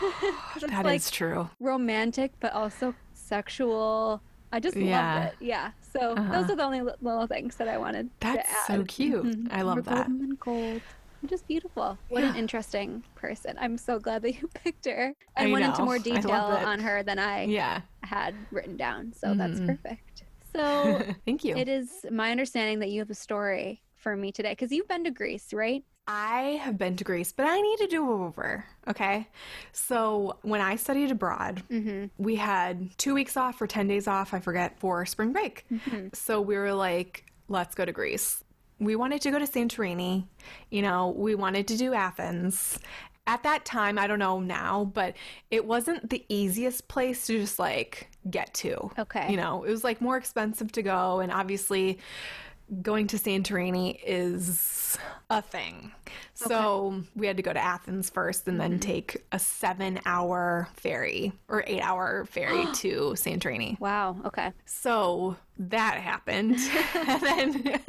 That 0.60 0.70
is 0.80 0.84
like 0.84 1.02
true. 1.10 1.50
romantic, 1.60 2.32
but 2.40 2.52
also 2.54 2.94
sexual. 3.12 4.22
I 4.52 4.58
just 4.60 4.76
Yeah. 4.76 5.14
loved 5.14 5.26
it. 5.40 5.44
Yeah. 5.46 5.70
So 5.92 6.14
Uh-huh. 6.14 6.32
those 6.40 6.50
are 6.50 6.56
the 6.56 6.62
only 6.64 6.80
little 6.80 7.26
things 7.26 7.56
that 7.56 7.68
I 7.68 7.76
wanted 7.76 8.10
That's 8.20 8.48
to 8.48 8.50
add. 8.50 8.66
so 8.78 8.84
cute. 8.84 9.24
Mhm. 9.24 9.48
I 9.52 9.62
love 9.62 9.84
that. 9.84 9.94
golden 10.08 10.18
than 10.20 10.36
gold. 10.40 10.80
Just 11.26 11.46
beautiful. 11.46 11.98
What 12.08 12.24
an 12.24 12.34
interesting 12.34 13.04
person. 13.14 13.58
I'm 13.60 13.76
so 13.76 13.98
glad 13.98 14.22
that 14.22 14.40
you 14.40 14.48
picked 14.54 14.86
her 14.86 15.12
I 15.36 15.42
and 15.44 15.52
went 15.52 15.66
into 15.66 15.82
more 15.84 15.98
detail 15.98 16.32
on 16.32 16.80
her 16.80 17.02
than 17.02 17.18
I 17.18 17.44
Yeah. 17.44 17.82
Had 18.10 18.34
written 18.50 18.76
down. 18.76 19.12
So 19.12 19.34
that's 19.34 19.60
Mhm. 19.60 19.66
perfect. 19.66 20.24
So 20.52 21.00
Thank 21.24 21.44
you. 21.44 21.56
it 21.56 21.68
is 21.68 21.88
my 22.10 22.32
understanding 22.32 22.80
that 22.80 22.90
you 22.90 22.98
have 23.00 23.10
a 23.10 23.14
story 23.14 23.82
for 23.96 24.16
me 24.16 24.32
today 24.32 24.50
because 24.50 24.72
you've 24.72 24.88
been 24.88 25.04
to 25.04 25.10
Greece, 25.12 25.52
right? 25.52 25.84
I 26.08 26.58
have 26.64 26.76
been 26.76 26.96
to 26.96 27.04
Greece, 27.04 27.30
but 27.32 27.46
I 27.46 27.60
need 27.60 27.76
to 27.78 27.86
do 27.86 28.10
over. 28.10 28.64
Okay. 28.88 29.28
So 29.72 30.38
when 30.42 30.60
I 30.60 30.74
studied 30.74 31.12
abroad, 31.12 31.62
Mm-hmm. 31.70 32.06
we 32.18 32.34
had 32.34 32.90
two 32.98 33.14
weeks 33.14 33.36
off 33.36 33.62
or 33.62 33.68
10 33.68 33.86
days 33.86 34.08
off, 34.08 34.34
I 34.34 34.40
forget, 34.40 34.76
for 34.80 35.06
spring 35.06 35.32
break. 35.32 35.64
Mm-hmm. 35.70 36.08
So 36.12 36.40
we 36.40 36.56
were 36.56 36.72
like, 36.72 37.26
let's 37.48 37.76
go 37.76 37.84
to 37.84 37.92
Greece. 37.92 38.42
We 38.80 38.96
wanted 38.96 39.20
to 39.22 39.30
go 39.30 39.38
to 39.38 39.44
Santorini. 39.46 40.26
You 40.70 40.82
know, 40.82 41.10
we 41.10 41.36
wanted 41.36 41.68
to 41.68 41.76
do 41.76 41.94
Athens. 41.94 42.80
At 43.30 43.44
that 43.44 43.64
time, 43.64 43.96
I 43.96 44.08
don't 44.08 44.18
know 44.18 44.40
now, 44.40 44.90
but 44.92 45.14
it 45.52 45.64
wasn't 45.64 46.10
the 46.10 46.24
easiest 46.28 46.88
place 46.88 47.28
to 47.28 47.38
just 47.38 47.60
like 47.60 48.10
get 48.28 48.52
to. 48.54 48.90
Okay. 48.98 49.30
You 49.30 49.36
know, 49.36 49.62
it 49.62 49.70
was 49.70 49.84
like 49.84 50.00
more 50.00 50.16
expensive 50.16 50.72
to 50.72 50.82
go. 50.82 51.20
And 51.20 51.30
obviously, 51.30 52.00
going 52.82 53.06
to 53.08 53.16
Santorini 53.16 53.98
is 54.04 54.98
a 55.28 55.42
thing. 55.42 55.92
So 56.34 57.02
we 57.14 57.26
had 57.26 57.36
to 57.36 57.42
go 57.42 57.52
to 57.52 57.62
Athens 57.62 58.10
first 58.10 58.48
and 58.48 58.60
then 58.60 58.72
mm-hmm. 58.72 58.80
take 58.80 59.24
a 59.32 59.38
seven 59.38 60.00
hour 60.06 60.68
ferry 60.74 61.32
or 61.48 61.62
eight 61.66 61.80
hour 61.80 62.24
ferry 62.24 62.66
to 62.74 63.12
Santorini. 63.14 63.78
Wow. 63.78 64.16
Okay. 64.24 64.52
So 64.66 65.36
that 65.58 65.98
happened. 65.98 66.58
and 66.94 67.22
then 67.22 67.80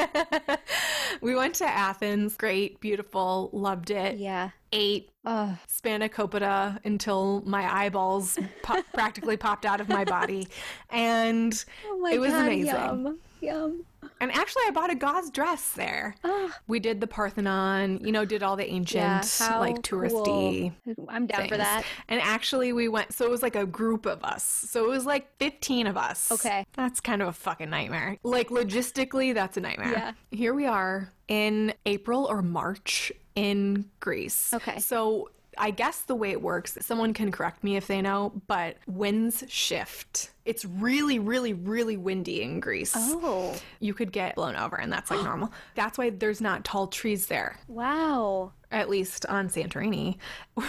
we 1.21 1.36
went 1.36 1.55
to 1.55 1.65
Athens. 1.65 2.36
Great, 2.36 2.79
beautiful, 2.79 3.49
loved 3.53 3.91
it. 3.91 4.17
Yeah. 4.17 4.49
Ate 4.71 5.09
Oh, 5.23 5.55
spanakopita 5.67 6.84
until 6.84 7.43
my 7.45 7.71
eyeballs 7.71 8.39
pop- 8.63 8.86
practically 8.91 9.38
popped 9.38 9.67
out 9.67 9.79
of 9.79 9.88
my 9.88 10.03
body. 10.03 10.47
And 10.89 11.63
oh 11.88 11.99
my 11.99 12.13
it 12.13 12.19
was 12.19 12.32
god. 12.32 12.41
amazing. 12.47 12.65
Yum. 12.65 13.19
Yum. 13.39 13.86
And 14.22 14.32
actually, 14.32 14.63
I 14.67 14.72
bought 14.72 14.91
a 14.91 14.95
gauze 14.95 15.30
dress 15.32 15.72
there. 15.72 16.15
Oh, 16.24 16.53
We 16.67 16.80
did 16.80 17.01
the 17.01 17.07
Parthenon, 17.07 17.99
you 18.03 18.11
know, 18.11 18.24
did 18.24 18.43
all 18.43 18.55
the 18.55 18.69
ancient, 18.69 19.01
yeah. 19.01 19.24
How 19.39 19.59
like 19.59 19.82
touristy 19.82 20.72
cool. 20.86 21.07
I'm 21.09 21.26
down 21.26 21.47
for 21.49 21.57
that. 21.57 21.84
And 22.07 22.22
actually, 22.22 22.72
we 22.72 22.88
went, 22.88 23.13
so 23.13 23.26
it 23.26 23.32
was 23.32 23.41
like 23.41 23.55
a 23.55 23.65
group 23.65 24.05
of 24.05 24.24
us. 24.24 24.43
So 24.43 24.86
it 24.86 24.89
was 24.89 25.05
like 25.05 25.36
15 25.39 25.88
of 25.88 25.97
us. 25.97 26.32
Okay. 26.32 26.65
That's 26.76 26.99
kind 26.99 27.22
of 27.22 27.28
a 27.30 27.34
fucking 27.34 27.69
nightmare. 27.69 28.17
Like, 28.24 28.49
logistically, 28.49 29.34
that's 29.34 29.57
a 29.57 29.61
nightmare. 29.61 29.91
Yeah. 29.91 30.11
Here 30.30 30.53
we 30.53 30.65
are 30.65 31.11
in 31.28 31.74
April 31.86 32.26
or 32.26 32.41
March 32.41 33.11
in 33.36 33.89
Greece. 33.99 34.53
Okay. 34.53 34.80
So 34.80 35.30
I 35.57 35.72
guess 35.72 36.01
the 36.01 36.15
way 36.15 36.32
it 36.32 36.41
works, 36.41 36.78
someone 36.82 37.13
can 37.13 37.32
correct 37.32 37.63
me 37.63 37.76
if 37.76 37.88
they 37.88 38.01
know, 38.01 38.34
but 38.47 38.78
winds 38.88 39.43
shift. 39.47 40.30
It's 40.45 40.65
really, 40.65 41.19
really, 41.19 41.53
really 41.53 41.97
windy 41.97 42.41
in 42.41 42.59
Greece. 42.59 42.93
Oh, 42.95 43.55
You 43.79 43.93
could 43.93 44.11
get 44.11 44.35
blown 44.35 44.55
over, 44.55 44.75
and 44.79 44.91
that's 44.91 45.11
like 45.11 45.23
normal. 45.23 45.51
That's 45.75 45.97
why 45.97 46.09
there's 46.09 46.41
not 46.41 46.63
tall 46.65 46.87
trees 46.87 47.27
there 47.27 47.57
wow. 47.67 48.51
At 48.72 48.89
least 48.89 49.26
on 49.28 49.49
Santorini. 49.49 50.17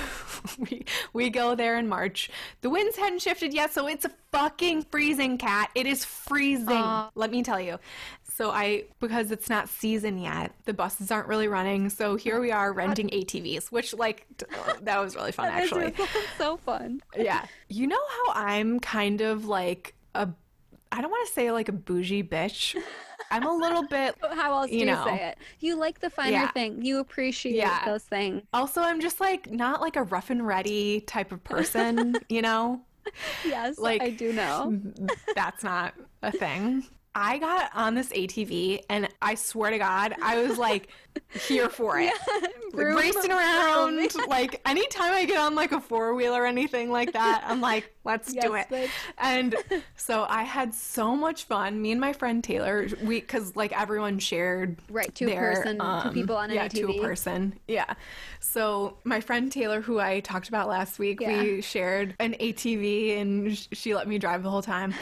we 0.59 0.85
we 1.13 1.31
go 1.31 1.55
there 1.55 1.79
in 1.79 1.89
March. 1.89 2.31
The 2.61 2.71
winds 2.71 2.97
hadn't 2.97 3.23
shifted 3.23 3.55
yet, 3.55 3.73
so 3.73 3.87
it's 3.87 4.05
a 4.05 4.11
fucking 4.33 4.87
freezing 4.91 5.39
cat. 5.39 5.71
It 5.75 5.87
is 5.87 6.05
freezing. 6.05 6.69
Aw. 6.69 7.11
Let 7.15 7.31
me 7.31 7.43
tell 7.43 7.61
you. 7.61 7.79
So 8.35 8.51
I 8.51 8.85
because 8.99 9.31
it's 9.31 9.51
not 9.51 9.69
season 9.69 10.19
yet, 10.19 10.53
the 10.65 10.73
buses 10.73 11.11
aren't 11.11 11.29
really 11.29 11.49
running. 11.49 11.91
So 11.91 12.17
here 12.17 12.41
we 12.41 12.51
are 12.51 12.73
renting 12.73 13.09
ATVs, 13.13 13.67
which 13.71 13.95
like 13.95 14.27
that 14.83 14.99
was 14.99 15.15
really 15.15 15.33
fun 15.33 15.47
actually. 15.53 15.95
so 16.39 16.57
fun. 16.57 17.03
Yeah. 17.17 17.45
You 17.69 17.87
know 17.87 18.01
how 18.27 18.33
I'm 18.35 18.81
kind 18.81 19.21
of 19.21 19.47
like 19.47 19.95
a 20.15 20.29
I 20.91 21.01
don't 21.01 21.11
want 21.11 21.27
to 21.27 21.33
say 21.33 21.51
like 21.53 21.69
a 21.69 21.73
bougie 21.73 22.23
bitch. 22.23 22.77
I'm 23.33 23.47
a 23.47 23.53
little 23.55 23.87
bit 23.87 24.15
How 24.33 24.53
else 24.61 24.71
do 24.71 24.77
You 24.77 24.87
you, 24.87 24.95
say 25.05 25.29
it? 25.29 25.39
You 25.61 25.77
like 25.77 26.01
the 26.01 26.11
finer 26.11 26.31
Yeah. 26.33 26.51
thing. 26.53 26.83
You 26.85 26.99
appreciate 27.01 27.55
Yeah. 27.55 27.85
those 27.85 28.05
things. 28.05 28.43
Also, 28.53 28.81
I'm 28.83 29.01
just 29.01 29.21
like 29.21 29.51
not 29.51 29.81
like 29.81 29.97
a 29.97 30.03
rough 30.05 30.31
and 30.31 30.47
ready 30.47 31.01
type 31.01 31.33
of 31.33 31.43
person, 31.45 32.15
you 32.29 32.43
know? 32.43 32.81
Yes, 33.45 33.79
Like- 33.79 34.03
I 34.03 34.11
do 34.11 34.33
know. 34.33 34.81
That's 35.35 35.63
not 35.65 35.95
a 36.23 36.31
thing. 36.31 36.85
I 37.15 37.39
got 37.39 37.71
on 37.75 37.95
this 37.95 38.09
ATV 38.09 38.85
and 38.89 39.09
I 39.21 39.35
swear 39.35 39.71
to 39.71 39.79
God, 39.79 40.15
I 40.23 40.43
was 40.43 40.57
like 40.59 40.89
here 41.47 41.69
for 41.69 41.99
it. 42.01 42.13
Vroom, 42.73 42.97
racing 42.97 43.31
around. 43.31 44.01
like 44.29 44.63
anytime 44.65 45.13
I 45.13 45.27
get 45.27 45.37
on 45.39 45.55
like 45.55 45.73
a 45.73 45.81
four 45.81 46.15
wheeler 46.15 46.43
or 46.43 46.47
anything 46.47 46.91
like 46.91 47.13
that, 47.13 47.45
I'm 47.47 47.61
like, 47.61 47.93
let's 48.05 48.33
do 48.33 48.55
it. 48.55 48.67
bitch. 48.71 48.89
And 49.19 49.55
so 49.97 50.25
I 50.27 50.43
had 50.45 50.73
so 50.75 51.15
much 51.15 51.45
fun. 51.45 51.83
Me 51.83 51.93
and 51.93 52.01
my 52.01 52.15
friend 52.15 52.43
Taylor, 52.43 52.89
we 53.03 53.21
because 53.21 53.55
like 53.57 53.79
everyone 53.79 54.19
shared 54.19 54.79
Right, 54.91 55.15
two 55.15 55.27
their, 55.27 55.57
person, 55.57 55.79
two 55.79 55.85
um, 55.85 56.15
people 56.15 56.37
on 56.37 56.49
an 56.49 56.57
yeah, 56.57 56.69
two 56.69 56.95
person. 56.99 57.59
Yeah. 57.69 57.93
So 58.41 58.97
my 59.05 59.21
friend 59.21 59.53
Taylor, 59.53 59.83
who 59.83 60.01
I 60.01 60.21
talked 60.21 60.49
about 60.49 60.67
last 60.67 60.99
week, 60.99 61.21
Yeah. 61.21 61.43
we 61.43 61.61
shared 61.61 62.15
an 62.21 62.35
ATV 62.41 63.21
and 63.21 63.57
sh- 63.57 63.67
she 63.73 63.95
let 63.95 64.09
me 64.09 64.19
drive 64.19 64.43
the 64.43 64.51
whole 64.51 64.63
time. 64.63 64.95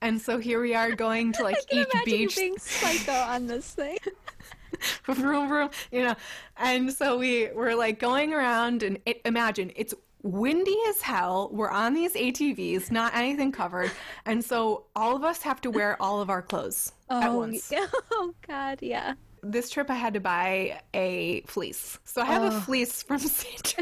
and 0.00 0.18
so 0.18 0.38
here 0.38 0.62
we 0.62 0.74
are 0.74 0.92
going 0.92 1.32
to 1.34 1.42
like 1.42 1.57
each 1.70 1.88
beach 2.04 2.36
being 2.36 2.58
psycho 2.58 3.12
on 3.12 3.46
this 3.46 3.72
thing. 3.74 3.98
vroom, 5.06 5.48
vroom, 5.48 5.70
you 5.90 6.04
know. 6.04 6.14
And 6.56 6.92
so 6.92 7.18
we 7.18 7.48
were 7.52 7.74
like 7.74 7.98
going 7.98 8.32
around, 8.34 8.82
and 8.82 8.98
it, 9.06 9.20
imagine 9.24 9.72
it's 9.76 9.94
windy 10.22 10.76
as 10.88 11.00
hell. 11.00 11.48
We're 11.52 11.70
on 11.70 11.94
these 11.94 12.14
ATVs, 12.14 12.90
not 12.90 13.14
anything 13.14 13.52
covered, 13.52 13.90
and 14.26 14.44
so 14.44 14.84
all 14.94 15.16
of 15.16 15.24
us 15.24 15.42
have 15.42 15.60
to 15.62 15.70
wear 15.70 15.96
all 16.00 16.20
of 16.20 16.30
our 16.30 16.42
clothes 16.42 16.92
at 17.10 17.28
Oh, 17.30 17.36
once. 17.38 17.70
yeah. 17.72 17.86
oh 18.12 18.34
God, 18.46 18.78
yeah. 18.82 19.14
This 19.42 19.70
trip, 19.70 19.88
I 19.88 19.94
had 19.94 20.14
to 20.14 20.20
buy 20.20 20.80
a 20.94 21.42
fleece, 21.42 21.98
so 22.04 22.20
I 22.22 22.24
have 22.26 22.42
a 22.42 22.56
Oh. 22.56 22.60
fleece 22.60 23.02
from 23.04 23.18
St. 23.20 23.76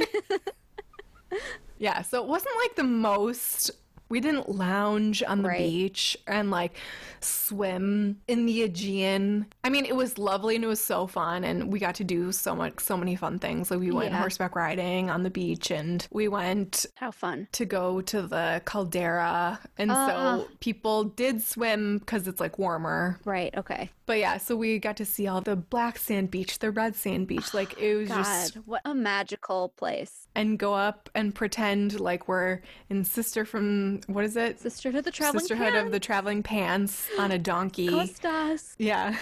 yeah, 1.79 2.03
so 2.03 2.23
it 2.23 2.29
wasn't 2.29 2.55
like 2.63 2.77
the 2.77 2.85
most 2.85 3.71
We 4.09 4.21
didn't 4.21 4.49
lounge 4.49 5.23
on 5.27 5.43
the 5.43 5.49
Right. 5.49 5.59
beach 5.59 6.17
and 6.27 6.51
like 6.51 6.77
swim 7.21 8.19
in 8.29 8.47
the 8.47 8.63
Aegean. 8.63 9.47
I 9.65 9.69
mean, 9.69 9.85
it 9.85 9.97
was 9.97 10.17
lovely 10.19 10.55
and 10.55 10.65
it 10.65 10.69
was 10.69 10.81
so 10.81 11.07
fun 11.07 11.45
and 11.45 11.73
we 11.73 11.79
got 11.79 11.95
to 11.97 12.05
do 12.05 12.33
so 12.33 12.55
much 12.55 12.81
so 12.81 12.97
many 12.97 13.17
fun 13.17 13.39
things. 13.39 13.71
Like 13.71 13.81
we 13.81 13.91
went 13.91 14.13
Yeah. 14.13 14.19
horseback 14.21 14.55
riding 14.55 15.11
on 15.11 15.23
the 15.23 15.31
beach 15.31 15.71
and 15.71 16.07
we 16.11 16.29
went 16.29 16.87
How 16.95 17.11
fun. 17.11 17.49
to 17.53 17.65
go 17.65 18.01
to 18.03 18.23
the 18.23 18.63
caldera 18.65 19.59
and 19.77 19.91
Uh-uh. 19.91 20.39
so 20.39 20.49
people 20.61 21.05
did 21.05 21.43
swim 21.43 21.99
because 21.99 22.29
it's 22.29 22.41
like 22.41 22.59
warmer 22.59 23.19
Right. 23.25 23.53
Okay. 23.57 23.91
but 24.07 24.19
yeah 24.19 24.39
so 24.39 24.57
we 24.57 24.79
got 24.79 24.97
to 24.99 25.05
see 25.05 25.27
all 25.27 25.41
the 25.41 25.57
black 25.57 25.99
sand 25.99 26.31
beach 26.31 26.59
the 26.61 26.71
red 26.71 26.95
sand 26.95 27.27
beach 27.27 27.53
like 27.53 27.77
it 27.79 27.97
was 27.97 28.09
God, 28.09 28.17
just 28.25 28.55
what 28.67 28.83
a 28.85 28.95
magical 28.95 29.71
place. 29.77 30.26
And 30.37 30.59
go 30.59 30.75
up 30.75 31.09
and 31.15 31.35
pretend 31.35 31.99
like 31.99 32.29
we're 32.29 32.61
in 32.91 33.03
sister 33.05 33.45
from 33.45 34.01
what 34.07 34.25
is 34.25 34.37
it 34.37 34.61
Sisterhood 34.61 34.99
of 35.01 35.05
the 35.05 35.11
Traveling 35.11 35.41
sisterhood 35.41 35.75
of 35.75 35.87
the 35.87 35.91
Pants. 35.93 36.07
traveling 36.07 36.43
pants 36.45 37.09
on 37.19 37.33
a 37.33 37.39
donkey 37.39 37.89
Costas. 37.89 38.77
yeah 38.79 39.17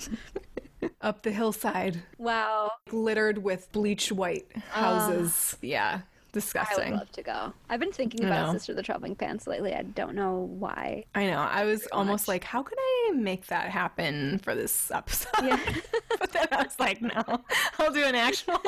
up 1.00 1.22
the 1.22 1.30
hillside 1.32 2.02
Wow. 2.18 2.70
glittered 2.88 3.38
with 3.38 3.70
bleached 3.72 4.12
white 4.12 4.46
houses 4.70 5.56
yeah 5.62 6.02
Disgusting. 6.30 6.88
I 6.88 6.90
would 6.90 6.98
love 6.98 7.12
to 7.12 7.22
go. 7.22 7.52
I've 7.70 7.80
been 7.80 7.90
thinking 7.90 8.26
about. 8.26 8.52
Sister 8.52 8.72
of 8.72 8.76
the 8.76 8.82
Traveling 8.82 9.16
Pants 9.16 9.46
lately. 9.46 9.74
I 9.74 9.80
don't 9.82 10.14
know 10.14 10.50
why. 10.58 11.04
I 11.14 11.24
know. 11.26 11.38
I 11.38 11.64
was 11.64 11.88
almost 11.90 12.24
much. 12.24 12.28
like, 12.28 12.44
how 12.44 12.62
could 12.62 12.76
I 12.78 13.12
make 13.14 13.46
that 13.46 13.70
happen 13.70 14.38
for 14.40 14.54
this 14.54 14.90
episode? 14.90 15.30
Yeah. 15.42 15.58
but 16.20 16.30
then 16.32 16.46
I 16.52 16.62
was 16.64 16.78
like, 16.78 17.00
no, 17.00 17.40
I'll 17.78 17.92
do 17.92 18.04
an 18.04 18.14
actual 18.14 18.60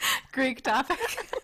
Greek 0.32 0.62
topic. 0.62 0.98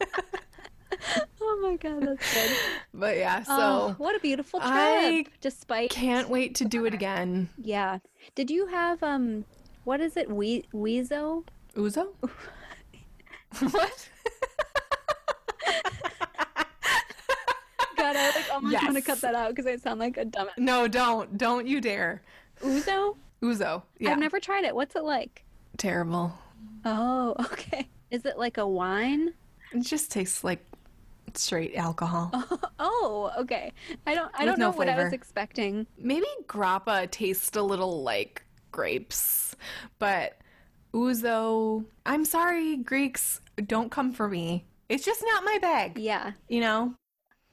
Oh 1.41 1.59
my 1.63 1.77
god, 1.77 2.01
that's 2.07 2.35
good. 2.35 2.57
but 2.95 3.17
yeah, 3.19 3.43
so 3.43 3.53
oh, 3.53 3.95
what 3.99 4.17
a 4.17 4.21
beautiful 4.21 4.59
trip. 4.61 4.73
I 4.73 5.27
Despite 5.43 5.91
can't 5.91 6.31
wait 6.31 6.55
to 6.57 6.65
do 6.65 6.87
it 6.87 6.95
again. 6.95 7.51
Yeah. 7.61 7.99
Did 8.35 8.51
you 8.51 8.67
have 8.69 9.03
um 9.03 9.45
what 9.85 10.01
is 10.01 10.17
it? 10.17 10.31
We 10.31 10.65
Weezo? 10.73 11.45
ouzo? 11.77 12.09
what? 13.71 14.09
God, 17.97 18.17
I 18.17 18.33
like 18.35 18.55
almost 18.55 18.83
want 18.83 18.95
to 18.97 19.03
cut 19.03 19.21
that 19.21 19.35
out 19.35 19.51
because 19.51 19.67
I 19.67 19.77
sound 19.77 20.01
like 20.01 20.17
a 20.17 20.25
dumb 20.25 20.49
No, 20.57 20.89
don't. 20.89 21.37
Don't 21.37 21.67
you 21.67 21.81
dare. 21.81 22.23
ouzo? 22.63 23.17
ouzo. 23.43 23.83
Yeah. 23.99 24.13
I've 24.13 24.19
never 24.19 24.41
tried 24.41 24.65
it. 24.65 24.75
What's 24.75 24.97
it 24.97 25.05
like? 25.05 25.45
Terrible. 25.77 26.33
Oh, 26.85 27.35
okay. 27.41 27.89
Is 28.15 28.25
it 28.25 28.39
like 28.39 28.59
a 28.59 28.67
wine? 28.67 29.35
It 29.73 29.81
just 29.83 30.11
tastes 30.11 30.45
like 30.45 30.65
straight 31.35 31.75
alcohol. 31.77 32.31
Oh, 32.79 33.33
okay. 33.39 33.73
I 34.07 34.15
don't 34.15 34.31
I 34.35 34.45
With 34.45 34.47
don't 34.47 34.59
know 34.59 34.71
no 34.71 34.77
what 34.77 34.89
I 34.89 34.97
was 34.97 35.13
expecting. 35.13 35.87
Maybe 35.99 36.27
grappa 36.47 37.11
tastes 37.11 37.57
a 37.57 37.63
little 37.63 38.03
like 38.03 38.45
grapes, 38.73 39.57
but 39.99 40.39
ouzo. 40.95 41.87
I'm 42.07 42.25
sorry, 42.25 42.77
Greeks, 42.79 43.41
don't 43.67 43.91
come 43.91 44.13
for 44.13 44.29
me. 44.29 44.67
It's 44.89 45.05
just 45.05 45.23
not 45.25 45.45
my 45.45 45.59
bag. 45.61 45.99
Yeah. 45.99 46.33
You 46.49 46.61
know, 46.61 46.95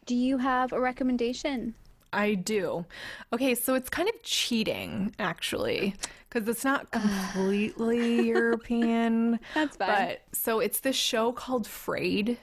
Do 0.06 0.16
you 0.16 0.38
have 0.38 0.74
a 0.74 0.80
recommendation? 0.80 1.74
I 2.14 2.36
do. 2.36 2.86
Okay, 3.34 3.56
so 3.56 3.74
it's 3.74 3.90
kind 3.90 4.10
of 4.10 4.22
cheating 4.24 5.16
actually, 5.20 5.96
because 6.30 6.48
it's 6.48 6.66
not 6.66 6.92
completely 6.92 8.22
European. 8.28 9.40
That's 9.54 9.78
fine. 9.78 9.88
But 9.88 10.22
so 10.34 10.60
it's 10.60 10.80
this 10.82 10.96
show 10.96 11.32
called 11.32 11.68
Frayed, 11.68 12.38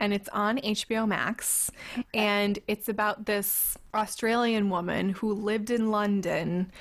and 0.00 0.12
it's 0.12 0.28
on 0.30 0.58
HBO 0.58 1.06
Max, 1.06 1.70
and 2.12 2.58
it's 2.66 2.88
about 2.88 3.26
this 3.26 3.78
Australian 3.94 4.70
woman 4.70 5.10
who 5.10 5.32
lived 5.32 5.70
in 5.70 5.90
London. 5.90 6.72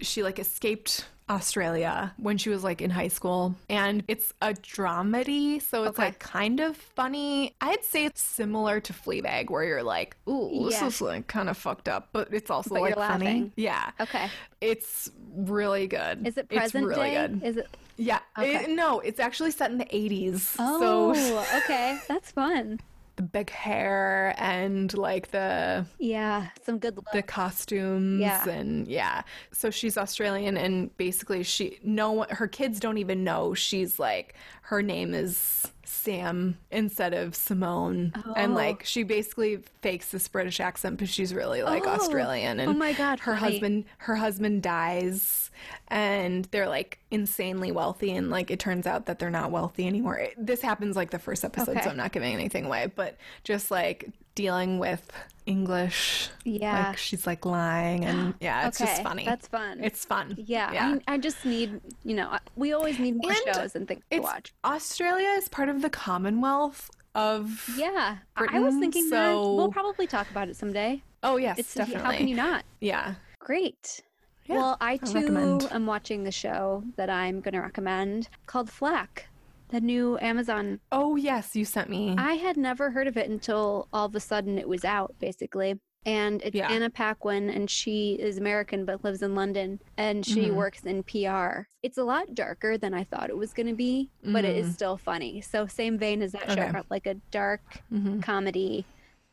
She 0.00 0.22
like 0.22 0.38
escaped 0.38 1.06
Australia 1.28 2.14
when 2.18 2.38
she 2.38 2.50
was 2.50 2.62
like 2.62 2.80
in 2.80 2.90
high 2.90 3.08
school, 3.08 3.54
and 3.68 4.04
it's 4.08 4.32
a 4.42 4.50
dramedy, 4.54 5.60
so 5.60 5.84
it's 5.84 5.98
Okay. 5.98 6.06
like 6.06 6.18
kind 6.18 6.60
of 6.60 6.76
funny. 6.76 7.54
I'd 7.60 7.84
say 7.84 8.04
it's 8.04 8.20
similar 8.22 8.80
to 8.80 8.92
Fleabag, 8.92 9.50
where 9.50 9.64
you're 9.64 9.82
like, 9.82 10.16
"Ooh, 10.28 10.66
this 10.70 10.80
is 10.82 11.00
like 11.00 11.26
kind 11.26 11.48
of 11.48 11.56
fucked 11.56 11.88
up," 11.88 12.08
but 12.12 12.28
it's 12.32 12.50
also 12.50 12.70
But 12.70 12.80
like 12.82 12.94
funny. 12.94 13.50
Yeah, 13.56 13.90
Okay. 14.00 14.28
it's 14.60 15.10
really 15.34 15.86
good. 15.88 16.26
Is 16.26 16.36
it 16.36 16.46
It's 16.50 16.58
present 16.58 16.86
really 16.86 17.10
day? 17.10 17.26
good. 17.28 17.42
Is 17.42 17.56
it 17.56 17.66
Yeah. 17.98 18.18
Okay. 18.38 18.64
It- 18.64 18.70
no, 18.70 19.00
it's 19.00 19.18
actually 19.20 19.50
set 19.50 19.70
in 19.70 19.78
the 19.78 19.86
80s. 19.86 20.54
Oh, 20.58 21.14
So 21.14 21.38
okay. 21.58 21.98
That's 22.08 22.30
fun. 22.30 22.78
The 23.16 23.22
big 23.22 23.48
hair 23.50 24.34
and 24.36 24.92
like 24.96 25.30
the 25.30 25.86
Yeah, 25.98 26.48
some 26.64 26.78
good 26.78 26.98
the 27.12 27.22
costumes 27.22 28.20
Yeah. 28.20 28.48
and 28.48 28.86
yeah. 28.86 29.22
So 29.52 29.70
she's 29.70 29.96
Australian 29.96 30.56
and 30.56 30.94
basically 30.98 31.42
she 31.42 31.78
no 31.82 32.26
her 32.30 32.46
kids 32.46 32.78
don't 32.78 32.98
even 32.98 33.24
know 33.24 33.54
she's 33.54 33.98
like 33.98 34.34
her 34.62 34.82
name 34.82 35.14
is 35.14 35.66
Sam 35.84 36.58
instead 36.70 37.14
of 37.14 37.34
Simone. 37.34 38.12
And 38.36 38.52
Oh. 38.52 38.56
like 38.56 38.84
she 38.84 39.02
basically 39.02 39.58
fakes 39.80 40.10
this 40.10 40.28
British 40.28 40.60
accent 40.60 40.98
but 40.98 41.08
she's 41.08 41.32
really 41.32 41.62
like 41.62 41.84
Oh. 41.86 41.90
Australian 41.90 42.60
and 42.60 42.70
Oh 42.70 42.74
my 42.74 42.92
God, 42.92 43.20
her 43.20 43.34
funny. 43.36 43.52
husband 43.52 43.84
her 43.98 44.16
husband 44.16 44.62
dies 44.62 45.50
and 45.88 46.44
they're 46.46 46.68
like 46.68 46.98
insanely 47.10 47.70
wealthy 47.70 48.10
and 48.12 48.30
like 48.30 48.50
it 48.50 48.58
turns 48.58 48.86
out 48.86 49.06
that 49.06 49.18
they're 49.18 49.30
not 49.30 49.50
wealthy 49.50 49.86
anymore. 49.86 50.18
It- 50.18 50.34
this 50.36 50.60
happens 50.62 50.96
like 50.96 51.10
the 51.10 51.18
first 51.18 51.44
episode 51.44 51.72
Okay. 51.76 51.82
so 51.82 51.90
I'm 51.90 51.96
not 51.96 52.12
giving 52.12 52.32
anything 52.34 52.64
away, 52.66 52.90
but 52.94 53.16
just 53.44 53.70
like 53.70 54.10
dealing 54.34 54.78
with 54.78 55.10
English 55.46 56.28
Yeah. 56.44 56.88
like 56.88 56.96
she's 56.98 57.26
like 57.26 57.46
lying 57.46 58.04
and 58.04 58.34
yeah, 58.40 58.66
it's 58.66 58.78
just 58.78 59.02
funny. 59.02 59.24
that's 59.24 59.46
fun. 59.46 59.82
It's 59.82 60.04
fun. 60.04 60.34
Yeah, 60.36 60.72
Yeah. 60.72 60.98
I, 61.06 61.14
I 61.14 61.18
just 61.18 61.44
need, 61.44 61.80
you 62.04 62.14
know, 62.16 62.36
we 62.56 62.72
always 62.72 62.98
need 62.98 63.16
more 63.22 63.30
And 63.30 63.54
shows 63.54 63.76
and 63.76 63.86
things 63.86 64.02
to 64.10 64.18
watch. 64.20 64.52
Australia 64.64 65.28
is 65.38 65.48
part 65.48 65.68
of 65.68 65.82
the 65.82 65.90
Commonwealth 65.90 66.90
of 67.14 67.72
Yeah, 67.78 68.16
I- 68.36 68.46
I 68.50 68.58
was 68.58 68.74
Britain, 68.74 68.80
thinking 68.80 69.10
that. 69.10 69.32
We'll 69.32 69.70
probably 69.70 70.06
talk 70.08 70.28
about 70.30 70.48
it 70.48 70.56
someday. 70.56 71.02
Oh 71.22 71.36
yes, 71.36 71.58
It's 71.58 71.72
definitely. 71.74 72.02
how 72.04 72.12
can 72.12 72.26
you 72.28 72.36
not? 72.36 72.64
Yeah. 72.80 73.14
Great. 73.38 74.02
Yeah, 74.48 74.54
well, 74.56 74.76
I 74.80 74.92
I 74.92 74.96
too 74.98 75.12
recommend. 75.14 75.68
am 75.70 75.86
watching 75.86 76.24
the 76.24 76.30
show 76.32 76.84
that 76.96 77.10
I'm 77.10 77.40
going 77.40 77.54
to 77.54 77.60
recommend 77.60 78.28
called 78.46 78.70
Flack, 78.70 79.28
the 79.68 79.80
new 79.80 80.18
Amazon. 80.20 80.80
Oh 80.92 81.16
yes, 81.16 81.56
you 81.56 81.64
sent 81.64 81.90
me. 81.90 82.14
I 82.16 82.34
had 82.34 82.56
never 82.56 82.90
heard 82.90 83.06
of 83.08 83.16
it 83.16 83.28
until 83.28 83.88
all 83.92 84.06
of 84.06 84.14
a 84.14 84.20
sudden 84.20 84.58
it 84.58 84.68
was 84.68 84.84
out, 84.84 85.14
basically. 85.18 85.80
And 86.04 86.40
it's 86.42 86.54
Yeah. 86.54 86.68
Anna 86.70 86.88
Paquin, 86.88 87.50
and 87.50 87.68
she 87.68 88.14
is 88.20 88.38
American 88.38 88.84
but 88.84 89.02
lives 89.02 89.22
in 89.22 89.34
London, 89.34 89.80
and 89.96 90.24
she 90.24 90.50
Mhm. 90.50 90.54
works 90.54 90.84
in 90.84 91.02
PR. 91.02 91.66
It's 91.82 91.98
a 91.98 92.04
lot 92.04 92.32
darker 92.32 92.78
than 92.78 92.94
I 92.94 93.02
thought 93.02 93.28
it 93.28 93.36
was 93.36 93.52
going 93.52 93.66
to 93.66 93.74
be, 93.74 94.10
but 94.22 94.44
it 94.44 94.56
is 94.56 94.68
Mhm. 94.68 94.72
still 94.74 94.96
funny. 94.96 95.40
So 95.40 95.66
same 95.66 95.98
vein 95.98 96.22
as 96.22 96.30
that 96.30 96.48
Okay. 96.50 96.70
show, 96.72 96.82
like 96.90 97.06
a 97.06 97.14
dark 97.32 97.82
Mhm. 97.92 98.22
comedy. 98.22 98.86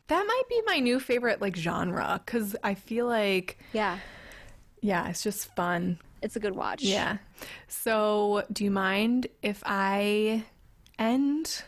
That 0.08 0.26
might 0.26 0.42
be 0.48 0.60
my 0.66 0.80
new 0.80 0.98
favorite 0.98 1.40
like 1.40 1.54
genre 1.54 2.20
cuz 2.26 2.56
I 2.64 2.74
feel 2.74 3.06
like 3.06 3.56
Yeah, 3.72 4.00
yeah, 4.84 5.08
it's 5.08 5.22
just 5.22 5.54
fun. 5.56 5.98
it's 6.22 6.36
a 6.36 6.40
good 6.40 6.54
watch. 6.54 6.82
Yeah. 6.82 7.16
So, 7.68 8.44
do 8.52 8.64
you 8.64 8.70
mind 8.70 9.26
if 9.42 9.62
I 9.66 10.44
end 10.98 11.62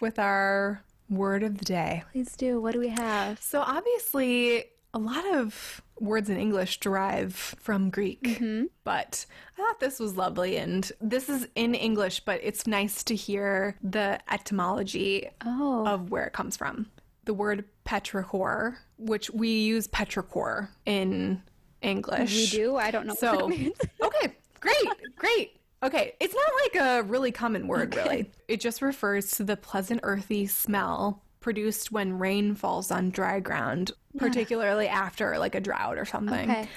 with 0.00 0.18
our 0.18 0.82
word 1.08 1.42
of 1.42 1.58
the 1.58 1.64
day? 1.64 2.02
Please 2.12 2.34
do. 2.36 2.60
What 2.60 2.72
do 2.72 2.78
we 2.80 2.88
have? 2.88 3.40
So, 3.42 3.60
obviously, 3.60 4.64
a 4.94 4.98
lot 4.98 5.24
of 5.34 5.82
words 6.00 6.28
in 6.28 6.36
English 6.38 6.80
derive 6.80 7.34
from 7.34 7.90
Greek, 7.90 8.22
Mm-hmm. 8.22 8.64
but 8.84 9.24
I 9.54 9.56
thought 9.62 9.80
this 9.80 9.98
was 10.00 10.16
lovely. 10.16 10.56
And 10.56 10.90
this 11.00 11.28
is 11.28 11.46
in 11.54 11.74
English, 11.74 12.20
but 12.20 12.40
it's 12.42 12.66
nice 12.66 13.02
to 13.04 13.14
hear 13.14 13.76
the 13.82 14.18
etymology 14.32 15.28
Oh, 15.44 15.86
of 15.86 16.10
where 16.10 16.24
it 16.26 16.32
comes 16.32 16.56
from. 16.56 16.86
The 17.24 17.34
word 17.34 17.64
petrichor, 17.84 18.76
which 18.98 19.30
we 19.30 19.48
use 19.48 19.86
petrichor 19.88 20.68
in 20.84 21.42
English. 21.86 22.34
we 22.34 22.46
do. 22.58 22.76
I 22.76 22.90
don't 22.90 23.06
know 23.06 23.14
what 23.14 23.18
So, 23.20 23.44
okay, 24.02 24.34
great, 24.60 24.88
great. 25.16 25.52
Okay, 25.82 26.14
it's 26.20 26.34
not 26.34 26.50
like 26.62 26.84
a 26.86 27.02
really 27.04 27.30
common 27.32 27.68
word, 27.68 27.94
Okay. 27.94 28.02
really. 28.08 28.30
It 28.48 28.60
just 28.60 28.82
refers 28.82 29.30
to 29.32 29.44
the 29.44 29.56
pleasant, 29.56 30.00
earthy 30.02 30.46
smell 30.46 31.22
produced 31.40 31.92
when 31.92 32.18
rain 32.18 32.54
falls 32.56 32.90
on 32.90 33.10
dry 33.10 33.38
ground, 33.38 33.92
particularly 34.18 34.88
after 34.88 35.38
like 35.38 35.54
a 35.54 35.60
drought 35.60 35.96
or 35.98 36.04
something. 36.04 36.50
Okay. 36.50 36.68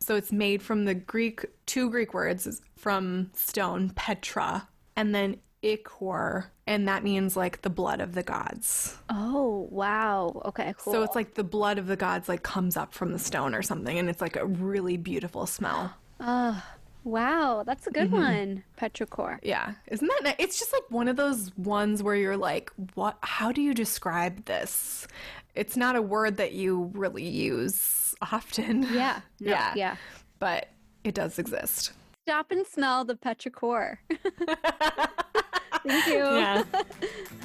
So 0.00 0.14
it's 0.16 0.32
made 0.32 0.62
from 0.62 0.84
the 0.86 0.94
Greek, 0.94 1.44
two 1.66 1.90
Greek 1.90 2.14
words 2.14 2.62
from 2.76 3.30
stone, 3.34 3.90
Petra, 3.90 4.66
and 4.96 5.14
then 5.14 5.36
ichor, 5.64 6.50
and 6.66 6.86
that 6.88 7.02
means 7.02 7.36
like 7.36 7.62
the 7.62 7.70
blood 7.70 8.00
of 8.00 8.14
the 8.14 8.22
gods. 8.22 8.98
Oh, 9.08 9.68
wow. 9.70 10.42
Okay, 10.46 10.74
cool. 10.78 10.92
So 10.92 11.02
it's 11.02 11.14
like 11.14 11.34
the 11.34 11.44
blood 11.44 11.78
of 11.78 11.86
the 11.86 11.96
gods 11.96 12.28
like 12.28 12.42
comes 12.42 12.76
up 12.76 12.94
from 12.94 13.12
the 13.12 13.18
stone 13.18 13.54
or 13.54 13.62
something, 13.62 13.98
and 13.98 14.08
it's 14.08 14.20
like 14.20 14.36
a 14.36 14.46
really 14.46 14.96
beautiful 14.96 15.46
smell. 15.46 15.94
Oh, 16.20 16.62
Wow, 17.04 17.64
that's 17.66 17.86
a 17.86 17.90
good 17.90 18.10
mm-hmm. 18.10 18.16
one. 18.16 18.64
Petrichor. 18.78 19.38
Yeah. 19.42 19.74
Isn't 19.88 20.08
that 20.08 20.20
nice? 20.24 20.36
It's 20.38 20.58
just 20.58 20.72
like 20.72 20.84
one 20.88 21.06
of 21.06 21.16
those 21.16 21.54
ones 21.58 22.02
where 22.02 22.16
you're 22.16 22.36
like, 22.36 22.70
what? 22.94 23.18
How 23.20 23.52
do 23.52 23.60
you 23.60 23.74
describe 23.74 24.46
this? 24.46 25.06
It's 25.54 25.76
not 25.76 25.96
a 25.96 26.02
word 26.02 26.38
that 26.38 26.52
you 26.52 26.90
really 26.94 27.28
use 27.28 28.14
often. 28.22 28.84
Yeah. 28.84 29.20
No, 29.38 29.50
yeah. 29.50 29.72
Yeah. 29.76 29.96
But 30.38 30.68
it 31.04 31.14
does 31.14 31.38
exist. 31.38 31.92
Stop 32.22 32.50
and 32.50 32.66
smell 32.66 33.04
the 33.04 33.16
petrichor. 33.16 33.98
Thank 35.86 36.06
you. 36.06 36.14
Yeah. 36.14 36.64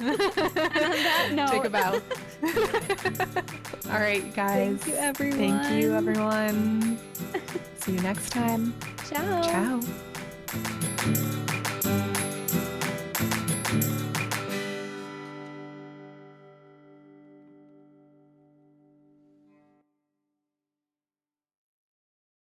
On 0.00 1.48
Take 1.50 1.64
a 1.64 1.70
bow. 1.70 2.00
All 3.92 4.00
right, 4.00 4.34
guys. 4.34 4.78
Thank 4.78 4.86
you, 4.86 4.94
everyone. 4.94 5.38
Thank 5.38 5.82
you, 5.82 5.92
everyone. 5.92 6.98
See 7.80 7.92
you 7.92 8.00
next 8.00 8.30
time. 8.30 8.74
Ciao. 9.08 9.42
Ciao. 9.42 11.36